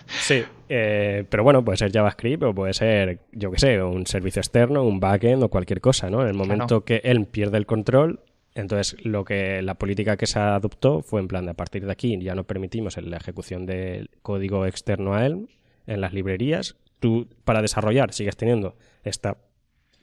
Sí, 0.08 0.44
eh, 0.70 1.26
pero 1.30 1.44
bueno, 1.44 1.66
puede 1.66 1.78
ser 1.78 1.92
JavaScript 1.92 2.44
o 2.44 2.56
puede 2.56 2.74
ser, 2.74 3.20
yo 3.34 3.52
qué 3.52 3.60
sé, 3.60 3.84
un 3.84 4.08
servicio 4.08 4.40
externo, 4.40 4.84
un 4.84 5.02
backend 5.02 5.44
o 5.44 5.50
cualquier 5.50 5.82
cosa, 5.82 6.10
¿no? 6.10 6.22
En 6.22 6.30
el 6.30 6.36
momento 6.36 6.86
que 6.86 7.02
él 7.04 7.26
pierde 7.26 7.58
el 7.58 7.66
control, 7.66 8.22
entonces 8.56 8.96
lo 9.06 9.26
que 9.26 9.62
la 9.62 9.76
política 9.76 10.16
que 10.16 10.26
se 10.26 10.40
adoptó 10.40 11.02
fue 11.02 11.20
en 11.20 11.28
plan 11.28 11.46
de 11.46 11.52
a 11.52 11.54
partir 11.56 11.86
de 11.86 11.92
aquí 11.92 12.18
ya 12.22 12.36
no 12.36 12.46
permitimos 12.46 12.98
la 12.98 13.18
ejecución 13.18 13.66
del 13.66 14.10
código 14.22 14.66
externo 14.66 15.14
a 15.14 15.26
él 15.26 15.50
en 15.86 16.02
las 16.02 16.14
librerías. 16.14 16.78
Tú 17.00 17.28
para 17.44 17.62
desarrollar 17.62 18.14
sigues 18.14 18.38
teniendo 18.38 18.78
esta 19.04 19.38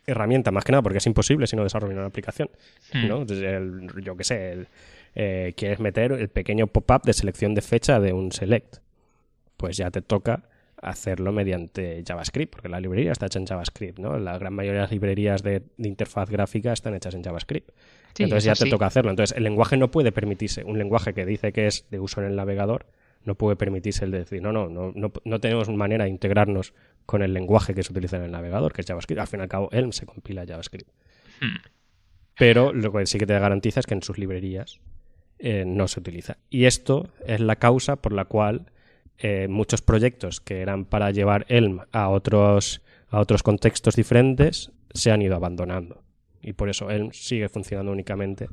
herramienta, 0.07 0.51
más 0.51 0.65
que 0.65 0.73
nada 0.73 0.83
porque 0.83 0.99
es 0.99 1.07
imposible 1.07 1.47
si 1.47 1.57
no 1.57 1.62
desarrollar 1.62 1.97
una 1.97 2.07
aplicación. 2.07 2.51
Hmm. 2.93 3.09
¿no? 3.09 3.25
yo 3.25 4.17
qué 4.17 4.25
sé, 4.25 4.67
eh, 5.15 5.55
quieres 5.57 5.81
meter 5.81 6.12
el 6.12 6.29
pequeño 6.29 6.67
pop-up 6.67 7.03
de 7.05 7.15
selección 7.15 7.55
de 7.55 7.62
fecha 7.62 8.01
de 8.01 8.12
un 8.12 8.33
select. 8.33 8.77
Pues 9.57 9.79
ya 9.79 9.91
te 9.91 10.03
toca 10.03 10.43
hacerlo 10.83 11.33
mediante 11.33 12.03
JavaScript, 12.07 12.53
porque 12.53 12.68
la 12.68 12.81
librería 12.81 13.12
está 13.12 13.27
hecha 13.27 13.38
en 13.38 13.47
JavaScript, 13.47 13.99
¿no? 13.99 14.18
La 14.18 14.37
gran 14.37 14.53
mayoría 14.53 14.81
de 14.81 14.83
las 14.83 14.90
librerías 14.90 15.42
de, 15.42 15.62
interfaz 15.79 16.29
gráfica 16.29 16.73
están 16.73 16.95
hechas 16.95 17.14
en 17.14 17.23
JavaScript. 17.23 17.71
Entonces 18.18 18.45
ya 18.45 18.55
te 18.55 18.68
toca 18.68 18.87
hacerlo. 18.87 19.11
Entonces 19.11 19.37
el 19.37 19.45
lenguaje 19.45 19.77
no 19.77 19.90
puede 19.90 20.12
permitirse, 20.12 20.64
un 20.64 20.79
lenguaje 20.79 21.14
que 21.14 21.25
dice 21.25 21.53
que 21.53 21.68
es 21.68 21.88
de 21.90 22.01
uso 22.01 22.21
en 22.21 22.27
el 22.27 22.37
navegador, 22.37 22.87
no 23.25 23.37
puede 23.37 23.57
permitirse 23.57 24.05
el 24.05 24.11
decir, 24.11 24.42
no, 24.42 24.53
no, 24.53 24.68
no, 24.68 24.92
no, 24.95 25.12
no 25.25 25.40
tenemos 25.40 25.68
manera 25.68 26.05
de 26.05 26.11
integrarnos 26.11 26.75
con 27.07 27.23
el 27.23 27.33
lenguaje 27.33 27.75
que 27.75 27.85
se 27.85 27.92
utiliza 27.92 28.16
en 28.16 28.25
el 28.25 28.33
navegador, 28.33 28.73
que 28.73 28.81
es 28.81 28.87
JavaScript. 28.87 29.21
Al 29.21 29.29
fin 29.29 29.40
y 29.40 29.42
al 29.45 29.49
cabo, 29.49 29.68
Elm 29.71 29.92
se 29.92 30.05
compila 30.05 30.45
JavaScript. 30.45 30.90
Hmm. 31.40 31.57
Pero 32.37 32.73
lo 32.73 32.92
que 32.92 33.07
sí 33.07 33.18
que 33.18 33.27
te 33.27 33.38
garantiza 33.38 33.81
es 33.81 33.87
que 33.87 33.95
en 33.95 34.03
sus 34.03 34.18
librerías 34.18 34.81
eh, 35.38 35.64
no 35.64 35.87
se 35.87 36.01
utiliza. 36.01 36.38
Y 36.51 36.64
esto 36.64 37.09
es 37.25 37.40
la 37.40 37.57
causa 37.57 37.97
por 37.97 38.12
la 38.12 38.25
cual 38.25 38.73
eh, 39.25 39.47
muchos 39.49 39.83
proyectos 39.83 40.41
que 40.41 40.63
eran 40.63 40.85
para 40.85 41.13
llevar 41.13 41.47
Elm 41.49 41.79
a 41.93 42.09
otros, 42.09 42.83
a 43.09 43.21
otros 43.21 43.45
contextos 43.45 43.95
diferentes 43.95 44.73
se 44.93 45.13
han 45.13 45.23
ido 45.23 45.37
abandonando. 45.37 46.03
Y 46.41 46.55
por 46.55 46.69
eso 46.69 46.91
Elm 46.91 47.13
sigue 47.13 47.49
funcionando 47.49 47.93
únicamente 47.93 48.49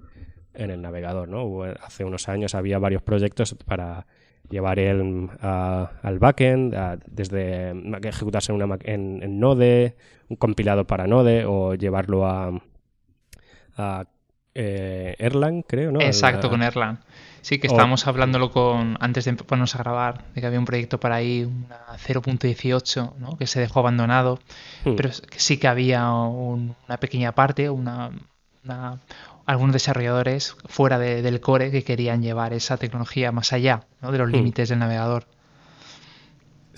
en 0.53 0.69
el 0.69 0.79
navegador. 0.79 1.27
¿no? 1.27 1.63
hace 1.63 2.03
unos 2.03 2.29
años 2.29 2.53
había 2.53 2.77
varios 2.77 3.01
proyectos 3.01 3.55
para 3.65 4.05
llevar 4.47 4.77
el, 4.77 5.27
al 5.41 6.19
backend, 6.19 6.75
desde 7.07 7.71
ejecutarse 8.07 8.51
en, 8.51 8.61
una, 8.61 8.77
en, 8.83 9.39
Node, 9.39 9.95
un 10.27 10.37
compilado 10.37 10.85
para 10.85 11.07
Node, 11.07 11.45
o 11.45 11.73
llevarlo 11.73 12.27
a, 12.27 12.61
a 13.75 14.05
eh, 14.53 15.15
Erlang, 15.17 15.63
creo, 15.63 15.91
¿no? 15.91 16.01
Exacto, 16.01 16.49
con 16.49 16.61
Erlang. 16.61 16.99
Sí, 17.41 17.59
que 17.59 17.67
estábamos 17.67 18.07
hablándolo 18.07 18.51
con 18.51 18.97
antes 18.99 19.25
de 19.25 19.33
ponernos 19.33 19.75
a 19.75 19.79
grabar, 19.79 20.25
de 20.33 20.41
que 20.41 20.47
había 20.47 20.59
un 20.59 20.65
proyecto 20.65 20.99
para 20.99 21.15
ahí, 21.15 21.43
una 21.43 21.79
0.18, 21.97 23.15
¿no? 23.17 23.37
que 23.37 23.47
se 23.47 23.59
dejó 23.59 23.79
abandonado, 23.79 24.39
hmm. 24.85 24.95
pero 24.95 25.09
sí 25.35 25.57
que 25.57 25.67
había 25.67 26.11
una 26.11 26.97
pequeña 26.99 27.33
parte, 27.33 27.69
una, 27.69 28.11
algunos 29.45 29.73
desarrolladores 29.73 30.55
fuera 30.65 30.99
del 30.99 31.39
core 31.39 31.71
que 31.71 31.83
querían 31.83 32.21
llevar 32.21 32.53
esa 32.53 32.77
tecnología 32.77 33.31
más 33.31 33.53
allá 33.53 33.85
de 34.01 34.17
los 34.17 34.29
hmm. 34.29 34.33
límites 34.33 34.69
del 34.69 34.79
navegador. 34.79 35.25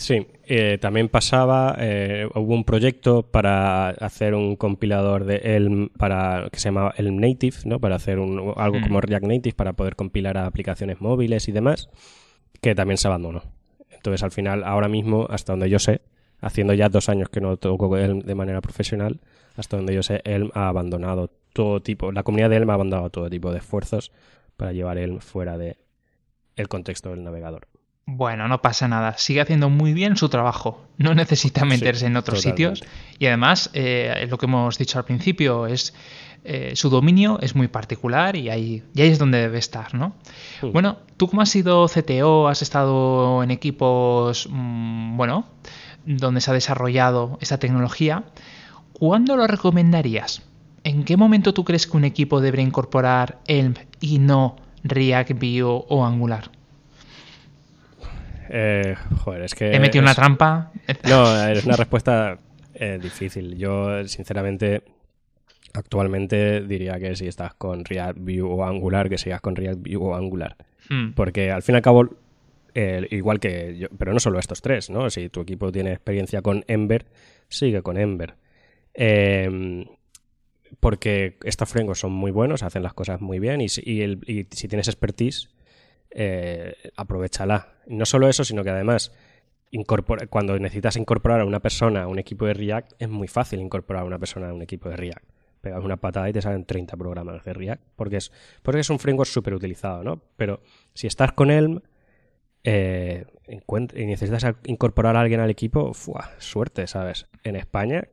Sí, 0.02 0.26
eh, 0.46 0.80
también 0.82 1.10
pasaba, 1.10 1.76
eh, 1.78 2.28
hubo 2.34 2.56
un 2.56 2.64
proyecto 2.64 3.22
para 3.22 3.90
hacer 3.90 4.34
un 4.34 4.56
compilador 4.56 5.26
de 5.26 5.56
Elm 5.56 5.90
para 5.90 6.50
que 6.52 6.60
se 6.60 6.70
llamaba 6.70 6.92
Elm 6.98 7.18
Native, 7.18 7.58
¿no? 7.66 7.80
Para 7.80 7.98
hacer 7.98 8.18
un, 8.18 8.52
algo 8.58 8.80
hmm. 8.80 8.82
como 8.82 9.00
React 9.00 9.26
Native 9.26 9.56
para 9.56 9.74
poder 9.74 9.96
compilar 9.96 10.40
a 10.40 10.48
aplicaciones 10.48 11.02
móviles 11.02 11.48
y 11.50 11.52
demás, 11.52 11.88
que 12.62 12.74
también 12.74 12.98
se 12.98 13.10
abandonó. 13.10 13.44
Entonces, 13.92 14.24
al 14.24 14.32
final, 14.32 14.64
ahora 14.64 14.88
mismo, 14.88 15.28
hasta 15.30 15.54
donde 15.54 15.70
yo 15.70 15.78
sé, 15.78 16.02
haciendo 16.40 16.74
ya 16.74 16.90
dos 16.90 17.08
años 17.08 17.30
que 17.30 17.40
no 17.40 17.58
toco 17.58 17.96
Elm 17.96 18.22
de 18.22 18.34
manera 18.34 18.60
profesional, 18.60 19.22
hasta 19.56 19.78
donde 19.78 19.94
yo 19.94 20.02
sé, 20.02 20.22
Elm 20.24 20.50
ha 20.56 20.68
abandonado 20.68 21.30
todo 21.54 21.80
tipo, 21.80 22.12
la 22.12 22.24
comunidad 22.24 22.50
de 22.50 22.56
Elm 22.56 22.72
ha 22.72 22.74
abandonado 22.74 23.12
todo 23.12 23.30
tipo 23.30 23.52
de 23.52 23.60
esfuerzos 23.60 24.12
para 24.58 24.74
llevar 24.74 24.98
Elm 24.98 25.20
fuera 25.20 25.60
de 25.60 25.78
el 26.56 26.68
contexto 26.68 27.12
del 27.12 27.24
navegador. 27.24 27.68
Bueno, 28.14 28.48
no 28.48 28.62
pasa 28.62 28.88
nada. 28.88 29.18
Sigue 29.18 29.42
haciendo 29.42 29.70
muy 29.70 29.94
bien 29.94 30.18
su 30.18 30.28
trabajo. 30.28 30.86
No 30.98 31.16
necesita 31.16 31.64
meterse 31.66 32.08
en 32.08 32.18
otros 32.18 32.42
sitios. 32.42 32.84
Y 33.20 33.28
además, 33.28 33.70
eh, 33.74 34.28
lo 34.30 34.38
que 34.38 34.48
hemos 34.48 34.78
dicho 34.78 34.98
al 34.98 35.06
principio 35.06 35.66
es 35.66 35.94
eh, 36.44 36.72
su 36.76 36.90
dominio 36.90 37.40
es 37.40 37.56
muy 37.56 37.68
particular 37.68 38.36
y 38.36 38.50
ahí, 38.50 38.84
y 38.96 39.02
ahí 39.02 39.10
es 39.10 39.20
donde 39.20 39.38
debe 39.38 39.60
estar, 39.60 39.94
¿no? 39.94 40.16
Hmm. 40.62 40.72
Bueno, 40.72 40.98
tú 41.18 41.28
como 41.28 41.42
has 41.42 41.50
sido 41.50 41.88
CTO, 41.88 42.48
has 42.48 42.62
estado 42.62 43.44
en 43.44 43.52
equipos, 43.52 44.48
mm, 44.52 45.18
bueno, 45.18 45.46
donde 46.06 46.42
se 46.42 46.50
ha 46.50 46.54
desarrollado 46.54 47.38
esta 47.42 47.60
tecnología, 47.60 48.24
¿cuándo 48.92 49.38
lo 49.38 49.46
recomendarías? 49.46 50.42
¿En 50.84 51.04
qué 51.04 51.16
momento 51.16 51.54
tú 51.54 51.64
crees 51.64 51.86
que 51.86 51.96
un 51.96 52.06
equipo 52.06 52.42
debe 52.42 52.62
incorporar 52.62 53.40
Elm 53.46 53.76
y 54.00 54.18
no 54.18 54.56
React, 54.84 55.34
Vue 55.34 55.62
o 55.64 56.06
Angular? 56.06 56.50
Eh, 58.54 58.96
joder, 59.24 59.44
es 59.44 59.56
que. 59.56 59.72
¿He 59.72 59.80
metido 59.80 60.04
una 60.04 60.14
trampa? 60.14 60.72
No, 61.08 61.48
es 61.48 61.66
una 61.66 61.78
respuesta 61.78 62.38
eh, 62.74 63.00
difícil. 63.02 63.58
Yo, 63.58 64.06
sinceramente, 64.08 64.84
actualmente 65.74 66.62
diría 66.62 67.00
que 67.00 67.16
si 67.16 67.28
estás 67.28 67.54
con 67.54 67.86
React, 67.86 68.20
Vue 68.20 68.42
o 68.42 68.66
Angular, 68.66 69.10
que 69.10 69.18
sigas 69.18 69.42
con 69.42 69.56
React, 69.56 69.80
Vue 69.88 69.96
o 69.96 70.16
Angular. 70.16 70.58
Hmm. 70.90 71.14
Porque 71.14 71.52
al 71.52 71.64
fin 71.64 71.76
y 71.76 71.78
al 71.78 71.82
cabo, 71.82 72.10
igual 73.10 73.40
que 73.40 73.78
yo, 73.78 73.88
pero 73.98 74.14
no 74.14 74.20
solo 74.20 74.38
estos 74.38 74.62
tres, 74.62 74.90
¿no? 74.90 75.10
Si 75.10 75.30
tu 75.30 75.42
equipo 75.42 75.72
tiene 75.72 75.94
experiencia 75.94 76.42
con 76.42 76.66
Ember, 76.68 77.06
sigue 77.48 77.82
con 77.82 77.98
Ember. 77.98 78.36
Eh, 78.94 79.86
porque 80.80 81.38
estos 81.44 81.70
frameworks 81.70 82.00
son 82.00 82.12
muy 82.12 82.32
buenos, 82.32 82.64
hacen 82.64 82.84
las 82.84 82.94
cosas 82.94 83.22
muy 83.22 83.40
bien 83.40 83.62
y, 83.62 83.70
si 83.70 84.68
tienes 84.68 84.88
expertise, 84.88 85.50
eh, 86.12 86.76
aprovechala. 86.96 87.76
No 87.88 88.06
solo 88.06 88.28
eso, 88.28 88.44
sino 88.44 88.64
que 88.64 88.70
además 88.70 89.12
cuando 90.30 90.60
necesitas 90.60 90.98
incorporar 90.98 91.42
a 91.42 91.46
una 91.46 91.62
persona 91.62 92.04
a 92.04 92.08
un 92.08 92.20
equipo 92.20 92.46
de 92.46 92.54
React, 92.54 92.94
es 93.00 93.10
muy 93.10 93.28
fácil 93.28 93.62
incorporar 93.62 94.04
a 94.04 94.06
una 94.06 94.20
persona 94.20 94.50
a 94.50 94.54
un 94.54 94.62
equipo 94.62 94.90
de 94.90 94.98
React. 94.98 95.24
Pegas 95.62 95.84
una 95.84 95.98
patada 95.98 96.30
y 96.30 96.34
te 96.34 96.42
salen 96.42 96.66
30 96.66 96.98
programas 96.98 97.44
de 97.46 97.54
React, 97.54 97.82
porque 97.96 98.18
es, 98.18 98.32
porque 98.64 98.82
es 98.82 98.90
un 98.90 99.00
framework 99.00 99.30
súper 99.30 99.54
utilizado, 99.54 100.04
¿no? 100.04 100.22
Pero 100.36 100.62
si 100.94 101.08
estás 101.08 101.32
con 101.34 101.52
Elm 101.52 101.80
eh, 102.64 103.26
y 103.48 104.06
necesitas 104.06 104.56
incorporar 104.66 105.16
a 105.16 105.22
alguien 105.22 105.40
al 105.40 105.50
equipo, 105.50 105.94
suerte, 106.40 106.88
¿sabes? 106.88 107.28
En 107.44 107.56
España 107.56 108.08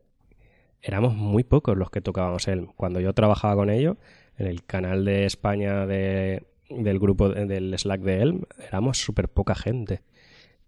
éramos 0.81 1.15
muy 1.17 1.43
pocos 1.43 1.77
los 1.77 1.91
que 1.91 2.01
tocábamos 2.01 2.47
Elm. 2.47 2.69
Cuando 2.77 3.01
yo 3.01 3.13
trabajaba 3.15 3.57
con 3.57 3.71
ellos, 3.71 3.97
en 4.37 4.47
el 4.47 4.65
canal 4.65 5.05
de 5.05 5.25
España 5.25 5.87
de, 5.87 6.47
del 6.69 6.99
grupo 6.99 7.31
del 7.31 7.79
Slack 7.79 8.01
de 8.03 8.23
Elm, 8.23 8.43
éramos 8.67 8.99
súper 8.99 9.29
poca 9.29 9.55
gente. 9.55 10.03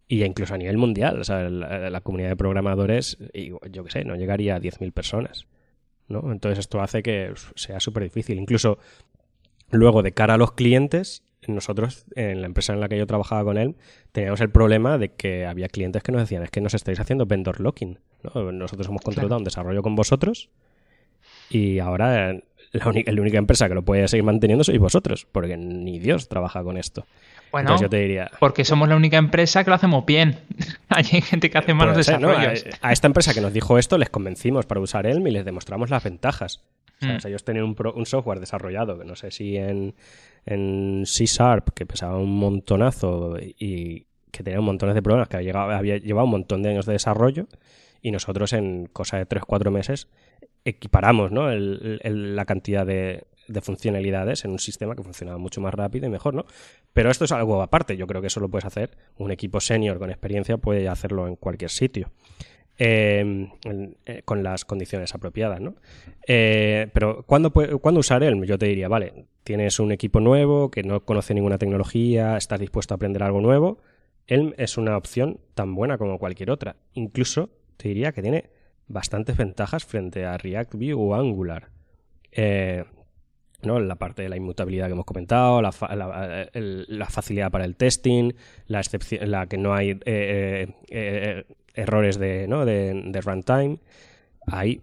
Y 0.09 0.25
incluso 0.25 0.55
a 0.55 0.59
nivel 0.59 0.77
mundial, 0.77 1.21
o 1.21 1.25
sea, 1.25 1.49
la, 1.49 2.01
comunidad 2.01 2.31
de 2.31 2.37
programadores, 2.37 3.17
yo 3.71 3.85
qué 3.85 3.91
sé, 3.91 4.05
no 4.05 4.17
llegaría 4.17 4.57
a 4.57 4.61
10.000 4.61 4.93
personas. 4.93 5.47
¿no? 6.09 6.33
Entonces 6.33 6.59
esto 6.59 6.81
hace 6.81 7.03
que 7.03 7.33
sea 7.55 7.79
súper 7.79 8.03
difícil. 8.03 8.39
Incluso 8.39 8.79
luego 9.71 10.03
de 10.03 10.13
cara 10.13 10.35
a 10.35 10.37
los 10.37 10.53
clientes, 10.53 11.23
nosotros, 11.47 12.05
en 12.17 12.41
la 12.41 12.47
empresa 12.47 12.73
en 12.73 12.81
la 12.81 12.89
que 12.89 12.99
yo 12.99 13.07
trabajaba 13.07 13.45
con 13.45 13.57
él, 13.57 13.77
teníamos 14.13 14.41
el 14.41 14.51
problema 14.51 14.99
de 14.99 15.11
que 15.13 15.47
había 15.47 15.69
clientes 15.69 16.03
que 16.03 16.13
nos 16.13 16.23
decían, 16.23 16.43
es 16.43 16.51
que 16.51 16.61
nos 16.61 16.75
estáis 16.75 16.99
haciendo 16.99 17.27
vendor 17.27 17.61
locking. 17.61 17.99
Nosotros 18.35 18.89
hemos 18.89 19.03
contratado 19.03 19.39
un 19.39 19.45
desarrollo 19.45 19.83
con 19.83 19.95
vosotros 19.95 20.51
y 21.49 21.79
ahora 21.79 22.41
la, 22.73 22.89
única, 22.89 23.11
la 23.13 23.21
única 23.21 23.39
empresa 23.39 23.69
que 23.69 23.75
lo 23.75 23.83
puede 23.83 24.07
seguir 24.09 24.25
manteniendo 24.25 24.65
sois 24.65 24.79
vosotros, 24.79 25.27
porque 25.31 25.57
ni 25.57 25.99
Dios 25.99 26.29
trabaja 26.29 26.63
con 26.63 26.77
esto. 26.77 27.07
Bueno, 27.51 27.77
yo 27.81 27.89
te 27.89 27.97
diría, 27.99 28.31
porque 28.39 28.65
somos 28.65 28.89
la 28.89 28.97
única 28.97 29.17
empresa 29.17 29.65
que 29.65 29.71
lo 29.71 29.77
hacemos 29.77 30.07
bien. 30.07 30.39
Hay 30.89 31.05
gente 31.05 31.51
que 31.51 31.59
hace 31.59 31.75
malos 31.75 31.97
desarrollos. 31.97 32.65
A, 32.81 32.93
esta 32.93 33.09
empresa 33.09 33.35
que 33.35 33.41
nos 33.41 33.53
dijo 33.53 33.79
esto 33.79 33.99
les 33.99 34.09
convencimos 34.09 34.67
para 34.67 34.81
usar 34.81 35.07
Elm 35.07 35.27
y 35.27 35.31
les 35.33 35.45
demostramos 35.45 35.91
las 35.91 36.05
ventajas. 36.05 36.63
O 37.03 37.05
sea, 37.05 37.15
mm. 37.15 37.27
ellos 37.29 37.45
tenían 37.45 37.65
un, 37.65 37.77
un, 37.95 38.07
software 38.07 38.41
desarrollado, 38.41 38.99
que 38.99 39.07
no 39.07 39.17
sé 39.17 39.31
si 39.31 39.57
en, 39.57 39.95
en 40.45 41.05
C 41.07 41.25
Sharp, 41.27 41.71
que 41.71 41.87
pesaba 41.87 42.19
un 42.19 42.39
montonazo 42.39 43.37
y 43.41 44.07
que 44.31 44.43
tenía 44.43 44.61
un 44.61 44.67
montón 44.67 44.93
de 44.93 45.03
problemas, 45.03 45.29
que 45.29 45.37
había, 45.37 45.47
llegado, 45.47 45.71
había 45.71 45.97
llevado 45.97 46.27
un 46.27 46.33
montón 46.33 46.63
de 46.63 46.71
años 46.71 46.87
de 46.87 46.93
desarrollo 46.93 47.47
y 48.03 48.11
nosotros 48.11 48.53
en 48.53 48.87
cosa 48.87 49.19
de 49.19 49.27
3-4 49.27 49.71
meses 49.71 50.09
equiparamos 50.65 51.33
¿no? 51.33 51.51
la 51.51 52.45
cantidad 52.45 52.87
de, 52.87 53.25
de, 53.49 53.61
funcionalidades 53.61 54.45
en 54.45 54.51
un 54.53 54.59
sistema 54.59 54.95
que 54.95 55.03
funcionaba 55.03 55.39
mucho 55.39 55.61
más 55.61 55.75
rápido 55.75 56.07
y 56.07 56.11
mejor, 56.11 56.35
¿no? 56.35 56.45
Pero 56.93 57.11
esto 57.11 57.25
es 57.25 57.33
algo 57.33 57.63
aparte, 57.63 57.97
yo 57.97 58.07
creo 58.07 58.21
que 58.21 58.27
eso 58.27 58.41
lo 58.41 58.49
puedes 58.49 58.65
hacer, 58.65 58.97
un 59.17 59.31
equipo 59.31 59.61
senior 59.61 59.99
con 59.99 60.11
experiencia 60.11 60.59
puede 60.59 60.89
hacerlo 60.89 61.27
en 61.27 61.37
cualquier 61.37 61.71
sitio. 61.71 62.11
Eh, 62.83 63.47
eh, 64.07 64.23
con 64.25 64.43
las 64.43 64.65
condiciones 64.65 65.15
apropiadas, 65.15 65.61
¿no? 65.61 65.75
Eh, 66.27 66.89
pero 66.95 67.25
¿cuándo, 67.25 67.53
¿cuándo 67.53 68.01
usar 68.01 68.23
Elm? 68.23 68.45
Yo 68.45 68.57
te 68.57 68.65
diría, 68.65 68.89
vale, 68.89 69.27
tienes 69.45 69.79
un 69.81 69.93
equipo 69.93 70.19
nuevo 70.19 70.71
que 70.71 70.83
no 70.83 71.05
conoce 71.05 71.35
ninguna 71.35 71.59
tecnología, 71.59 72.39
estás 72.39 72.59
dispuesto 72.59 72.95
a 72.95 72.97
aprender 72.97 73.23
algo 73.23 73.43
nuevo, 73.43 73.81
Elm 74.27 74.55
es 74.57 74.79
una 74.79 74.97
opción 74.97 75.41
tan 75.53 75.75
buena 75.75 75.99
como 75.99 76.19
cualquier 76.19 76.51
otra. 76.51 76.77
Incluso 76.95 77.51
te 77.77 77.89
diría 77.89 78.13
que 78.13 78.23
tiene 78.23 78.49
bastantes 78.91 79.37
ventajas 79.37 79.85
frente 79.85 80.27
a 80.27 80.37
React, 80.37 80.75
Vue 80.75 80.93
o 80.95 81.15
Angular. 81.15 81.71
¿no? 83.63 83.79
La 83.79 83.95
parte 83.97 84.23
de 84.23 84.29
la 84.29 84.37
inmutabilidad 84.37 84.87
que 84.87 84.93
hemos 84.93 85.05
comentado, 85.05 85.63
la, 85.63 85.73
facilidad 87.09 87.51
para 87.51 87.65
el 87.65 87.77
testing, 87.77 88.33
la, 88.67 88.83
la 89.23 89.47
que 89.47 89.59
no 89.59 89.75
hay 89.75 89.99
errores 91.75 92.19
de, 92.19 92.49
¿no? 92.49 92.65
de, 92.65 93.21
runtime, 93.23 93.79
ahí 94.47 94.83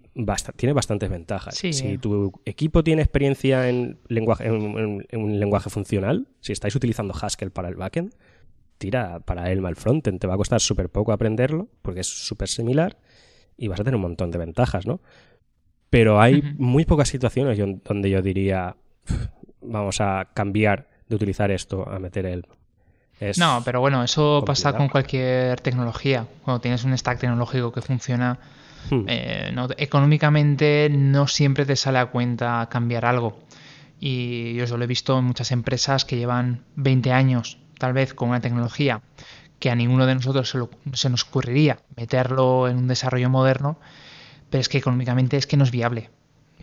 tiene 0.56 0.72
bastantes 0.72 1.10
ventajas. 1.10 1.56
Si 1.56 1.98
tu 1.98 2.40
equipo 2.44 2.82
tiene 2.82 3.02
experiencia 3.02 3.68
en, 3.68 3.98
lenguaje, 4.08 4.46
en, 4.46 5.04
un 5.12 5.40
lenguaje 5.40 5.70
funcional, 5.70 6.28
si 6.40 6.52
estáis 6.52 6.74
utilizando 6.74 7.14
Haskell 7.20 7.50
para 7.50 7.68
el 7.68 7.74
backend, 7.74 8.14
tira 8.78 9.20
para 9.20 9.50
Elm 9.50 9.66
al 9.66 9.76
frontend. 9.76 10.20
Te 10.20 10.26
va 10.26 10.34
a 10.34 10.36
costar 10.36 10.60
súper 10.60 10.88
poco 10.88 11.12
aprenderlo 11.12 11.68
porque 11.82 12.00
es 12.00 12.06
súper 12.06 12.48
similar 12.48 12.96
y 13.58 13.68
vas 13.68 13.80
a 13.80 13.84
tener 13.84 13.96
un 13.96 14.02
montón 14.02 14.30
de 14.30 14.38
ventajas, 14.38 14.86
¿no? 14.86 15.00
Pero 15.90 16.20
hay 16.20 16.42
muy 16.56 16.84
pocas 16.84 17.08
situaciones 17.08 17.58
donde 17.84 18.10
yo 18.10 18.22
diría, 18.22 18.76
vamos 19.60 20.00
a 20.00 20.28
cambiar 20.32 20.88
de 21.08 21.16
utilizar 21.16 21.50
esto 21.50 21.86
a 21.86 21.98
meter 21.98 22.24
Elm 22.26 22.42
no, 23.36 23.62
pero 23.64 23.80
bueno, 23.80 24.04
eso 24.04 24.42
pasa 24.46 24.72
con 24.74 24.88
cualquier 24.88 25.60
tecnología. 25.60 26.26
Cuando 26.44 26.60
tienes 26.60 26.84
un 26.84 26.96
stack 26.96 27.18
tecnológico 27.18 27.72
que 27.72 27.82
funciona, 27.82 28.38
hmm. 28.90 29.04
eh, 29.08 29.52
económicamente 29.76 30.88
no 30.90 31.26
siempre 31.26 31.66
te 31.66 31.74
sale 31.74 31.98
a 31.98 32.06
cuenta 32.06 32.68
cambiar 32.70 33.04
algo. 33.04 33.40
Y 33.98 34.54
yo 34.54 34.64
eso 34.64 34.76
lo 34.76 34.84
he 34.84 34.86
visto 34.86 35.18
en 35.18 35.24
muchas 35.24 35.50
empresas 35.50 36.04
que 36.04 36.16
llevan 36.16 36.64
20 36.76 37.12
años, 37.12 37.58
tal 37.78 37.92
vez, 37.92 38.14
con 38.14 38.28
una 38.28 38.40
tecnología 38.40 39.00
que 39.58 39.70
a 39.70 39.74
ninguno 39.74 40.06
de 40.06 40.14
nosotros 40.14 40.54
se, 40.92 41.10
nos 41.10 41.24
ocurriría 41.24 41.78
meterlo 41.96 42.68
en 42.68 42.76
un 42.76 42.88
desarrollo 42.88 43.28
moderno, 43.28 43.78
pero 44.50 44.60
es 44.60 44.68
que 44.68 44.78
económicamente 44.78 45.36
es 45.36 45.46
que 45.46 45.56
no 45.56 45.64
es 45.64 45.70
viable. 45.70 46.10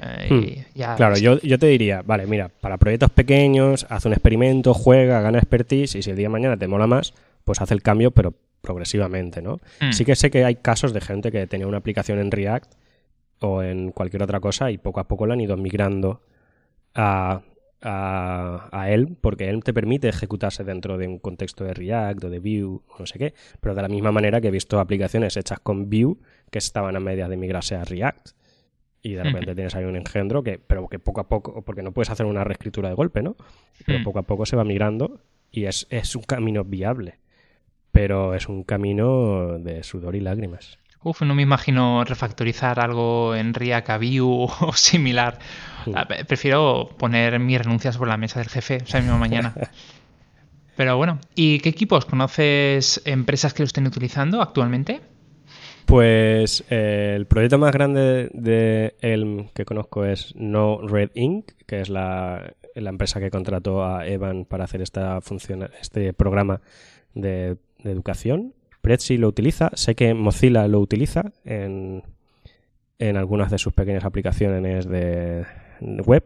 Eh, 0.02 0.66
hmm. 0.74 0.96
claro, 0.96 1.18
yo, 1.18 1.40
te 1.40 1.68
diría, 1.68 2.02
vale, 2.02 2.26
mira, 2.28 2.50
para 2.50 2.78
proyectos 2.78 3.10
pequeños, 3.12 3.86
haz 3.90 4.06
un 4.06 4.14
experimento, 4.14 4.74
juega, 4.74 5.22
gana 5.22 5.38
expertise 5.40 5.96
y 5.96 6.02
si 6.02 6.10
el 6.10 6.16
día 6.16 6.26
de 6.26 6.30
mañana 6.30 6.58
te 6.58 6.68
mola 6.68 6.88
más, 6.88 7.14
pues 7.44 7.62
haz 7.62 7.72
el 7.72 7.82
cambio, 7.82 8.12
pero 8.12 8.34
progresivamente, 8.62 9.42
¿no? 9.42 9.60
Hmm. 9.80 9.92
Sí 9.92 10.06
que 10.06 10.16
sé 10.16 10.32
que 10.32 10.44
hay 10.44 10.56
casos 10.56 10.94
de 10.94 11.02
gente 11.02 11.32
que 11.32 11.48
tenía 11.48 11.68
una 11.68 11.78
aplicación 11.78 12.20
en 12.20 12.32
React 12.32 12.74
o 13.40 13.62
en 13.62 13.92
cualquier 13.92 14.24
otra 14.24 14.40
cosa 14.40 14.72
y 14.72 14.78
poco 14.78 15.00
a 15.00 15.08
poco 15.08 15.28
la 15.28 15.34
han 15.34 15.42
ido 15.42 15.56
migrando 15.58 16.22
a, 16.94 17.42
a, 17.82 18.70
a 18.72 18.92
él, 18.92 19.16
porque 19.22 19.50
él 19.50 19.64
te 19.64 19.74
permite 19.74 20.08
ejecutarse 20.10 20.64
dentro 20.64 20.98
de 20.98 21.08
un 21.08 21.20
contexto 21.20 21.64
de 21.64 21.74
React 21.74 22.24
o 22.26 22.30
de 22.30 22.40
Vue 22.40 22.80
no 23.00 23.06
sé 23.06 23.20
qué, 23.20 23.34
pero 23.62 23.76
de 23.76 23.82
la 23.82 23.88
misma 23.88 24.12
manera 24.12 24.42
que 24.42 24.48
he 24.48 24.52
visto 24.52 24.80
aplicaciones 24.80 25.38
hechas 25.38 25.60
con 25.60 25.90
Vue 25.90 26.18
que 26.52 26.60
estaban 26.60 26.96
a 26.96 27.00
medias 27.00 27.30
de 27.30 27.38
migrarse 27.38 27.76
a 27.76 27.84
React 27.84 28.30
y 29.06 29.14
de 29.14 29.24
repente 29.24 29.54
tienes 29.54 29.76
ahí 29.76 29.86
un 29.86 29.96
engendro 29.96 30.42
que, 30.42 30.58
pero 30.58 30.88
que 30.88 30.98
poco 30.98 31.22
a 31.22 31.28
poco, 31.30 31.62
porque 31.62 31.84
no 31.84 31.92
puedes 31.92 32.10
hacer 32.10 32.26
una 32.26 32.44
reescritura 32.44 32.90
de 32.90 32.96
golpe, 32.96 33.22
¿no? 33.22 33.36
Pero 33.86 34.04
poco 34.04 34.18
a 34.18 34.24
poco 34.24 34.48
se 34.48 34.56
va 34.56 34.64
migrando 34.64 35.22
y 35.52 35.66
es, 35.66 36.16
un 36.16 36.24
camino 36.24 36.64
viable, 36.64 37.20
pero 37.92 38.34
es 38.34 38.50
un 38.50 38.64
camino 38.64 39.60
de 39.60 39.84
sudor 39.84 40.16
y 40.16 40.22
lágrimas. 40.22 40.80
Uf, 41.06 41.22
no 41.22 41.36
me 41.36 41.44
imagino 41.44 42.04
refactorizar 42.04 42.80
algo 42.80 43.36
en 43.36 43.54
React 43.54 43.90
Vue 44.00 44.48
o 44.62 44.74
similar. 44.74 45.38
Ah, 45.94 46.08
prefiero 46.28 46.90
poner 46.98 47.38
mis 47.38 47.60
renuncias 47.60 47.96
por 47.96 48.08
la 48.08 48.18
mesa 48.18 48.40
del 48.40 48.50
jefe 48.50 48.78
esa 48.78 49.00
misma 49.00 49.20
mañana. 49.20 49.54
Pero 50.76 50.98
bueno, 50.98 51.20
¿y 51.36 51.60
qué 51.60 51.70
equipos 51.70 52.06
conoces 52.06 53.04
empresas 53.06 53.54
que 53.54 53.62
lo 53.62 53.68
estén 53.68 53.86
utilizando 53.86 54.42
actualmente? 54.42 55.02
Pues 55.86 56.64
eh, 56.72 57.14
el 57.16 57.28
proyecto 57.28 57.60
más 57.60 57.72
grande 57.72 58.32
de 58.34 58.96
Elm 59.02 59.50
que 59.54 59.64
conozco 59.64 60.06
es 60.06 60.34
No 60.36 60.80
Red 60.82 61.12
Inc., 61.14 61.52
que 61.68 61.82
es 61.82 61.90
la, 61.90 62.56
empresa 62.74 63.20
que 63.20 63.30
contrató 63.30 63.86
a 63.86 64.08
Evan 64.08 64.46
para 64.46 64.64
hacer 64.64 64.82
esta 64.82 65.22
función, 65.22 65.70
este 65.80 66.14
programa 66.14 66.62
de, 67.14 67.58
educación. 67.84 68.56
Prezi 68.86 69.18
lo 69.18 69.28
utiliza, 69.28 69.72
sé 69.74 69.96
que 69.96 70.14
Mozilla 70.14 70.68
lo 70.68 70.80
utiliza 70.80 71.32
en, 71.44 72.04
en 73.00 73.18
algunas 73.18 73.50
de 73.50 73.58
sus 73.58 73.74
pequeñas 73.74 74.06
aplicaciones 74.06 74.88
de 74.88 75.44
web. 75.82 76.24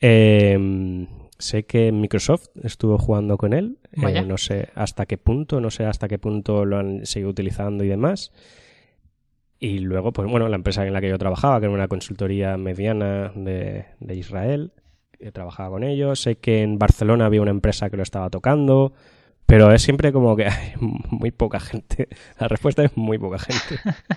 Em, 0.00 1.06
sé 1.38 1.62
que 1.62 1.92
Microsoft 1.92 2.48
estuvo 2.64 2.98
jugando 2.98 3.38
con 3.38 3.52
él, 3.52 3.78
eh, 3.92 4.24
no 4.24 4.38
sé 4.38 4.70
hasta 4.74 5.06
qué 5.06 5.18
punto, 5.18 5.60
no 5.60 5.70
sé 5.70 5.84
hasta 5.84 6.08
qué 6.08 6.18
punto 6.18 6.64
lo 6.64 6.78
han 6.78 7.06
seguido 7.06 7.30
utilizando 7.30 7.84
y 7.84 7.88
demás. 7.88 8.32
Y 9.60 9.78
luego, 9.78 10.12
pues 10.12 10.28
bueno, 10.28 10.48
la 10.48 10.56
empresa 10.56 10.84
en 10.84 10.92
la 10.92 11.00
que 11.00 11.10
yo 11.10 11.18
trabajaba, 11.18 11.60
que 11.60 11.66
era 11.66 11.74
una 11.74 11.86
consultoría 11.86 12.56
mediana 12.56 13.30
de, 13.36 13.84
de 14.00 14.16
Israel, 14.16 14.72
he 15.20 15.30
trabajaba 15.30 15.70
con 15.70 15.84
ellos. 15.84 16.22
Sé 16.22 16.38
que 16.38 16.62
en 16.62 16.76
Barcelona 16.76 17.26
había 17.26 17.40
una 17.40 17.52
empresa 17.52 17.88
que 17.88 17.96
lo 17.96 18.02
estaba 18.02 18.30
tocando, 18.30 18.94
pero 19.52 19.70
es 19.70 19.82
siempre 19.82 20.14
como 20.14 20.34
que 20.34 20.46
hay 20.46 20.72
muy 20.80 21.30
poca 21.30 21.60
gente. 21.60 22.08
La 22.38 22.48
respuesta 22.48 22.84
es 22.84 22.96
muy 22.96 23.18
poca 23.18 23.38
gente. 23.38 23.78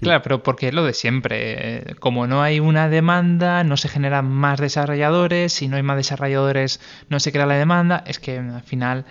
Claro, 0.00 0.22
pero 0.22 0.42
porque 0.42 0.68
es 0.68 0.74
lo 0.74 0.86
de 0.86 0.94
siempre. 0.94 1.96
Como 2.00 2.26
no 2.26 2.40
hay 2.40 2.60
una 2.60 2.88
demanda, 2.88 3.62
no 3.62 3.76
se 3.76 3.90
generan 3.90 4.26
más 4.26 4.58
desarrolladores. 4.58 5.52
Si 5.52 5.68
no 5.68 5.76
hay 5.76 5.82
más 5.82 5.98
desarrolladores, 5.98 6.80
no 7.10 7.20
se 7.20 7.30
crea 7.30 7.44
la 7.44 7.56
demanda. 7.56 8.02
Es 8.06 8.18
que 8.18 8.38
al 8.38 8.62
final 8.62 9.04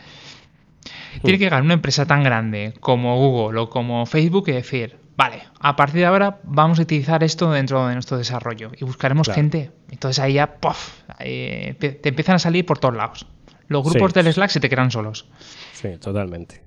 tiene 1.22 1.38
que 1.38 1.44
llegar 1.44 1.62
una 1.62 1.76
empresa 1.76 2.08
tan 2.08 2.24
grande 2.24 2.74
como 2.80 3.16
Google 3.16 3.60
o 3.60 3.70
como 3.70 4.08
Facebook 4.08 4.46
y 4.48 4.54
decir, 4.54 4.98
vale, 5.16 5.44
a 5.60 5.76
partir 5.76 6.00
de 6.00 6.08
ahora 6.08 6.40
vamos 6.46 6.80
a 6.80 6.82
utilizar 6.82 7.24
esto 7.24 7.52
dentro 7.52 7.88
de 7.88 7.94
nuestro 7.94 8.18
desarrollo 8.18 8.72
y 8.76 8.84
buscaremos 8.84 9.30
gente. 9.30 9.70
Entonces 9.92 10.18
ahí 10.18 10.34
ya, 10.34 10.56
¡puff! 10.56 11.04
te 11.20 12.10
empiezan 12.10 12.38
a 12.38 12.40
salir 12.40 12.66
por 12.66 12.80
todos 12.80 12.96
lados. 12.96 13.28
Los 13.72 13.86
grupos 13.86 14.14
del 14.14 14.32
Slack 14.34 14.50
se 14.50 14.60
te 14.60 14.70
crean 14.70 14.92
solos. 14.92 15.30
Sí, 15.72 15.98
totalmente. 15.98 16.62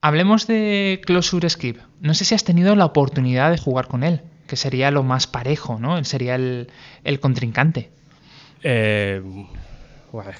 Hablemos 0.00 0.46
de 0.46 1.02
Closure 1.04 1.48
Script. 1.50 1.82
No 2.00 2.14
sé 2.14 2.24
si 2.24 2.34
has 2.34 2.42
tenido 2.42 2.74
la 2.74 2.86
oportunidad 2.86 3.50
de 3.50 3.58
jugar 3.58 3.86
con 3.86 4.02
él, 4.02 4.22
que 4.46 4.56
sería 4.56 4.90
lo 4.90 5.02
más 5.02 5.26
parejo, 5.26 5.78
¿no? 5.78 5.98
Él 5.98 6.06
sería 6.06 6.36
el, 6.36 6.70
el 7.04 7.20
contrincante. 7.20 7.90
Eh, 8.62 9.20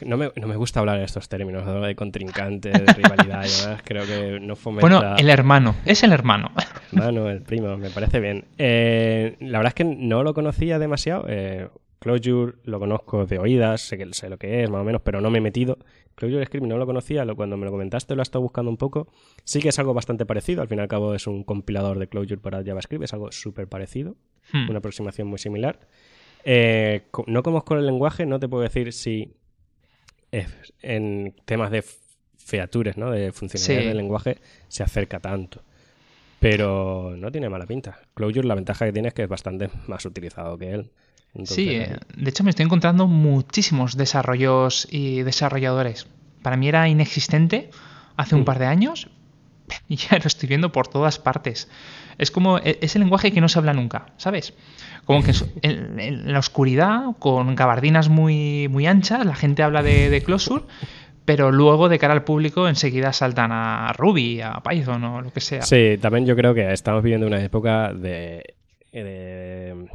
no, 0.06 0.16
me, 0.16 0.32
no 0.34 0.46
me, 0.46 0.56
gusta 0.56 0.80
hablar 0.80 0.98
de 0.98 1.04
estos 1.04 1.28
términos, 1.28 1.66
de 1.66 1.94
contrincante, 1.94 2.70
de 2.70 2.92
rivalidad 2.94 3.44
y 3.44 3.60
demás. 3.60 3.82
Creo 3.84 4.06
que 4.06 4.40
no 4.40 4.56
fomenta... 4.56 4.88
Bueno, 4.88 5.16
el 5.16 5.28
hermano. 5.28 5.74
Es 5.84 6.02
el 6.04 6.12
hermano. 6.12 6.52
Hermano, 6.90 7.28
el 7.28 7.42
primo, 7.42 7.76
me 7.76 7.90
parece 7.90 8.18
bien. 8.18 8.46
Eh, 8.56 9.36
la 9.40 9.58
verdad 9.58 9.72
es 9.72 9.74
que 9.74 9.84
no 9.84 10.22
lo 10.22 10.32
conocía 10.32 10.78
demasiado. 10.78 11.26
Eh, 11.28 11.68
Clojure 12.02 12.54
lo 12.64 12.80
conozco 12.80 13.26
de 13.26 13.38
oídas, 13.38 13.80
sé, 13.82 13.96
que, 13.96 14.12
sé 14.12 14.28
lo 14.28 14.36
que 14.36 14.64
es 14.64 14.70
más 14.70 14.80
o 14.80 14.84
menos, 14.84 15.02
pero 15.02 15.20
no 15.20 15.30
me 15.30 15.38
he 15.38 15.40
metido. 15.40 15.78
Clojure 16.16 16.44
Script 16.44 16.66
no 16.66 16.76
lo 16.76 16.84
conocía, 16.84 17.24
lo, 17.24 17.36
cuando 17.36 17.56
me 17.56 17.64
lo 17.64 17.70
comentaste 17.70 18.16
lo 18.16 18.22
he 18.22 18.24
estado 18.24 18.42
buscando 18.42 18.72
un 18.72 18.76
poco. 18.76 19.06
Sí 19.44 19.60
que 19.60 19.68
es 19.68 19.78
algo 19.78 19.94
bastante 19.94 20.26
parecido, 20.26 20.62
al 20.62 20.68
fin 20.68 20.78
y 20.78 20.80
al 20.80 20.88
cabo 20.88 21.14
es 21.14 21.28
un 21.28 21.44
compilador 21.44 22.00
de 22.00 22.08
Clojure 22.08 22.38
para 22.38 22.64
JavaScript, 22.64 23.04
es 23.04 23.12
algo 23.12 23.30
súper 23.30 23.68
parecido, 23.68 24.16
hmm. 24.52 24.68
una 24.68 24.78
aproximación 24.80 25.28
muy 25.28 25.38
similar. 25.38 25.78
Eh, 26.44 27.02
no 27.28 27.44
conozco 27.44 27.76
el 27.76 27.86
lenguaje, 27.86 28.26
no 28.26 28.40
te 28.40 28.48
puedo 28.48 28.64
decir 28.64 28.92
si 28.92 29.36
en 30.82 31.36
temas 31.44 31.70
de 31.70 31.84
features, 32.36 32.96
¿no? 32.96 33.12
de 33.12 33.30
funcionalidad 33.30 33.90
del 33.90 33.96
lenguaje, 33.96 34.38
se 34.66 34.82
acerca 34.82 35.20
tanto. 35.20 35.62
Pero 36.40 37.14
no 37.16 37.30
tiene 37.30 37.48
mala 37.48 37.66
pinta. 37.66 38.00
Clojure 38.14 38.48
la 38.48 38.56
ventaja 38.56 38.86
que 38.86 38.92
tiene 38.92 39.08
es 39.08 39.14
que 39.14 39.22
es 39.22 39.28
bastante 39.28 39.70
más 39.86 40.04
utilizado 40.04 40.58
que 40.58 40.72
él 40.72 40.90
sí, 41.44 41.70
eh, 41.70 41.96
de 42.16 42.30
hecho 42.30 42.44
me 42.44 42.50
estoy 42.50 42.64
encontrando 42.64 43.06
muchísimos 43.06 43.96
desarrollos 43.96 44.86
y 44.90 45.22
desarrolladores. 45.22 46.06
Para 46.42 46.56
mí 46.56 46.68
era 46.68 46.88
inexistente 46.88 47.70
hace 48.16 48.34
un 48.34 48.42
mm. 48.42 48.44
par 48.44 48.58
de 48.58 48.66
años 48.66 49.08
y 49.88 49.96
ya 49.96 50.18
lo 50.18 50.26
estoy 50.26 50.48
viendo 50.48 50.72
por 50.72 50.88
todas 50.88 51.18
partes. 51.18 51.68
Es 52.18 52.30
como 52.30 52.58
e, 52.58 52.78
ese 52.82 52.98
lenguaje 52.98 53.32
que 53.32 53.40
no 53.40 53.48
se 53.48 53.58
habla 53.58 53.72
nunca, 53.72 54.06
¿sabes? 54.16 54.54
Como 55.04 55.22
que 55.24 55.32
en, 55.62 56.32
la 56.32 56.38
oscuridad, 56.38 57.16
con 57.18 57.56
gabardinas 57.56 58.08
muy, 58.08 58.68
muy 58.68 58.86
anchas, 58.86 59.26
la 59.26 59.34
gente 59.34 59.64
habla 59.64 59.82
de, 59.82 60.10
de 60.10 60.22
Closure, 60.22 60.64
pero 61.24 61.52
luego 61.52 61.88
de 61.88 61.98
cara 61.98 62.14
al 62.14 62.24
público 62.24 62.68
enseguida 62.68 63.12
saltan 63.12 63.50
a 63.52 63.92
Ruby, 63.92 64.40
a 64.40 64.62
Python 64.62 65.02
o 65.04 65.20
lo 65.20 65.32
que 65.32 65.40
sea. 65.40 65.62
Sí, 65.62 65.98
también 66.00 66.26
yo 66.26 66.36
creo 66.36 66.54
que 66.54 66.72
estamos 66.72 67.02
viviendo 67.02 67.26
una 67.26 67.42
época 67.42 67.92
de, 67.92 68.54
de, 68.92 69.86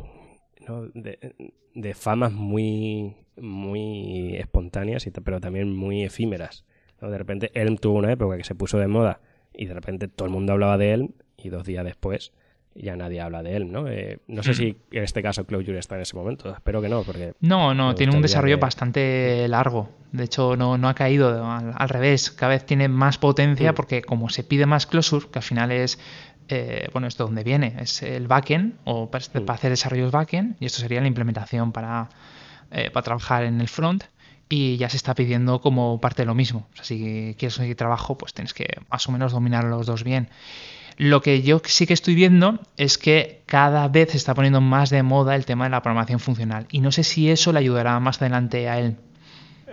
de, 0.93 1.93
famas 1.93 2.31
muy, 2.31 3.15
muy 3.37 4.35
espontáneas, 4.35 5.07
pero 5.23 5.39
también 5.39 5.75
muy 5.75 6.03
efímeras. 6.03 6.65
De 7.01 7.17
repente 7.17 7.51
Elm 7.53 7.77
tuvo 7.77 7.97
una 7.97 8.11
época 8.11 8.37
que 8.37 8.43
se 8.43 8.55
puso 8.55 8.79
de 8.79 8.87
moda 8.87 9.21
y 9.53 9.65
de 9.65 9.73
repente 9.73 10.07
todo 10.07 10.27
el 10.27 10.33
mundo 10.33 10.53
hablaba 10.53 10.77
de 10.77 10.93
Elm 10.93 11.09
y 11.37 11.49
dos 11.49 11.65
días 11.65 11.85
después 11.85 12.31
ya 12.81 12.95
nadie 12.95 13.21
habla 13.21 13.43
de 13.43 13.55
él, 13.55 13.71
¿no? 13.71 13.87
Eh, 13.87 14.19
no 14.27 14.43
sé 14.43 14.51
hmm. 14.51 14.53
si 14.53 14.77
en 14.91 15.03
este 15.03 15.21
caso 15.21 15.45
Clojure 15.45 15.79
está 15.79 15.95
en 15.95 16.01
ese 16.01 16.15
momento, 16.15 16.51
espero 16.51 16.81
que 16.81 16.89
no, 16.89 17.03
porque... 17.03 17.33
No, 17.39 17.73
no, 17.73 17.95
tiene 17.95 18.15
un 18.15 18.21
desarrollo 18.21 18.59
bastante 18.59 19.47
largo, 19.47 19.89
de 20.11 20.25
hecho 20.25 20.55
no, 20.55 20.77
no 20.77 20.87
ha 20.87 20.93
caído, 20.93 21.45
al, 21.45 21.89
revés, 21.89 22.31
cada 22.31 22.53
vez 22.53 22.65
tiene 22.65 22.87
más 22.87 23.17
potencia 23.17 23.71
hmm. 23.71 23.75
porque 23.75 24.01
como 24.01 24.29
se 24.29 24.43
pide 24.43 24.65
más 24.65 24.85
Closure, 24.85 25.27
que 25.31 25.39
al 25.39 25.43
final 25.43 25.71
es, 25.71 25.99
eh, 26.49 26.89
bueno, 26.93 27.07
esto 27.07 27.25
donde 27.25 27.43
viene, 27.43 27.75
es 27.79 28.03
el 28.03 28.27
backend, 28.27 28.75
o 28.85 29.09
para, 29.09 29.23
hmm. 29.25 29.49
hacer 29.49 29.69
desarrollos 29.69 30.11
backend, 30.11 30.55
y 30.59 30.65
esto 30.65 30.79
sería 30.79 31.01
la 31.01 31.07
implementación 31.07 31.71
para, 31.71 32.09
eh, 32.71 32.89
para 32.91 33.03
trabajar 33.03 33.43
en 33.43 33.61
el 33.61 33.67
front, 33.67 34.03
y 34.49 34.77
ya 34.77 34.89
se 34.89 34.97
está 34.97 35.13
pidiendo 35.13 35.61
como 35.61 35.99
parte 35.99 36.21
de 36.21 36.25
lo 36.27 36.35
mismo. 36.35 36.67
O 36.71 36.75
sea, 36.75 36.85
si 36.85 37.35
quieres 37.37 37.55
conseguir 37.55 37.75
trabajo, 37.75 38.17
pues 38.17 38.33
tienes 38.33 38.53
que 38.53 38.65
más 38.89 39.07
o 39.07 39.11
menos 39.11 39.33
dominar 39.33 39.65
los 39.65 39.85
dos 39.85 40.03
bien. 40.03 40.29
Lo 40.97 41.21
que 41.21 41.43
yo 41.43 41.61
sí 41.63 41.85
que 41.85 41.93
estoy 41.93 42.15
viendo 42.15 42.59
es 42.75 42.97
que 42.97 43.43
cada 43.45 43.87
vez 43.87 44.11
se 44.11 44.17
está 44.17 44.33
poniendo 44.33 44.61
más 44.61 44.89
de 44.89 45.03
moda 45.03 45.35
el 45.35 45.45
tema 45.45 45.65
de 45.65 45.69
la 45.69 45.83
programación 45.83 46.19
funcional 46.19 46.65
y 46.71 46.79
no 46.79 46.91
sé 46.91 47.03
si 47.03 47.29
eso 47.29 47.53
le 47.53 47.59
ayudará 47.59 47.99
más 47.99 48.19
adelante 48.19 48.67
a 48.67 48.79
él. 48.79 48.97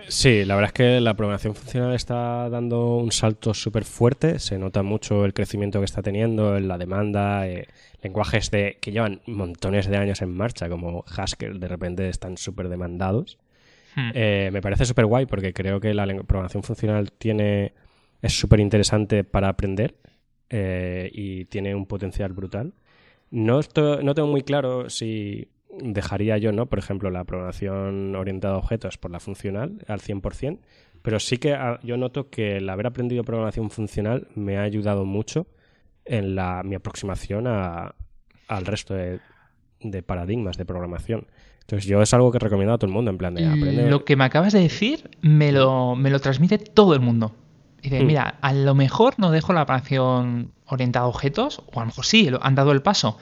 Sí, 0.07 0.45
la 0.45 0.55
verdad 0.55 0.69
es 0.69 0.73
que 0.73 1.01
la 1.01 1.15
programación 1.15 1.55
funcional 1.55 1.93
está 1.93 2.49
dando 2.49 2.97
un 2.97 3.11
salto 3.11 3.53
súper 3.53 3.85
fuerte, 3.85 4.39
se 4.39 4.57
nota 4.57 4.83
mucho 4.83 5.25
el 5.25 5.33
crecimiento 5.33 5.79
que 5.79 5.85
está 5.85 6.01
teniendo, 6.01 6.57
en 6.57 6.67
la 6.67 6.77
demanda, 6.77 7.47
eh, 7.47 7.67
lenguajes 8.01 8.51
de, 8.51 8.77
que 8.81 8.91
llevan 8.91 9.21
montones 9.25 9.87
de 9.87 9.97
años 9.97 10.21
en 10.21 10.31
marcha, 10.31 10.69
como 10.69 11.03
Haskell, 11.07 11.59
de 11.59 11.67
repente 11.67 12.09
están 12.09 12.37
súper 12.37 12.69
demandados. 12.69 13.39
Hmm. 13.95 14.11
Eh, 14.13 14.49
me 14.51 14.61
parece 14.61 14.85
súper 14.85 15.05
guay 15.05 15.25
porque 15.25 15.53
creo 15.53 15.79
que 15.79 15.93
la 15.93 16.05
programación 16.23 16.63
funcional 16.63 17.11
tiene 17.11 17.73
es 18.21 18.37
súper 18.37 18.59
interesante 18.59 19.23
para 19.23 19.49
aprender 19.49 19.95
eh, 20.49 21.09
y 21.13 21.45
tiene 21.45 21.75
un 21.75 21.85
potencial 21.85 22.33
brutal. 22.33 22.73
No, 23.31 23.59
no 23.75 24.15
tengo 24.15 24.27
muy 24.27 24.41
claro 24.41 24.89
si 24.89 25.49
dejaría 25.79 26.37
yo, 26.37 26.51
¿no? 26.51 26.67
Por 26.67 26.79
ejemplo, 26.79 27.09
la 27.09 27.23
programación 27.23 28.15
orientada 28.15 28.55
a 28.55 28.57
objetos 28.57 28.97
por 28.97 29.11
la 29.11 29.19
funcional 29.19 29.83
al 29.87 29.99
100%, 29.99 30.59
pero 31.01 31.19
sí 31.19 31.37
que 31.37 31.53
ah, 31.53 31.79
yo 31.83 31.97
noto 31.97 32.29
que 32.29 32.57
el 32.57 32.69
haber 32.69 32.87
aprendido 32.87 33.23
programación 33.23 33.69
funcional 33.69 34.27
me 34.35 34.57
ha 34.57 34.63
ayudado 34.63 35.05
mucho 35.05 35.47
en 36.05 36.35
la, 36.35 36.63
mi 36.63 36.75
aproximación 36.75 37.47
a, 37.47 37.95
al 38.47 38.65
resto 38.65 38.93
de, 38.93 39.19
de, 39.81 40.03
paradigmas 40.03 40.57
de 40.57 40.65
programación. 40.65 41.27
Entonces 41.61 41.87
yo 41.87 42.01
es 42.01 42.13
algo 42.13 42.31
que 42.31 42.39
recomiendo 42.39 42.73
a 42.73 42.77
todo 42.77 42.87
el 42.87 42.93
mundo, 42.93 43.11
en 43.11 43.17
plan 43.17 43.33
de 43.33 43.45
aprender. 43.45 43.89
Lo 43.89 44.05
que 44.05 44.15
me 44.15 44.23
acabas 44.23 44.53
de 44.53 44.59
decir 44.59 45.09
me 45.21 45.51
lo, 45.51 45.95
me 45.95 46.09
lo 46.09 46.19
transmite 46.19 46.57
todo 46.57 46.93
el 46.93 46.99
mundo. 46.99 47.33
Dice, 47.81 48.03
hmm. 48.03 48.07
mira, 48.07 48.35
a 48.41 48.53
lo 48.53 48.75
mejor 48.75 49.15
no 49.17 49.31
dejo 49.31 49.53
la 49.53 49.63
operación 49.63 50.51
orientada 50.67 51.05
a 51.05 51.07
objetos, 51.07 51.61
o 51.71 51.79
a 51.79 51.83
lo 51.83 51.87
mejor 51.87 52.05
sí, 52.05 52.29
han 52.41 52.55
dado 52.55 52.71
el 52.71 52.81
paso, 52.81 53.17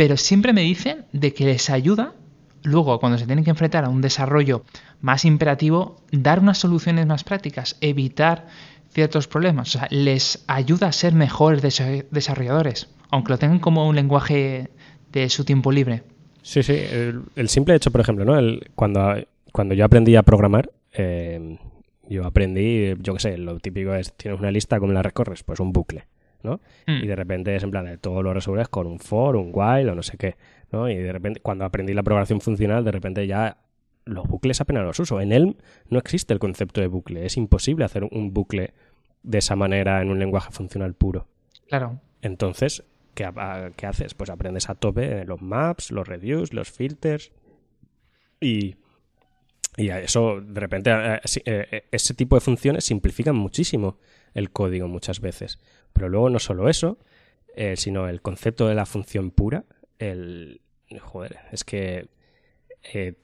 pero 0.00 0.16
siempre 0.16 0.54
me 0.54 0.62
dicen 0.62 1.04
de 1.12 1.34
que 1.34 1.44
les 1.44 1.68
ayuda 1.68 2.14
luego 2.62 2.98
cuando 3.00 3.18
se 3.18 3.26
tienen 3.26 3.44
que 3.44 3.50
enfrentar 3.50 3.84
a 3.84 3.90
un 3.90 4.00
desarrollo 4.00 4.64
más 5.02 5.26
imperativo, 5.26 6.00
dar 6.10 6.40
unas 6.40 6.56
soluciones 6.56 7.04
más 7.04 7.22
prácticas, 7.22 7.76
evitar 7.82 8.46
ciertos 8.94 9.28
problemas, 9.28 9.68
o 9.68 9.78
sea, 9.78 9.88
les 9.90 10.42
ayuda 10.46 10.86
a 10.86 10.92
ser 10.92 11.12
mejores 11.12 11.60
desarrolladores, 12.10 12.88
aunque 13.10 13.32
lo 13.32 13.38
tengan 13.38 13.58
como 13.58 13.86
un 13.86 13.94
lenguaje 13.94 14.70
de 15.12 15.28
su 15.28 15.44
tiempo 15.44 15.70
libre. 15.70 16.02
Sí, 16.40 16.62
sí, 16.62 16.80
el, 17.36 17.48
simple 17.50 17.74
hecho, 17.74 17.90
por 17.90 18.00
ejemplo, 18.00 18.24
¿no? 18.24 18.40
Cuando, 18.74 19.16
cuando 19.52 19.74
yo 19.74 19.84
aprendí 19.84 20.16
a 20.16 20.22
programar, 20.22 20.70
eh, 20.94 21.58
yo 22.08 22.24
aprendí, 22.24 22.94
yo 23.00 23.12
qué 23.12 23.20
sé, 23.20 23.36
lo 23.36 23.58
típico 23.58 23.94
es, 23.94 24.14
tienes 24.14 24.40
una 24.40 24.50
lista, 24.50 24.80
¿cómo 24.80 24.94
la 24.94 25.02
recorres? 25.02 25.42
Pues 25.42 25.60
un 25.60 25.74
bucle, 25.74 26.06
¿no? 26.42 26.60
Hmm. 26.86 27.02
Y 27.02 27.06
de 27.06 27.16
repente 27.16 27.54
es 27.54 27.62
en 27.62 27.70
plan, 27.70 27.98
todo 28.00 28.22
lo 28.22 28.34
resuelves 28.34 28.68
con 28.68 28.86
un 28.86 28.98
for, 28.98 29.36
un 29.36 29.50
while 29.52 29.90
o 29.90 29.94
no 29.94 30.02
sé 30.02 30.16
qué, 30.16 30.36
¿no? 30.72 30.88
Y 30.88 30.96
de 30.96 31.12
repente, 31.12 31.40
cuando 31.40 31.64
aprendí 31.64 31.94
la 31.94 32.02
programación 32.02 32.40
funcional, 32.40 32.84
de 32.84 32.92
repente 32.92 33.26
ya 33.26 33.58
los 34.04 34.26
bucles 34.26 34.60
apenas 34.60 34.84
los 34.84 34.98
uso. 34.98 35.20
En 35.20 35.32
Elm 35.32 35.54
no 35.88 35.98
existe 35.98 36.32
el 36.32 36.40
concepto 36.40 36.80
de 36.80 36.86
bucle, 36.86 37.26
es 37.26 37.36
imposible 37.36 37.84
hacer 37.84 38.04
un 38.04 38.32
bucle 38.32 38.74
de 39.22 39.38
esa 39.38 39.56
manera 39.56 40.00
en 40.00 40.10
un 40.10 40.18
lenguaje 40.18 40.50
funcional 40.50 40.94
puro. 40.94 41.26
Claro. 41.68 42.00
Entonces, 42.22 42.84
¿qué, 43.14 43.30
¿qué 43.76 43.86
haces? 43.86 44.14
Pues 44.14 44.30
aprendes 44.30 44.68
a 44.70 44.74
tope 44.74 45.24
los 45.24 45.42
maps, 45.42 45.90
los 45.90 46.08
reduce, 46.08 46.54
los 46.54 46.70
filters 46.70 47.32
y 48.40 48.76
y 49.76 49.88
eso, 49.90 50.40
de 50.40 50.60
repente, 50.60 50.90
eh, 50.90 51.20
eh, 51.44 51.84
ese 51.90 52.14
tipo 52.14 52.36
de 52.36 52.40
funciones 52.40 52.84
simplifican 52.84 53.36
muchísimo 53.36 53.98
el 54.34 54.50
código 54.50 54.88
muchas 54.88 55.20
veces. 55.20 55.58
Pero 55.92 56.08
luego 56.08 56.30
no 56.30 56.38
solo 56.38 56.68
eso, 56.68 56.98
eh, 57.56 57.76
sino 57.76 58.08
el 58.08 58.20
concepto 58.22 58.68
de 58.68 58.74
la 58.74 58.86
función 58.86 59.30
pura. 59.30 59.64
El, 59.98 60.60
joder, 61.00 61.38
es 61.52 61.64
que 61.64 62.08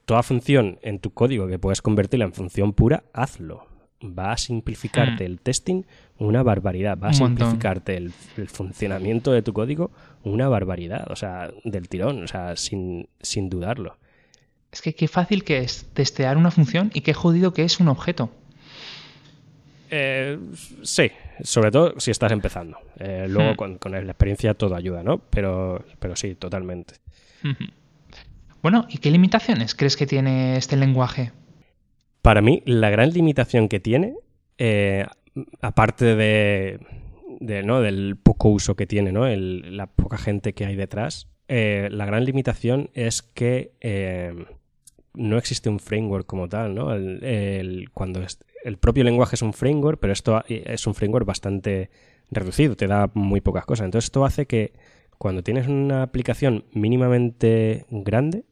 toda 0.04 0.22
función 0.22 0.78
en 0.82 0.98
tu 0.98 1.12
código 1.12 1.46
que 1.48 1.58
puedes 1.58 1.80
convertirla 1.80 2.26
en 2.26 2.32
función 2.32 2.72
pura, 2.72 3.04
hazlo. 3.12 3.66
Va 4.02 4.32
a 4.32 4.36
simplificarte 4.36 5.24
hmm. 5.24 5.26
el 5.26 5.40
testing 5.40 5.82
una 6.18 6.42
barbaridad. 6.42 6.98
Va 6.98 7.08
a 7.08 7.14
simplificarte 7.14 7.96
el, 7.96 8.12
el, 8.36 8.48
funcionamiento 8.48 9.32
de 9.32 9.42
tu 9.42 9.52
código 9.52 9.90
una 10.22 10.48
barbaridad. 10.48 11.10
O 11.10 11.16
sea, 11.16 11.50
del 11.64 11.88
tirón, 11.88 12.24
o 12.24 12.26
sea, 12.26 12.56
sin, 12.56 13.08
sin 13.20 13.48
dudarlo. 13.48 13.96
Es 14.72 14.82
que 14.82 14.94
qué 14.94 15.08
fácil 15.08 15.44
que 15.44 15.58
es 15.58 15.86
testear 15.94 16.36
una 16.36 16.50
función 16.50 16.90
y 16.92 17.00
qué 17.00 17.14
jodido 17.14 17.54
que 17.54 17.64
es 17.64 17.80
un 17.80 17.88
objeto. 17.88 18.30
Eh, 19.90 20.38
sí, 20.82 21.10
sobre 21.42 21.70
todo 21.70 21.98
si 21.98 22.10
estás 22.10 22.32
empezando. 22.32 22.78
Eh, 22.98 23.26
luego 23.28 23.52
hmm. 23.52 23.76
con, 23.78 23.92
la 23.92 23.98
experiencia 24.00 24.54
todo 24.54 24.74
ayuda, 24.74 25.02
¿no? 25.02 25.18
Pero, 25.18 25.84
pero 25.98 26.16
sí, 26.16 26.34
totalmente. 26.34 26.94
Bueno, 28.62 28.86
¿y 28.88 28.98
qué 28.98 29.10
limitaciones 29.10 29.74
crees 29.74 29.96
que 29.96 30.06
tiene 30.06 30.56
este 30.56 30.76
lenguaje? 30.76 31.32
Para 32.22 32.40
mí, 32.40 32.62
la 32.66 32.90
gran 32.90 33.10
limitación 33.10 33.68
que 33.68 33.78
tiene, 33.78 34.14
eh, 34.58 35.06
aparte 35.60 36.16
de, 36.16 36.80
¿no? 37.64 37.80
del 37.80 38.16
poco 38.16 38.48
uso 38.48 38.74
que 38.74 38.86
tiene, 38.86 39.12
¿no? 39.12 39.28
la 39.28 39.86
poca 39.86 40.18
gente 40.18 40.52
que 40.52 40.66
hay 40.66 40.74
detrás, 40.74 41.28
la 41.46 42.04
gran 42.04 42.24
limitación 42.24 42.90
es 42.94 43.22
que 43.22 43.70
no 45.16 45.38
existe 45.38 45.68
un 45.68 45.80
framework 45.80 46.26
como 46.26 46.48
tal, 46.48 46.74
¿no? 46.74 46.92
El, 46.92 47.88
cuando 47.92 48.22
el 48.66 48.78
propio 48.78 49.04
lenguaje 49.04 49.36
es 49.36 49.42
un 49.42 49.52
framework, 49.52 50.00
pero 50.00 50.12
esto 50.12 50.42
es 50.48 50.86
un 50.88 50.94
framework 50.94 51.24
bastante 51.24 51.88
reducido, 52.32 52.76
te 52.76 52.88
da 52.88 53.08
muy 53.14 53.40
pocas 53.40 53.64
cosas. 53.64 53.84
Entonces 53.84 54.06
esto 54.06 54.24
hace 54.24 54.46
que 54.46 54.72
cuando 55.18 55.44
tienes 55.44 55.68
una 55.68 56.02
aplicación 56.02 56.64
mínimamente 56.72 57.86
grande, 57.90 58.44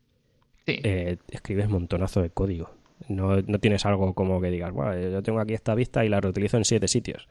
eh, 0.67 1.17
escribes 1.29 1.69
montonazo 1.69 2.23
de 2.23 2.31
código. 2.31 2.71
No, 3.09 3.43
tienes 3.59 3.85
algo 3.87 4.15
como 4.15 4.41
que 4.41 4.51
digas, 4.51 4.73
bueno, 4.73 4.97
yo 4.97 5.21
tengo 5.23 5.41
aquí 5.41 5.53
esta 5.53 5.75
vista 5.75 6.05
y 6.05 6.09
la 6.09 6.21
reutilizo 6.21 6.59
en 6.59 6.65
siete 6.65 6.87
sitios. 6.87 7.29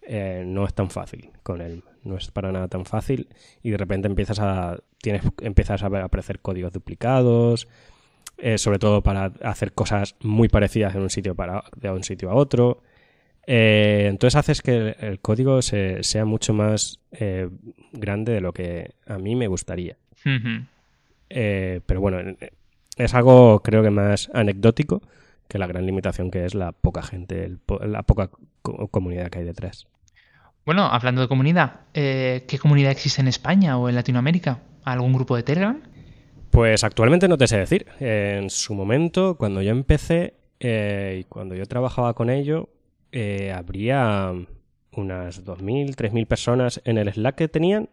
Eh, 0.00 0.44
no 0.46 0.66
es 0.66 0.72
tan 0.72 0.90
fácil 0.90 1.30
con 1.42 1.60
él, 1.60 1.82
no 2.04 2.16
es 2.16 2.30
para 2.30 2.52
nada 2.52 2.68
tan 2.68 2.86
fácil 2.86 3.28
y 3.62 3.70
de 3.70 3.76
repente 3.76 4.06
empiezas 4.06 4.38
a 4.38 4.78
tienes 5.00 5.22
empiezas 5.40 5.82
a 5.82 5.86
aparecer 5.86 6.40
códigos 6.40 6.72
duplicados, 6.72 7.68
eh, 8.38 8.58
sobre 8.58 8.78
todo 8.78 9.02
para 9.02 9.32
hacer 9.42 9.72
cosas 9.72 10.16
muy 10.20 10.48
parecidas 10.48 10.94
en 10.94 11.02
un 11.02 11.10
sitio 11.10 11.34
para, 11.34 11.64
de 11.76 11.90
un 11.90 12.02
sitio 12.02 12.30
a 12.30 12.34
otro. 12.34 12.82
Eh, 13.46 14.06
entonces 14.08 14.36
haces 14.36 14.62
que 14.62 14.96
el, 14.98 15.20
código 15.20 15.62
sea 15.62 16.24
mucho 16.24 16.52
más 16.52 17.00
eh, 17.12 17.48
grande 17.92 18.32
de 18.32 18.40
lo 18.40 18.52
que 18.52 18.94
a 19.06 19.18
mí 19.18 19.36
me 19.36 19.46
gustaría. 19.46 19.96
pero 21.28 22.00
bueno, 22.00 22.36
es 22.96 23.14
algo 23.14 23.60
creo 23.62 23.82
que 23.82 23.90
más 23.90 24.30
anecdótico 24.34 25.02
que 25.48 25.58
la 25.58 25.66
gran 25.66 25.84
limitación 25.86 26.30
que 26.30 26.44
es 26.44 26.54
la 26.54 26.72
poca 26.72 27.02
gente, 27.02 27.58
la 27.82 28.02
poca 28.02 28.30
comunidad 28.90 29.30
que 29.30 29.40
hay 29.40 29.44
detrás. 29.44 29.86
Bueno, 30.64 30.86
hablando 30.86 31.20
de 31.20 31.28
comunidad, 31.28 31.80
¿qué 31.92 32.58
comunidad 32.60 32.90
existe 32.90 33.20
en 33.20 33.28
España 33.28 33.76
o 33.76 33.88
en 33.88 33.94
Latinoamérica? 33.94 34.60
¿Algún 34.84 35.12
grupo 35.12 35.36
de 35.36 35.42
Telegram? 35.42 35.82
Pues 36.54 36.84
actualmente 36.84 37.26
no 37.26 37.36
te 37.36 37.48
sé 37.48 37.58
decir. 37.58 37.84
En 37.98 38.48
su 38.48 38.74
momento, 38.74 39.36
cuando 39.36 39.60
yo 39.60 39.72
empecé 39.72 40.34
eh, 40.60 41.18
y 41.20 41.24
cuando 41.24 41.56
yo 41.56 41.66
trabajaba 41.66 42.14
con 42.14 42.30
ello, 42.30 42.68
eh, 43.10 43.50
habría 43.50 44.32
unas 44.92 45.44
2.000, 45.44 45.96
3.000 45.96 46.26
personas 46.28 46.80
en 46.84 46.98
el 46.98 47.12
Slack 47.12 47.34
que 47.34 47.48
tenían, 47.48 47.88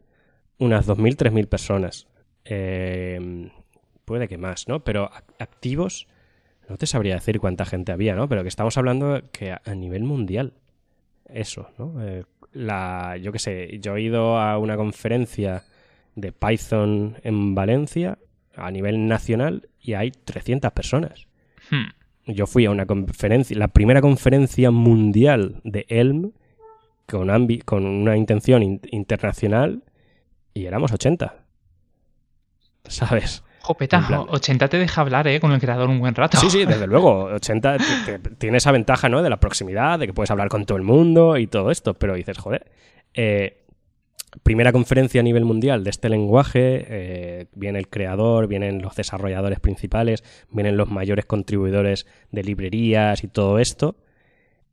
unas 0.59 0.87
2.000, 0.87 1.15
3.000 1.15 1.47
personas. 1.47 2.07
Eh, 2.45 3.49
puede 4.05 4.27
que 4.27 4.37
más, 4.37 4.67
¿no? 4.67 4.83
Pero 4.83 5.09
activos 5.39 6.07
no 6.69 6.77
te 6.77 6.85
sabría 6.85 7.15
decir 7.15 7.39
cuánta 7.39 7.65
gente 7.65 7.91
había, 7.91 8.13
¿no? 8.13 8.29
Pero 8.29 8.43
que 8.43 8.49
estamos 8.49 8.77
hablando 8.77 9.23
que 9.31 9.53
a 9.53 9.73
nivel 9.73 10.03
mundial, 10.03 10.53
eso, 11.25 11.71
¿no? 11.79 11.95
Eh, 12.05 12.25
la, 12.53 13.17
yo 13.17 13.31
qué 13.31 13.39
sé, 13.39 13.79
yo 13.79 13.95
he 13.95 14.01
ido 14.03 14.37
a 14.37 14.59
una 14.59 14.77
conferencia 14.77 15.63
de 16.13 16.31
Python 16.31 17.17
en 17.23 17.55
Valencia 17.55 18.19
a 18.55 18.71
nivel 18.71 19.07
nacional 19.07 19.69
y 19.79 19.93
hay 19.93 20.11
300 20.11 20.71
personas. 20.71 21.27
Hmm. 21.69 21.89
Yo 22.27 22.47
fui 22.47 22.65
a 22.65 22.71
una 22.71 22.85
conferencia, 22.85 23.57
la 23.57 23.67
primera 23.67 24.01
conferencia 24.01 24.71
mundial 24.71 25.59
de 25.63 25.85
Elm 25.89 26.31
con, 27.07 27.29
con 27.65 27.85
una 27.85 28.15
intención 28.15 28.63
internacional 28.91 29.83
y 30.53 30.65
éramos 30.65 30.91
80. 30.91 31.35
¿Sabes? 32.87 33.43
Jopeta, 33.61 34.25
80 34.27 34.67
te 34.69 34.77
deja 34.77 35.01
hablar 35.01 35.27
¿eh? 35.27 35.39
con 35.39 35.51
el 35.51 35.59
creador 35.59 35.87
un 35.87 35.99
buen 35.99 36.15
rato. 36.15 36.37
Sí, 36.37 36.49
sí, 36.49 36.65
desde 36.65 36.87
luego. 36.87 37.25
80 37.35 37.77
tiene 38.39 38.57
esa 38.57 38.71
ventaja 38.71 39.07
¿no? 39.07 39.21
de 39.21 39.29
la 39.29 39.39
proximidad, 39.39 39.99
de 39.99 40.07
que 40.07 40.13
puedes 40.13 40.31
hablar 40.31 40.49
con 40.49 40.65
todo 40.65 40.77
el 40.77 40.83
mundo 40.83 41.37
y 41.37 41.47
todo 41.47 41.69
esto. 41.69 41.93
Pero 41.93 42.15
dices, 42.15 42.37
joder, 42.39 42.71
eh, 43.13 43.60
primera 44.43 44.71
conferencia 44.71 45.21
a 45.21 45.23
nivel 45.23 45.45
mundial 45.45 45.83
de 45.83 45.89
este 45.89 46.09
lenguaje, 46.09 46.85
eh, 46.87 47.45
viene 47.53 47.79
el 47.79 47.87
creador, 47.87 48.47
vienen 48.47 48.81
los 48.81 48.95
desarrolladores 48.95 49.59
principales, 49.59 50.23
vienen 50.49 50.77
los 50.77 50.89
mayores 50.89 51.25
contribuidores 51.25 52.07
de 52.31 52.43
librerías 52.43 53.23
y 53.23 53.27
todo 53.27 53.59
esto. 53.59 53.95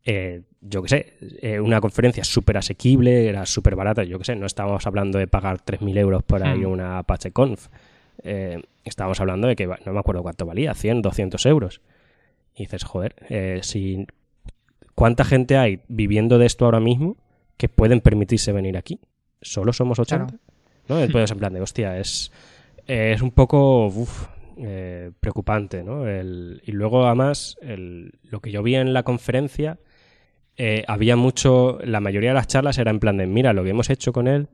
Eh, 0.05 0.43
yo 0.61 0.83
qué 0.83 0.89
sé, 0.89 1.15
eh, 1.43 1.61
una 1.61 1.81
conferencia 1.81 2.25
súper 2.25 2.57
asequible, 2.57 3.29
era 3.29 3.45
súper 3.45 3.77
barata, 3.77 4.05
yo 4.05 4.19
qué 4.19 4.25
sé, 4.25 4.37
no 4.37 4.47
estábamos 4.47 4.87
hablando 4.87 5.19
de 5.19 5.27
pagar 5.27 5.59
3.000 5.59 5.99
euros 5.99 6.23
por 6.23 6.43
ahí 6.43 6.61
hmm. 6.61 6.71
una 6.71 6.99
Apache 6.99 7.31
Conf. 7.31 7.69
estábamos 8.85 9.21
hablando 9.21 9.49
de 9.49 9.55
que, 9.55 9.67
no 9.67 9.93
me 9.93 9.99
acuerdo 9.99 10.23
cuánto 10.23 10.47
valía, 10.47 10.75
100, 10.75 11.03
200 11.03 11.47
euros. 11.47 11.83
Y 12.55 12.65
dices, 12.65 12.85
joder, 12.85 13.15
si, 13.63 14.07
¿cuánta 14.95 15.25
gente 15.25 15.57
hay 15.57 15.83
viviendo 15.89 16.39
de 16.39 16.47
esto 16.47 16.65
ahora 16.65 16.81
mismo 16.81 17.17
que 17.57 17.69
pueden 17.69 18.01
permitirse 18.01 18.51
venir 18.53 18.77
aquí? 18.77 18.99
Solo 19.41 19.73
somos 19.73 19.99
80. 19.99 20.35
¿no? 20.89 21.01
Entonces, 21.01 21.31
en 21.31 21.39
plan 21.39 21.53
de, 21.53 21.61
hostia, 21.61 21.99
es, 21.99 22.33
es 22.87 23.23
un 23.23 23.31
poco 23.31 23.93
eh, 24.57 25.13
preocupante, 25.21 25.85
¿no? 25.85 26.05
y 26.11 26.73
luego, 26.73 27.07
además, 27.07 27.57
el, 27.61 28.19
lo 28.25 28.41
que 28.41 28.51
yo 28.51 28.63
vi 28.63 28.75
en 28.75 28.93
la 28.93 29.05
conferencia, 29.05 29.79
eh, 30.57 30.85
había 30.89 31.15
mucho, 31.15 31.79
la 31.85 32.01
mayoría 32.01 32.31
de 32.31 32.35
las 32.35 32.49
charlas 32.49 32.79
era 32.79 32.91
en 32.91 32.99
plan 32.99 33.17
de, 33.19 33.27
mira, 33.29 33.53
lo 33.53 33.63
que 33.63 33.71
hemos 33.71 33.89
hecho 33.91 34.13
con 34.13 34.27
él, 34.27 34.49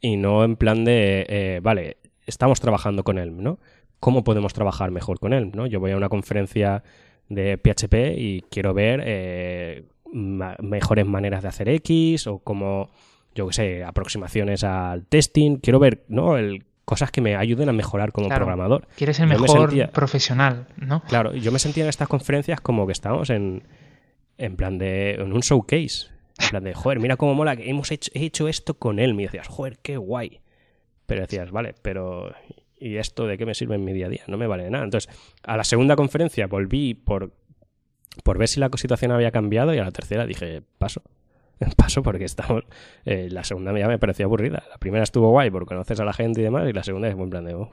y 0.00 0.16
no 0.16 0.44
en 0.44 0.54
plan 0.54 0.84
de, 0.84 1.26
eh, 1.28 1.60
vale, 1.62 1.96
estamos 2.26 2.60
trabajando 2.60 3.02
con 3.02 3.18
él, 3.18 3.42
¿no? 3.42 3.58
¿Cómo 3.98 4.22
podemos 4.22 4.52
trabajar 4.52 4.92
mejor 4.92 5.18
con 5.18 5.32
él, 5.32 5.50
¿no? 5.52 5.66
Yo 5.66 5.80
voy 5.80 5.90
a 5.90 5.96
una 5.96 6.08
conferencia 6.08 6.84
de 7.28 7.58
PHP 7.58 8.16
y 8.16 8.42
quiero 8.50 8.72
ver 8.72 9.84
mejores 10.12 11.06
maneras 11.06 11.42
de 11.42 11.48
hacer 11.48 11.68
X 11.68 12.26
o 12.26 12.38
cómo 12.38 12.90
yo 13.34 13.46
qué 13.48 13.52
sé, 13.52 13.84
aproximaciones 13.84 14.64
al 14.64 15.06
testing, 15.06 15.56
quiero 15.56 15.78
ver, 15.78 16.04
¿no? 16.08 16.36
El, 16.36 16.64
cosas 16.90 17.12
que 17.12 17.20
me 17.20 17.36
ayuden 17.36 17.68
a 17.68 17.72
mejorar 17.72 18.10
como 18.10 18.28
programador. 18.28 18.88
Quieres 18.96 19.16
ser 19.16 19.28
mejor 19.28 19.90
profesional, 19.90 20.66
¿no? 20.76 21.02
Claro, 21.04 21.32
yo 21.34 21.52
me 21.52 21.60
sentía 21.60 21.84
en 21.84 21.88
estas 21.88 22.08
conferencias 22.08 22.60
como 22.60 22.84
que 22.84 22.92
estábamos 22.92 23.30
en, 23.30 23.62
en 24.38 24.56
plan 24.56 24.76
de, 24.76 25.12
en 25.12 25.32
un 25.32 25.40
showcase. 25.40 26.08
En 26.40 26.48
plan 26.48 26.64
de, 26.64 26.74
joder, 26.74 26.98
mira 26.98 27.16
cómo 27.16 27.34
mola 27.34 27.54
que 27.54 27.70
hemos 27.70 27.92
hecho, 27.92 28.10
hecho 28.14 28.48
esto 28.48 28.74
con 28.74 28.98
él. 28.98 29.14
Me 29.14 29.22
decías, 29.22 29.46
joder, 29.46 29.78
qué 29.78 29.98
guay. 29.98 30.40
Pero 31.06 31.20
decías, 31.20 31.52
vale, 31.52 31.76
pero 31.80 32.34
¿y 32.76 32.96
esto 32.96 33.26
de 33.26 33.38
qué 33.38 33.46
me 33.46 33.54
sirve 33.54 33.76
en 33.76 33.84
mi 33.84 33.92
día 33.92 34.06
a 34.06 34.08
día? 34.08 34.22
No 34.26 34.36
me 34.36 34.48
vale 34.48 34.64
de 34.64 34.70
nada. 34.70 34.82
Entonces, 34.82 35.12
a 35.44 35.56
la 35.56 35.62
segunda 35.62 35.94
conferencia 35.94 36.48
volví 36.48 36.94
por, 36.94 37.32
por 38.24 38.36
ver 38.36 38.48
si 38.48 38.58
la 38.58 38.68
situación 38.74 39.12
había 39.12 39.30
cambiado 39.30 39.72
y 39.74 39.78
a 39.78 39.84
la 39.84 39.92
tercera 39.92 40.26
dije, 40.26 40.62
paso. 40.78 41.02
paso 41.76 42.02
porque 42.02 42.24
estamos. 42.24 42.64
Eh, 43.04 43.28
la 43.30 43.44
segunda 43.44 43.76
ya 43.78 43.88
me 43.88 43.98
pareció 43.98 44.26
aburrida. 44.26 44.62
La 44.70 44.78
primera 44.78 45.04
estuvo 45.04 45.30
guay 45.30 45.50
porque 45.50 45.68
conoces 45.68 46.00
a 46.00 46.04
la 46.04 46.12
gente 46.12 46.40
y 46.40 46.44
demás, 46.44 46.68
y 46.68 46.72
la 46.72 46.82
segunda 46.82 47.08
es 47.08 47.14
buen 47.14 47.30
plan 47.30 47.44
de. 47.44 47.66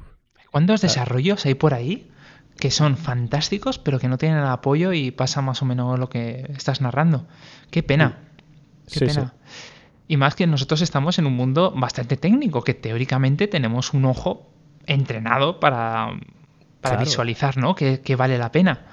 ¿Cuántos 0.52 0.82
desarrollos 0.82 1.46
hay 1.46 1.56
por 1.56 1.74
ahí 1.74 2.10
que 2.58 2.72
son 2.72 2.98
fantásticos, 2.98 3.78
pero 3.78 4.00
que 4.00 4.08
no 4.08 4.18
tienen 4.18 4.40
el 4.40 4.48
apoyo 4.48 4.94
y 4.94 5.12
pasa 5.12 5.42
más 5.42 5.62
o 5.62 5.66
menos 5.66 6.00
lo 6.00 6.10
que 6.10 6.50
estás 6.56 6.82
narrando? 6.82 7.28
Qué 7.70 7.84
pena. 7.84 8.20
Qué 8.92 9.06
pena. 9.06 9.34
Y 10.08 10.18
más 10.18 10.36
que 10.36 10.48
nosotros 10.48 10.82
estamos 10.82 11.20
en 11.20 11.26
un 11.26 11.34
mundo 11.34 11.74
bastante 11.76 12.16
técnico, 12.16 12.64
que 12.64 12.74
teóricamente 12.74 13.48
tenemos 13.48 13.94
un 13.94 14.06
ojo 14.06 14.50
entrenado 14.86 15.60
para, 15.60 16.18
para 16.80 16.98
visualizar, 16.98 17.58
¿no? 17.58 17.76
Que, 17.76 18.00
que 18.00 18.16
vale 18.16 18.38
la 18.38 18.52
pena. 18.52 18.86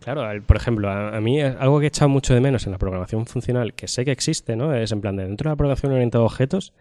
Claro, 0.00 0.22
por 0.46 0.56
ejemplo, 0.56 0.90
a, 0.90 1.20
mí 1.20 1.40
algo 1.40 1.80
que 1.80 1.86
he 1.86 1.88
echado 1.88 2.08
mucho 2.08 2.34
de 2.34 2.40
menos 2.40 2.66
en 2.66 2.72
la 2.72 2.78
programación 2.78 3.26
funcional, 3.26 3.74
que 3.74 3.88
sé 3.88 4.04
que 4.04 4.12
existe, 4.12 4.56
¿no? 4.56 4.74
Es 4.74 4.92
en 4.92 5.00
plan, 5.00 5.16
de 5.16 5.24
dentro 5.24 5.48
de 5.48 5.52
la 5.52 5.56
programación 5.56 5.92
orientada 5.92 6.22
a 6.22 6.26
objetos, 6.26 6.72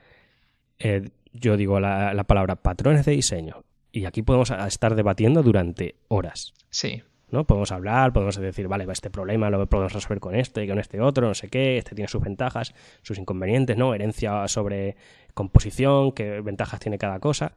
eh, 0.80 1.10
yo 1.34 1.58
digo 1.58 1.80
la, 1.80 2.24
palabra 2.26 2.56
patrones 2.56 3.06
de 3.06 3.14
diseño. 3.14 3.64
Y 3.92 4.06
aquí 4.06 4.22
podemos 4.22 4.52
estar 4.52 4.96
debatiendo 4.96 5.42
durante 5.42 5.96
horas. 6.08 6.54
Sí. 6.70 7.02
¿no? 7.32 7.46
Podemos 7.46 7.72
hablar, 7.72 8.14
podemos 8.14 8.38
decir, 8.38 8.68
vale, 8.68 8.86
este 8.92 9.10
problema 9.10 9.50
lo 9.50 9.66
podemos 9.68 9.94
resolver 9.94 10.20
con 10.20 10.36
este 10.36 10.64
y 10.64 10.68
con 10.68 10.80
este 10.80 11.02
otro, 11.02 11.28
no 11.28 11.34
sé 11.34 11.50
qué, 11.50 11.78
este 11.78 11.96
tiene 11.96 12.08
sus 12.08 12.22
ventajas, 12.22 12.74
sus 13.02 13.18
inconvenientes, 13.18 13.76
¿no? 13.76 13.94
Herencia 13.94 14.48
sobre 14.48 14.96
composición, 15.34 16.12
qué 16.12 16.42
ventajas 16.42 16.80
tiene 16.80 16.98
cada 16.98 17.20
cosa. 17.20 17.54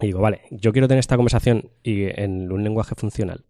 Y 0.00 0.06
digo, 0.06 0.20
vale, 0.20 0.42
yo 0.50 0.72
quiero 0.72 0.88
tener 0.88 1.00
esta 1.00 1.16
conversación 1.16 1.70
y 1.82 2.04
en 2.20 2.50
un 2.50 2.64
lenguaje 2.64 2.94
funcional 2.94 3.44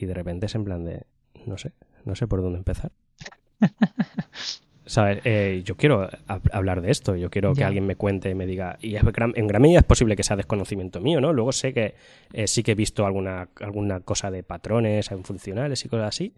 y 0.00 0.06
de 0.06 0.14
repente 0.14 0.46
es 0.46 0.54
en 0.54 0.64
plan 0.64 0.84
de, 0.84 1.04
no 1.46 1.58
sé, 1.58 1.72
no 2.04 2.14
sé 2.14 2.26
por 2.26 2.42
dónde 2.42 2.58
empezar. 2.58 2.92
¿Sabes? 4.86 5.20
Eh, 5.24 5.62
yo 5.64 5.76
quiero 5.76 6.10
hablar 6.52 6.82
de 6.82 6.90
esto, 6.90 7.16
yo 7.16 7.30
quiero 7.30 7.54
que 7.54 7.64
alguien 7.64 7.86
me 7.86 7.96
cuente 7.96 8.28
y 8.28 8.34
me 8.34 8.44
diga, 8.44 8.76
y 8.82 8.96
en 8.96 9.46
gran 9.46 9.62
medida 9.62 9.78
es 9.78 9.84
posible 9.84 10.14
que 10.14 10.22
sea 10.22 10.36
desconocimiento 10.36 11.00
mío, 11.00 11.22
¿no? 11.22 11.32
Luego 11.32 11.52
sé 11.52 11.72
que 11.72 11.94
eh, 12.34 12.46
sí 12.46 12.62
que 12.62 12.72
he 12.72 12.74
visto 12.74 13.06
alguna, 13.06 13.48
alguna 13.60 14.00
cosa 14.00 14.30
de 14.30 14.42
patrones 14.42 15.08
funcionales 15.22 15.82
y 15.86 15.88
cosas 15.88 16.08
así, 16.08 16.34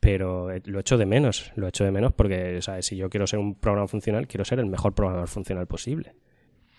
pero 0.00 0.50
eh, 0.50 0.62
lo 0.64 0.80
echo 0.80 0.96
de 0.96 1.04
menos, 1.04 1.52
lo 1.56 1.68
echo 1.68 1.84
de 1.84 1.90
menos 1.90 2.14
porque, 2.14 2.62
¿sabes? 2.62 2.86
Si 2.86 2.96
yo 2.96 3.10
quiero 3.10 3.26
ser 3.26 3.38
un 3.38 3.54
programa 3.54 3.86
funcional, 3.86 4.26
quiero 4.26 4.46
ser 4.46 4.58
el 4.58 4.66
mejor 4.66 4.94
programador 4.94 5.28
funcional 5.28 5.66
posible. 5.66 6.14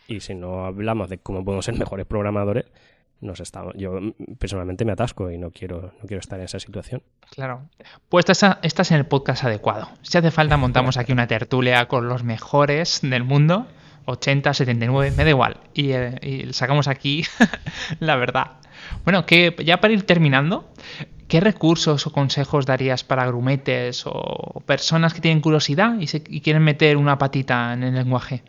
Y 0.07 0.21
si 0.21 0.33
no 0.33 0.65
hablamos 0.65 1.09
de 1.09 1.19
cómo 1.19 1.45
podemos 1.45 1.65
ser 1.65 1.77
mejores 1.77 2.07
programadores, 2.07 2.65
nos 3.21 3.39
estamos, 3.39 3.73
yo 3.75 3.99
personalmente 4.39 4.85
me 4.85 4.91
atasco 4.91 5.31
y 5.31 5.37
no 5.37 5.51
quiero, 5.51 5.93
no 5.99 6.07
quiero 6.07 6.19
estar 6.19 6.39
en 6.39 6.45
esa 6.45 6.59
situación. 6.59 7.01
Claro. 7.31 7.69
Pues 8.09 8.29
estás, 8.29 8.57
estás 8.61 8.91
en 8.91 8.97
el 8.97 9.05
podcast 9.05 9.43
adecuado. 9.43 9.89
Si 10.01 10.17
hace 10.17 10.31
falta, 10.31 10.57
montamos 10.57 10.97
aquí 10.97 11.11
una 11.11 11.27
tertulia 11.27 11.87
con 11.87 12.07
los 12.07 12.23
mejores 12.23 12.99
del 13.01 13.23
mundo. 13.23 13.67
80, 14.05 14.53
79, 14.53 15.13
me 15.17 15.23
da 15.25 15.29
igual. 15.29 15.57
Y, 15.73 15.91
eh, 15.91 16.47
sacamos 16.51 16.87
aquí 16.87 17.23
la 17.99 18.15
verdad. 18.15 18.57
Bueno, 19.03 19.25
que 19.25 19.53
ya 19.65 19.81
para 19.81 19.93
ir 19.93 20.03
terminando, 20.03 20.71
¿qué 21.27 21.41
recursos 21.41 22.07
o 22.07 22.11
consejos 22.11 22.65
darías 22.65 23.03
para 23.03 23.25
grumetes 23.27 24.03
o 24.05 24.61
personas 24.65 25.13
que 25.13 25.19
tienen 25.19 25.41
curiosidad 25.41 25.99
y, 25.99 26.07
se, 26.07 26.23
y 26.25 26.39
quieren 26.39 26.63
meter 26.63 26.95
una 26.95 27.17
patita 27.17 27.73
en 27.73 27.83
el 27.83 27.95
lenguaje? 27.95 28.43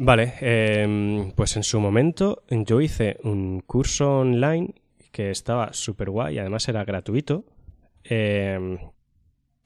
Vale, 0.00 0.34
em, 0.40 1.32
pues 1.32 1.56
en 1.56 1.64
su 1.64 1.80
momento 1.80 2.44
yo 2.48 2.80
hice 2.80 3.16
un 3.24 3.60
curso 3.66 4.20
online 4.20 4.72
que 5.10 5.32
estaba 5.32 5.72
súper 5.72 6.08
guay 6.10 6.36
y 6.36 6.38
además 6.38 6.68
era 6.68 6.84
gratuito, 6.84 7.44
em, 8.04 8.78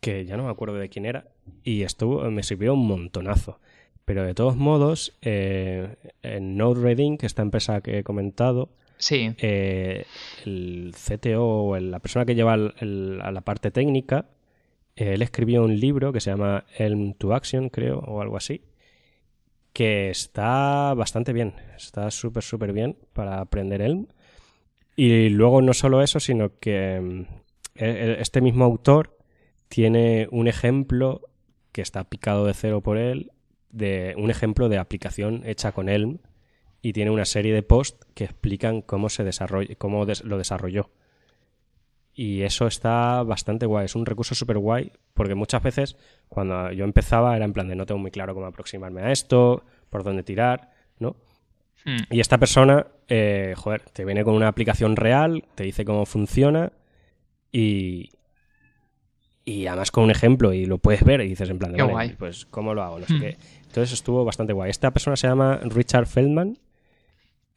que 0.01 0.25
ya 0.25 0.39
no 0.39 0.45
me 0.45 0.51
acuerdo 0.51 0.77
de 0.77 0.89
quién 0.89 1.05
era, 1.05 1.27
y 1.63 1.83
estuvo, 1.83 2.23
me 2.31 2.43
sirvió 2.43 2.73
un 2.73 2.87
montonazo. 2.87 3.61
Pero 4.07 4.25
de 4.25 4.33
todos 4.33 4.57
modos, 4.57 5.19
eh, 5.21 5.97
en 6.23 6.57
Node 6.57 7.19
que 7.19 7.27
esta 7.27 7.43
empresa 7.43 7.83
que 7.83 7.99
he 7.99 8.03
comentado, 8.03 8.71
sí. 8.97 9.35
Eh, 9.37 10.07
el 10.47 10.95
CTO 10.97 11.45
o 11.45 11.79
la 11.79 11.99
persona 11.99 12.25
que 12.25 12.35
lleva 12.35 12.55
a 12.55 13.33
la 13.33 13.41
parte 13.43 13.71
técnica, 13.71 14.31
él 14.97 15.21
escribió 15.21 15.63
un 15.63 15.79
libro 15.79 16.11
que 16.11 16.21
se 16.21 16.31
llama 16.31 16.65
Elm 16.79 17.13
to 17.13 17.35
Action, 17.35 17.69
creo, 17.69 17.99
o 17.99 18.23
algo 18.23 18.39
así 18.39 18.63
que 19.73 20.11
está 20.11 20.95
bastante 20.95 21.33
bien, 21.33 21.55
está 21.77 22.11
súper, 22.11 22.43
súper 22.43 22.73
bien 22.73 22.97
para 23.13 23.41
aprender 23.41 23.81
Elm. 23.83 24.07
Y 24.97 25.31
luego 25.31 25.63
no 25.63 25.73
solo 25.73 26.03
eso, 26.03 26.21
sino 26.21 26.59
que 26.59 27.01
mm, 27.01 27.21
e, 27.77 27.87
e, 27.87 28.21
este 28.21 28.41
mismo 28.41 28.65
autor 28.65 29.17
tiene 29.69 30.29
un 30.31 30.49
ejemplo 30.49 31.23
que 31.73 31.81
está 31.81 32.05
picado 32.05 32.45
de 32.45 32.55
cero 32.55 32.83
por 32.83 32.99
él, 32.99 33.33
de 33.71 34.15
un 34.19 34.31
ejemplo 34.31 34.69
de 34.69 34.79
aplicación 34.79 35.43
hecha 35.47 35.73
con 35.73 35.89
Elm 35.89 36.19
y 36.83 36.93
tiene 36.93 37.11
una 37.11 37.25
serie 37.25 37.55
de 37.55 37.63
posts 37.63 38.07
que 38.15 38.25
explican 38.25 38.83
cómo 38.83 39.09
se 39.09 39.25
desarrolla, 39.25 39.75
cómo 39.77 40.05
lo 40.05 40.39
desarrolló. 40.39 40.91
Y 42.15 42.43
eso 42.43 42.67
está 42.67 43.23
bastante 43.23 43.65
guay, 43.67 43.87
es 43.87 43.95
un 43.95 44.05
recurso 44.05 44.35
súper 44.35 44.59
guay, 44.59 44.93
porque 45.15 45.35
muchas 45.35 45.63
veces 45.63 45.97
cuando 46.29 46.71
yo 46.73 46.85
empezaba 46.85 47.35
era 47.37 47.45
en 47.47 47.53
plan 47.55 47.69
de 47.69 47.75
no 47.77 47.87
tengo 47.87 48.01
muy 48.01 48.11
claro 48.11 48.35
cómo 48.35 48.47
aproximarme 48.47 49.01
a 49.03 49.13
esto, 49.13 49.65
por 49.89 50.05
dónde 50.05 50.23
tirar, 50.23 50.71
¿no? 50.99 51.17
Hmm. 51.87 51.97
Y 52.11 52.21
esta 52.21 52.37
persona, 52.39 52.87
eh, 53.09 53.55
joder, 53.57 53.81
te 53.93 54.05
viene 54.05 54.25
con 54.25 54.35
una 54.35 54.49
aplicación 54.49 54.95
real, 54.97 55.45
te 55.55 55.65
dice 55.65 55.85
cómo 55.87 56.05
funciona 56.05 56.71
y, 57.51 58.11
y 59.45 59.67
además 59.67 59.91
con 59.91 60.05
un 60.05 60.11
ejemplo 60.11 60.53
y 60.53 60.67
lo 60.67 60.79
puedes 60.79 61.03
ver 61.05 61.21
y 61.23 61.29
dices 61.29 61.49
en 61.51 61.59
plan, 61.59 61.73
de, 61.73 61.77
Qué 61.79 61.83
vale, 61.83 61.93
guay. 61.95 62.09
pues 62.19 62.45
cómo 62.47 62.75
lo 62.75 62.83
hago, 62.83 62.99
no 63.01 63.07
sé 63.07 63.15
Hmm. 63.15 63.21
qué. 63.21 63.37
Entonces 63.67 63.93
estuvo 63.95 64.23
bastante 64.25 64.53
guay. 64.53 64.71
Esta 64.71 64.91
persona 64.91 65.17
se 65.17 65.27
llama 65.29 65.59
Richard 65.65 66.07
Feldman 66.07 66.59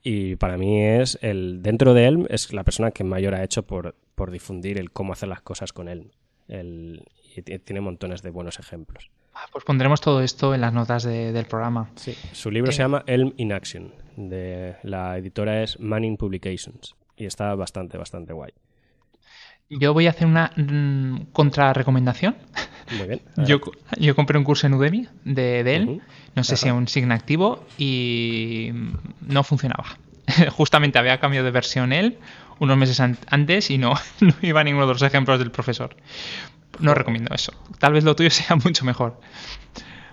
y 0.06 0.36
para 0.38 0.56
mí 0.58 0.82
es 0.84 1.18
el 1.22 1.62
dentro 1.64 1.94
de 1.96 2.06
Elm 2.06 2.26
es 2.30 2.54
la 2.54 2.64
persona 2.64 2.92
que 2.92 3.04
mayor 3.04 3.34
ha 3.36 3.44
hecho 3.44 3.64
por, 3.64 3.96
por 4.16 4.30
difundir 4.32 4.78
el 4.78 4.92
cómo 4.92 5.12
hacer 5.14 5.28
las 5.30 5.42
cosas 5.42 5.74
con 5.74 5.90
Elm. 5.90 6.12
El, 6.48 7.04
y 7.36 7.42
tiene 7.42 7.82
montones 7.82 8.22
de 8.22 8.30
buenos 8.30 8.60
ejemplos. 8.60 9.10
Ah, 9.34 9.48
Pues 9.52 9.66
pondremos 9.66 10.00
todo 10.00 10.22
esto 10.22 10.54
en 10.54 10.62
las 10.62 10.72
notas 10.74 11.04
de- 11.04 11.34
del 11.34 11.46
programa. 11.46 11.90
Sí. 11.96 12.14
Su 12.32 12.52
libro 12.52 12.70
Eh. 12.70 12.74
se 12.74 12.84
llama 12.84 13.04
Elm 13.08 13.34
in 13.38 13.52
Action. 13.52 13.94
De, 14.16 14.76
la 14.84 15.18
editora 15.18 15.64
es 15.64 15.80
Manning 15.80 16.16
Publications. 16.18 16.96
Y 17.18 17.26
está 17.26 17.54
bastante, 17.56 17.98
bastante 17.98 18.32
guay. 18.32 18.52
Yo 19.70 19.94
voy 19.94 20.06
a 20.08 20.12
hacer 20.12 20.28
una 20.28 20.52
mm, 20.56 21.32
contrarrecomendación. 21.34 22.36
Muy 22.92 23.08
bien. 23.08 23.22
Yo, 23.38 23.60
yo 23.98 24.16
compré 24.16 24.38
un 24.38 24.44
curso 24.44 24.68
en 24.68 24.74
Udemy 24.76 25.08
de, 25.24 25.64
de 25.64 25.76
él, 25.76 26.02
no 26.36 26.44
sé 26.44 26.56
si 26.58 26.68
Ajá. 26.68 26.76
aún 26.76 26.88
sigue 26.88 27.12
activo, 27.12 27.66
y 27.78 28.72
no 29.22 29.44
funcionaba. 29.44 29.86
Justamente 30.52 31.00
había 31.00 31.20
cambiado 31.20 31.46
de 31.46 31.52
versión 31.52 31.94
él 31.94 32.18
unos 32.60 32.78
meses 32.78 33.00
an- 33.00 33.18
antes 33.30 33.70
y 33.70 33.78
no, 33.78 33.94
no 34.22 34.34
iba 34.42 34.62
a 34.62 34.64
ninguno 34.64 34.88
de 34.88 34.94
los 34.94 35.02
ejemplos 35.02 35.40
del 35.40 35.52
profesor. 35.52 35.96
No 36.80 36.94
recomiendo 36.94 37.34
eso. 37.34 37.54
Tal 37.80 37.94
vez 37.94 38.04
lo 38.04 38.16
tuyo 38.16 38.30
sea 38.32 38.56
mucho 38.56 38.86
mejor. 38.86 39.20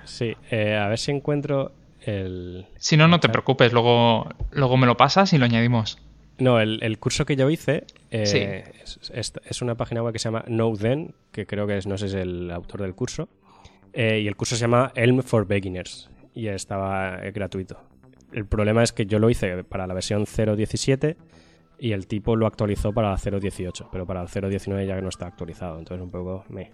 Sí, 0.04 0.36
eh, 0.50 0.76
a 0.76 0.88
ver 0.88 0.98
si 0.98 1.10
encuentro 1.10 1.72
el... 2.02 2.66
Si 2.78 2.96
no, 2.96 3.06
no 3.08 3.20
te 3.20 3.28
preocupes, 3.28 3.72
luego, 3.72 4.28
luego 4.50 4.76
me 4.76 4.86
lo 4.86 4.96
pasas 4.96 5.32
y 5.32 5.38
lo 5.38 5.44
añadimos. 5.44 5.98
No, 6.42 6.58
el, 6.60 6.78
el 6.82 6.98
curso 6.98 7.24
que 7.24 7.36
yo 7.36 7.48
hice 7.50 7.84
eh, 8.10 8.26
Sí. 8.26 8.38
es, 8.82 9.10
es- 9.14 9.32
es 9.44 9.62
una 9.62 9.74
página 9.76 10.02
web 10.02 10.12
que 10.12 10.18
se 10.18 10.24
llama 10.28 10.42
KnowThen, 10.46 11.14
que 11.30 11.46
creo 11.46 11.66
que 11.66 11.76
es, 11.78 11.86
no 11.86 11.96
sé 11.98 12.08
si 12.08 12.16
es 12.16 12.22
el 12.22 12.50
autor 12.50 12.82
del 12.82 12.94
curso. 12.94 13.28
Eh, 13.92 14.20
y 14.20 14.26
el 14.28 14.36
curso 14.36 14.56
se 14.56 14.62
llama 14.62 14.90
Elm 14.94 15.22
for 15.22 15.46
Beginners 15.46 16.10
y 16.34 16.48
estaba 16.48 17.18
eh, 17.24 17.30
gratuito. 17.30 17.78
El 18.32 18.46
problema 18.46 18.82
es 18.82 18.92
que 18.92 19.04
yo 19.06 19.18
lo 19.18 19.28
hice 19.30 19.62
para 19.64 19.86
la 19.86 19.92
versión 19.94 20.24
0.17 20.24 21.16
y 21.78 21.92
el 21.92 22.06
tipo 22.06 22.34
lo 22.36 22.46
actualizó 22.46 22.92
para 22.92 23.10
la 23.10 23.16
0.18, 23.18 23.88
pero 23.92 24.06
para 24.06 24.22
el 24.22 24.28
0.19 24.28 24.86
ya 24.86 25.00
no 25.00 25.08
está 25.10 25.26
actualizado, 25.26 25.78
entonces 25.78 26.02
un 26.02 26.10
poco 26.10 26.44
me. 26.48 26.70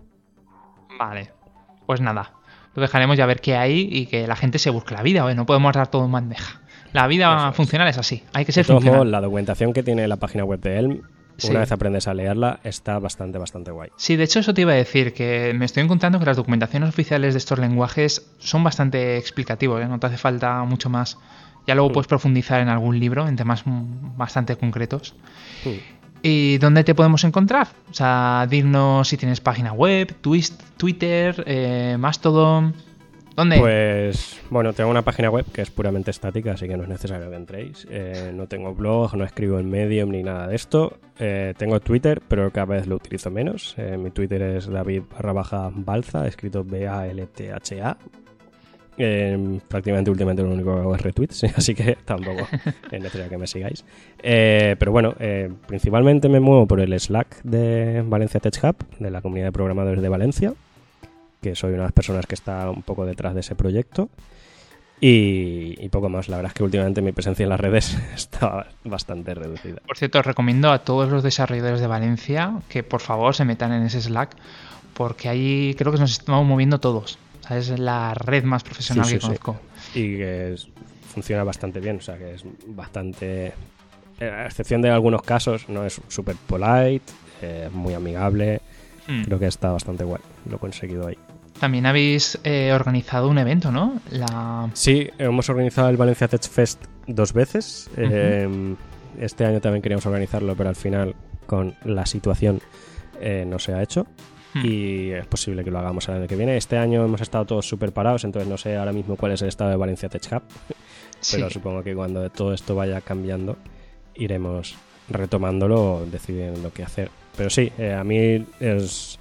Vale. 0.98 1.30
Pues 1.86 2.00
nada. 2.00 2.34
Lo 2.74 2.82
dejaremos 2.82 3.16
ya 3.16 3.26
ver 3.26 3.40
qué 3.40 3.56
hay 3.56 3.88
y 3.90 4.06
que 4.06 4.26
la 4.26 4.36
gente 4.36 4.58
se 4.58 4.70
busque 4.70 4.94
la 4.94 5.02
vida. 5.02 5.24
oye, 5.24 5.34
No 5.34 5.46
podemos 5.46 5.72
dar 5.74 5.88
todo 5.90 6.04
en 6.04 6.12
bandeja. 6.12 6.60
La 6.93 7.07
vida 7.07 7.49
es. 7.51 7.57
funcional 7.57 7.89
es 7.89 7.99
así. 7.99 8.22
Hay 8.32 8.45
que 8.45 8.49
De 8.49 8.53
ser 8.55 8.66
todos 8.66 8.78
funcional. 8.78 9.01
modos, 9.01 9.11
la 9.12 9.20
documentación 9.20 9.72
que 9.72 9.82
tiene 9.82 10.07
la 10.09 10.16
página 10.16 10.45
web 10.45 10.61
de 10.61 10.78
Elm, 10.78 11.03
Sí. 11.36 11.51
una 11.51 11.61
vez 11.61 11.70
aprendes 11.70 12.09
a 12.09 12.14
leerla, 12.14 12.59
está 12.64 12.99
bastante, 12.99 13.39
bastante 13.39 13.70
guay. 13.70 13.91
Sí, 13.97 14.16
de 14.16 14.24
hecho 14.24 14.41
eso 14.41 14.53
te 14.55 14.62
iba 14.62 14.72
a 14.72 14.76
decir, 14.76 15.12
que 15.14 15.53
me 15.57 15.66
estoy 15.66 15.84
encontrando 15.84 16.18
que 16.18 16.24
las 16.24 16.36
documentaciones 16.36 16.89
oficiales 16.89 17.34
de 17.34 17.39
estos 17.39 17.59
lenguajes 17.61 18.26
son 18.39 18.64
bastante 18.64 19.16
explicativos, 19.18 19.80
¿eh? 19.80 19.86
no 19.86 20.01
te 20.01 20.09
hace 20.09 20.16
falta 20.18 20.64
mucho 20.64 20.91
más. 20.91 21.16
Ya 21.66 21.74
luego 21.76 21.91
Mm. 21.91 21.93
puedes 21.93 22.09
profundizar 22.09 22.61
en 22.61 22.68
algún 22.68 22.99
libro, 22.99 23.28
en 23.28 23.36
temas 23.36 23.62
bastante 23.66 24.57
concretos. 24.57 25.14
Hmm. 25.64 25.70
¿Y 26.22 26.59
dónde 26.59 26.82
te 26.82 26.97
podemos 26.97 27.22
encontrar? 27.22 27.68
O 27.89 27.95
sea, 27.95 28.47
dinos 28.51 29.07
si 29.07 29.16
tienes 29.16 29.41
página 29.41 29.72
web, 29.72 30.12
twist, 30.20 30.61
Twitter, 30.76 31.45
eh, 31.47 31.97
Mastodon. 32.01 32.74
¿Dónde? 33.39 33.57
Pues 33.61 34.41
bueno, 34.51 34.72
tengo 34.72 34.91
una 34.91 35.03
página 35.03 35.30
web 35.30 35.47
que 35.53 35.62
es 35.62 35.70
puramente 35.70 36.11
estática, 36.11 36.55
así 36.55 36.66
que 36.66 36.76
no 36.76 36.82
es 36.82 36.89
necesario 36.89 37.30
que 37.30 37.36
entréis. 37.36 37.86
Eh, 37.89 38.32
no 38.34 38.49
tengo 38.49 38.74
blog, 38.74 39.14
no 39.14 39.24
escribo 39.24 39.61
en 39.61 39.70
Medium 39.70 40.11
ni 40.11 40.24
nada 40.24 40.49
de 40.49 40.57
esto. 40.57 40.99
Eh, 41.20 41.55
tengo 41.57 41.78
Twitter, 41.78 42.20
pero 42.26 42.51
cada 42.51 42.66
vez 42.66 42.89
lo 42.89 42.97
utilizo 42.97 43.30
menos. 43.30 43.76
Eh, 43.78 43.97
mi 43.97 44.11
Twitter 44.11 44.43
es 44.43 44.66
David 44.66 45.03
barra 45.09 45.70
Balza, 45.72 46.26
escrito 46.26 46.64
B-A-L-T-H-A. 46.64 47.97
Eh, 49.01 49.61
prácticamente 49.68 50.11
últimamente 50.11 50.43
lo 50.43 50.51
único 50.51 50.74
que 50.74 50.80
hago 50.80 50.97
es 50.97 51.01
retweets, 51.01 51.45
así 51.57 51.76
que 51.76 51.97
tampoco 52.05 52.45
es 52.91 53.01
necesario 53.01 53.30
que 53.30 53.39
me 53.39 53.47
sigáis. 53.47 53.84
Eh, 54.20 54.74
pero 54.80 54.91
bueno, 54.91 55.14
eh, 55.20 55.49
principalmente 55.68 56.28
me 56.28 56.41
muevo 56.41 56.66
por 56.66 56.80
el 56.80 56.99
Slack 56.99 57.41
de 57.45 58.03
Valencia 58.05 58.41
Tech 58.41 58.59
Hub, 58.64 58.99
de 58.99 59.12
la 59.12 59.22
comunidad 59.22 59.47
de 59.47 59.53
programadores 59.53 60.03
de 60.03 60.09
Valencia 60.09 60.55
que 61.41 61.55
soy 61.55 61.70
una 61.70 61.78
de 61.82 61.84
las 61.84 61.93
personas 61.93 62.26
que 62.26 62.34
está 62.34 62.70
un 62.70 62.82
poco 62.82 63.05
detrás 63.07 63.34
de 63.34 63.41
ese 63.41 63.55
proyecto. 63.55 64.09
Y, 65.01 65.76
y 65.78 65.89
poco 65.91 66.09
más. 66.09 66.28
La 66.28 66.36
verdad 66.36 66.51
es 66.51 66.55
que 66.55 66.64
últimamente 66.64 67.01
mi 67.03 67.12
presencia 67.12 67.45
en 67.45 67.51
las 67.51 67.61
redes 67.61 67.97
está 68.14 68.66
bastante 68.84 69.34
reducida. 69.34 69.80
Por 69.86 69.97
cierto, 69.97 70.18
os 70.18 70.26
recomiendo 70.26 70.72
a 70.72 70.80
todos 70.80 71.09
los 71.09 71.22
desarrolladores 71.22 71.80
de 71.80 71.86
Valencia 71.86 72.55
que 72.68 72.82
por 72.82 73.01
favor 73.01 73.34
se 73.34 73.45
metan 73.45 73.72
en 73.72 73.84
ese 73.84 74.01
Slack, 74.01 74.34
porque 74.95 75.28
ahí 75.28 75.74
creo 75.78 75.93
que 75.93 75.99
nos 75.99 76.11
estamos 76.11 76.45
moviendo 76.45 76.80
todos. 76.80 77.18
O 77.45 77.47
sea, 77.49 77.59
es 77.59 77.78
la 77.78 78.12
red 78.14 78.43
más 78.43 78.64
profesional 78.64 79.05
Sí, 79.07 79.14
que 79.14 79.20
sí. 79.20 79.26
conozco. 79.26 79.61
Y 79.95 80.16
que 80.16 80.55
es- 80.55 80.68
funciona 81.14 81.45
bastante 81.45 81.78
bien. 81.80 81.99
O 81.99 82.01
sea, 82.01 82.18
que 82.18 82.34
es 82.34 82.43
bastante. 82.66 83.53
eh, 84.18 84.30
A 84.30 84.47
excepción 84.47 84.82
de 84.82 84.91
algunos 84.91 85.22
casos, 85.22 85.68
no 85.68 85.84
es 85.86 86.01
súper 86.09 86.34
polite, 86.34 87.05
eh, 87.41 87.70
muy 87.72 87.95
amigable. 87.95 88.61
Mm. 89.09 89.22
Creo 89.24 89.38
que 89.38 89.46
está 89.46 89.72
bastante 89.72 90.04
guay. 90.04 90.22
Lo 90.48 90.59
conseguido 90.59 91.06
ahí. 91.09 91.18
También 91.59 91.86
habéis 91.86 92.38
eh, 92.44 92.70
organizado 92.72 93.28
un 93.28 93.38
evento, 93.38 93.72
¿no? 93.72 94.00
La... 94.11 94.70
Sí, 94.74 95.09
hemos 95.18 95.48
organizado 95.48 95.88
el 95.88 95.96
Valencia 95.96 96.28
Tech 96.28 96.42
Fest 96.48 96.84
dos 97.09 97.32
veces. 97.32 97.90
Eh, 97.96 98.76
este 99.18 99.44
año 99.44 99.61
también 99.61 99.82
queríamos 99.82 100.06
organizarlo, 100.06 100.54
pero 100.54 100.68
al 100.68 100.76
final, 100.76 101.16
con 101.46 101.74
la 101.84 102.06
situación, 102.06 102.61
eh, 103.20 103.44
no 103.44 103.59
se 103.59 103.74
ha 103.74 103.82
hecho. 103.82 104.06
Hmm. 104.54 104.64
Y 104.64 105.11
es 105.11 105.26
posible 105.26 105.64
que 105.64 105.70
lo 105.72 105.80
hagamos 105.80 106.09
el 106.09 106.14
año 106.14 106.26
que 106.28 106.36
viene. 106.36 106.56
Este 106.56 106.78
año 106.78 107.04
hemos 107.04 107.20
estado 107.20 107.44
todos 107.44 107.66
súper 107.68 107.92
parados, 107.92 108.22
entonces 108.24 108.48
no 108.48 108.56
sé 108.56 108.76
ahora 108.76 108.92
mismo 108.92 109.16
cuál 109.16 109.32
es 109.32 109.42
el 109.42 109.48
estado 109.48 109.70
de 109.70 109.76
Valencia 109.76 110.09
Tech 110.09 110.22
Hub. 110.30 110.42
Pero 111.32 111.48
Sí. 111.48 111.54
supongo 111.54 111.82
que 111.82 111.96
cuando 111.96 112.30
todo 112.30 112.54
esto 112.54 112.76
vaya 112.76 113.00
cambiando, 113.00 113.56
iremos 114.14 114.76
retomándolo, 115.09 116.06
decidiendo 116.11 116.72
qué 116.72 116.84
hacer. 116.84 117.11
Pero 117.39 117.49
sí, 117.49 117.72
eh, 117.78 117.95
a 117.95 118.05
mí 118.05 118.45
es. 118.61 119.18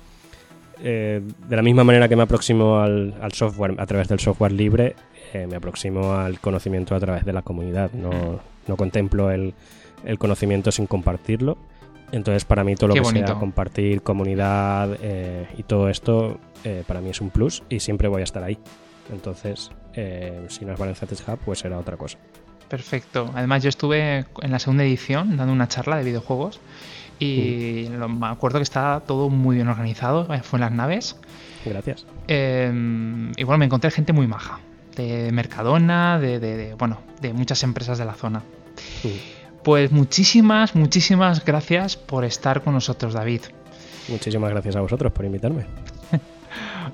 eh, 0.83 1.21
de 1.47 1.55
la 1.55 1.61
misma 1.61 1.83
manera 1.85 2.09
que 2.09 2.15
me 2.17 2.23
aproximo 2.23 2.79
al, 2.79 3.13
al 3.21 3.31
software 3.31 3.75
a 3.77 3.85
través 3.85 4.09
del 4.09 4.19
software 4.19 4.51
libre, 4.51 4.95
eh, 5.33 5.47
me 5.47 5.55
aproximo 5.55 6.13
al 6.15 6.39
conocimiento 6.39 6.95
a 6.95 6.99
través 6.99 7.23
de 7.23 7.31
la 7.31 7.41
comunidad. 7.43 7.91
No, 7.93 8.41
no 8.67 8.75
contemplo 8.75 9.31
el, 9.31 9.53
el 10.03 10.17
conocimiento 10.19 10.71
sin 10.71 10.87
compartirlo. 10.87 11.57
Entonces, 12.11 12.43
para 12.45 12.63
mí, 12.63 12.75
todo 12.75 12.87
lo 12.89 12.93
Qué 12.95 13.01
que 13.01 13.05
bonito. 13.05 13.27
sea 13.27 13.35
compartir, 13.35 14.01
comunidad 14.01 14.97
eh, 15.01 15.45
y 15.57 15.63
todo 15.63 15.89
esto, 15.89 16.39
para 16.87 17.01
mí 17.01 17.09
es 17.09 17.21
un 17.21 17.29
plus 17.29 17.63
y 17.69 17.79
siempre 17.81 18.07
voy 18.07 18.21
a 18.21 18.23
estar 18.23 18.43
ahí. 18.43 18.57
Entonces, 19.11 19.71
si 20.47 20.65
no 20.65 20.73
es 20.73 20.79
Valencia 20.79 21.07
Tech 21.07 21.19
Hub, 21.27 21.39
pues 21.45 21.59
será 21.59 21.77
otra 21.79 21.97
cosa. 21.97 22.17
Perfecto. 22.69 23.29
Además, 23.35 23.63
yo 23.63 23.69
estuve 23.69 24.25
en 24.41 24.51
la 24.51 24.59
segunda 24.59 24.83
edición 24.83 25.35
dando 25.37 25.51
una 25.53 25.67
charla 25.67 25.97
de 25.97 26.03
videojuegos 26.03 26.59
y 27.19 27.87
lo- 27.89 28.09
me 28.09 28.27
acuerdo 28.27 28.59
que 28.59 28.63
estaba 28.63 28.99
todo 29.01 29.29
muy 29.29 29.55
bien 29.55 29.67
organizado. 29.67 30.31
eh, 30.33 30.41
Fue 30.43 30.57
en 30.57 30.61
las 30.61 30.71
naves. 30.71 31.15
Gracias. 31.65 32.05
Eh, 32.27 33.31
y 33.35 33.43
bueno, 33.43 33.57
me 33.57 33.65
encontré 33.65 33.91
gente 33.91 34.13
muy 34.13 34.27
maja. 34.27 34.59
De 34.95 35.31
Mercadona, 35.31 36.17
de, 36.19 36.39
de- 36.39 36.57
de- 36.57 36.73
bueno, 36.75 36.99
de 37.21 37.33
muchas 37.33 37.61
empresas 37.63 37.97
de 37.97 38.05
la 38.05 38.13
zona. 38.13 38.39
Mm. 39.03 39.07
Pues 39.63 39.91
muchísimas, 39.91 40.75
muchísimas 40.75 41.43
gracias 41.43 41.97
por 41.97 42.23
estar 42.25 42.63
con 42.63 42.73
nosotros, 42.73 43.13
David. 43.13 43.41
Muchísimas 44.07 44.49
gracias 44.51 44.75
a 44.75 44.81
vosotros 44.81 45.11
por 45.11 45.25
invitarme. 45.25 45.65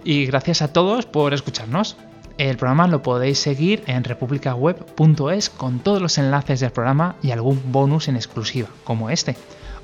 Y 0.03 0.25
gracias 0.25 0.61
a 0.63 0.73
todos 0.73 1.05
por 1.05 1.33
escucharnos. 1.33 1.95
El 2.39 2.57
programa 2.57 2.87
lo 2.87 3.03
podéis 3.03 3.37
seguir 3.37 3.83
en 3.85 4.03
republicaweb.es 4.03 5.49
con 5.51 5.79
todos 5.79 6.01
los 6.01 6.17
enlaces 6.17 6.59
del 6.59 6.71
programa 6.71 7.15
y 7.21 7.29
algún 7.31 7.61
bonus 7.71 8.07
en 8.07 8.15
exclusiva, 8.15 8.69
como 8.83 9.11
este. 9.11 9.35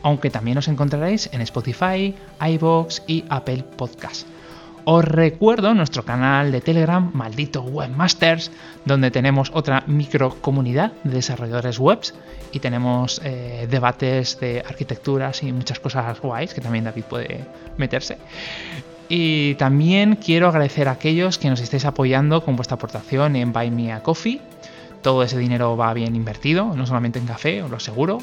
Aunque 0.03 0.29
también 0.29 0.57
os 0.57 0.67
encontraréis 0.67 1.29
en 1.33 1.41
Spotify, 1.41 2.15
iBox 2.39 3.03
y 3.07 3.25
Apple 3.29 3.63
Podcast. 3.75 4.27
Os 4.85 5.05
recuerdo 5.05 5.73
nuestro 5.73 6.03
canal 6.03 6.51
de 6.51 6.61
Telegram, 6.61 7.11
Maldito 7.13 7.61
Webmasters, 7.61 8.49
donde 8.85 9.11
tenemos 9.11 9.51
otra 9.53 9.83
micro 9.85 10.35
comunidad 10.41 10.93
de 11.03 11.11
desarrolladores 11.11 11.77
webs 11.77 12.15
y 12.51 12.59
tenemos 12.59 13.21
eh, 13.23 13.67
debates 13.69 14.39
de 14.39 14.63
arquitecturas 14.67 15.43
y 15.43 15.51
muchas 15.51 15.79
cosas 15.79 16.19
guays 16.19 16.53
que 16.53 16.61
también 16.61 16.85
David 16.85 17.03
puede 17.03 17.45
meterse. 17.77 18.17
Y 19.09 19.55
también 19.55 20.15
quiero 20.15 20.47
agradecer 20.47 20.87
a 20.87 20.91
aquellos 20.91 21.37
que 21.37 21.49
nos 21.49 21.59
estáis 21.61 21.85
apoyando 21.85 22.43
con 22.43 22.55
vuestra 22.55 22.75
aportación 22.75 23.35
en 23.35 23.51
Buy 23.51 23.71
Me 23.71 23.91
a 23.91 24.01
Coffee. 24.01 24.41
Todo 25.01 25.23
ese 25.23 25.37
dinero 25.37 25.75
va 25.77 25.93
bien 25.93 26.15
invertido, 26.15 26.75
no 26.75 26.85
solamente 26.85 27.19
en 27.19 27.25
café, 27.25 27.63
os 27.63 27.69
lo 27.69 27.77
aseguro. 27.77 28.19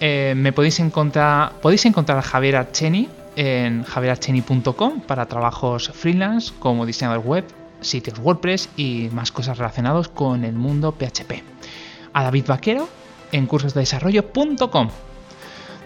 Eh, 0.00 0.34
me 0.36 0.52
podéis 0.52 0.80
encontrar, 0.80 1.52
podéis 1.60 1.84
encontrar 1.84 2.18
a 2.18 2.22
Javier 2.22 2.56
Archeni 2.56 3.08
en 3.36 3.84
javierarcheni.com 3.84 5.00
para 5.02 5.26
trabajos 5.26 5.90
freelance 5.94 6.52
como 6.58 6.86
diseñador 6.86 7.20
web, 7.20 7.44
sitios 7.80 8.18
WordPress 8.18 8.70
y 8.76 9.08
más 9.12 9.30
cosas 9.30 9.58
relacionadas 9.58 10.08
con 10.08 10.44
el 10.44 10.54
mundo 10.54 10.92
PHP. 10.92 11.42
a 12.12 12.24
David 12.24 12.46
Vaquero 12.46 12.88
en 13.32 13.46
cursosdesarrollo.com. 13.46 14.88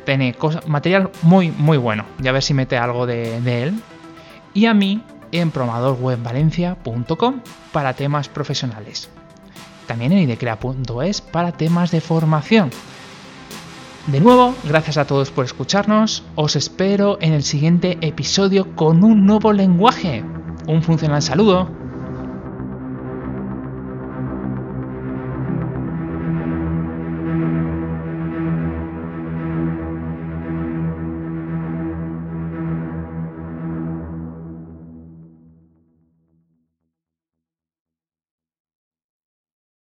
Tiene 0.05 0.37
material 0.67 1.11
muy, 1.23 1.51
muy 1.51 1.79
bueno. 1.79 2.05
Ya 2.19 2.31
a 2.31 2.33
ver 2.33 2.43
si 2.43 2.55
mete 2.55 2.77
algo 2.77 3.07
de, 3.07 3.63
él. 3.63 3.75
Y 4.53 4.67
a 4.67 4.75
mí 4.75 5.03
en 5.33 5.51
programadorwebvalencia.com 5.51 7.41
para 7.73 7.95
temas 7.95 8.29
profesionales. 8.29 9.09
También 9.87 10.13
en 10.13 10.19
idecrea.es 10.19 11.21
para 11.21 11.53
temas 11.53 11.91
de 11.91 12.01
formación. 12.01 12.71
De 14.07 14.21
nuevo, 14.21 14.55
gracias 14.65 14.99
a 14.99 15.07
todos 15.07 15.31
por 15.31 15.47
escucharnos. 15.47 16.25
Os 16.35 16.57
espero 16.57 17.17
en 17.23 17.33
el 17.33 17.43
siguiente 17.43 17.97
episodio 18.03 18.77
con 18.77 19.03
un 19.03 19.25
nuevo 19.25 19.55
lenguaje. 19.55 20.23
Un 20.67 20.83
funcional 20.83 21.23
saludo. 21.23 21.84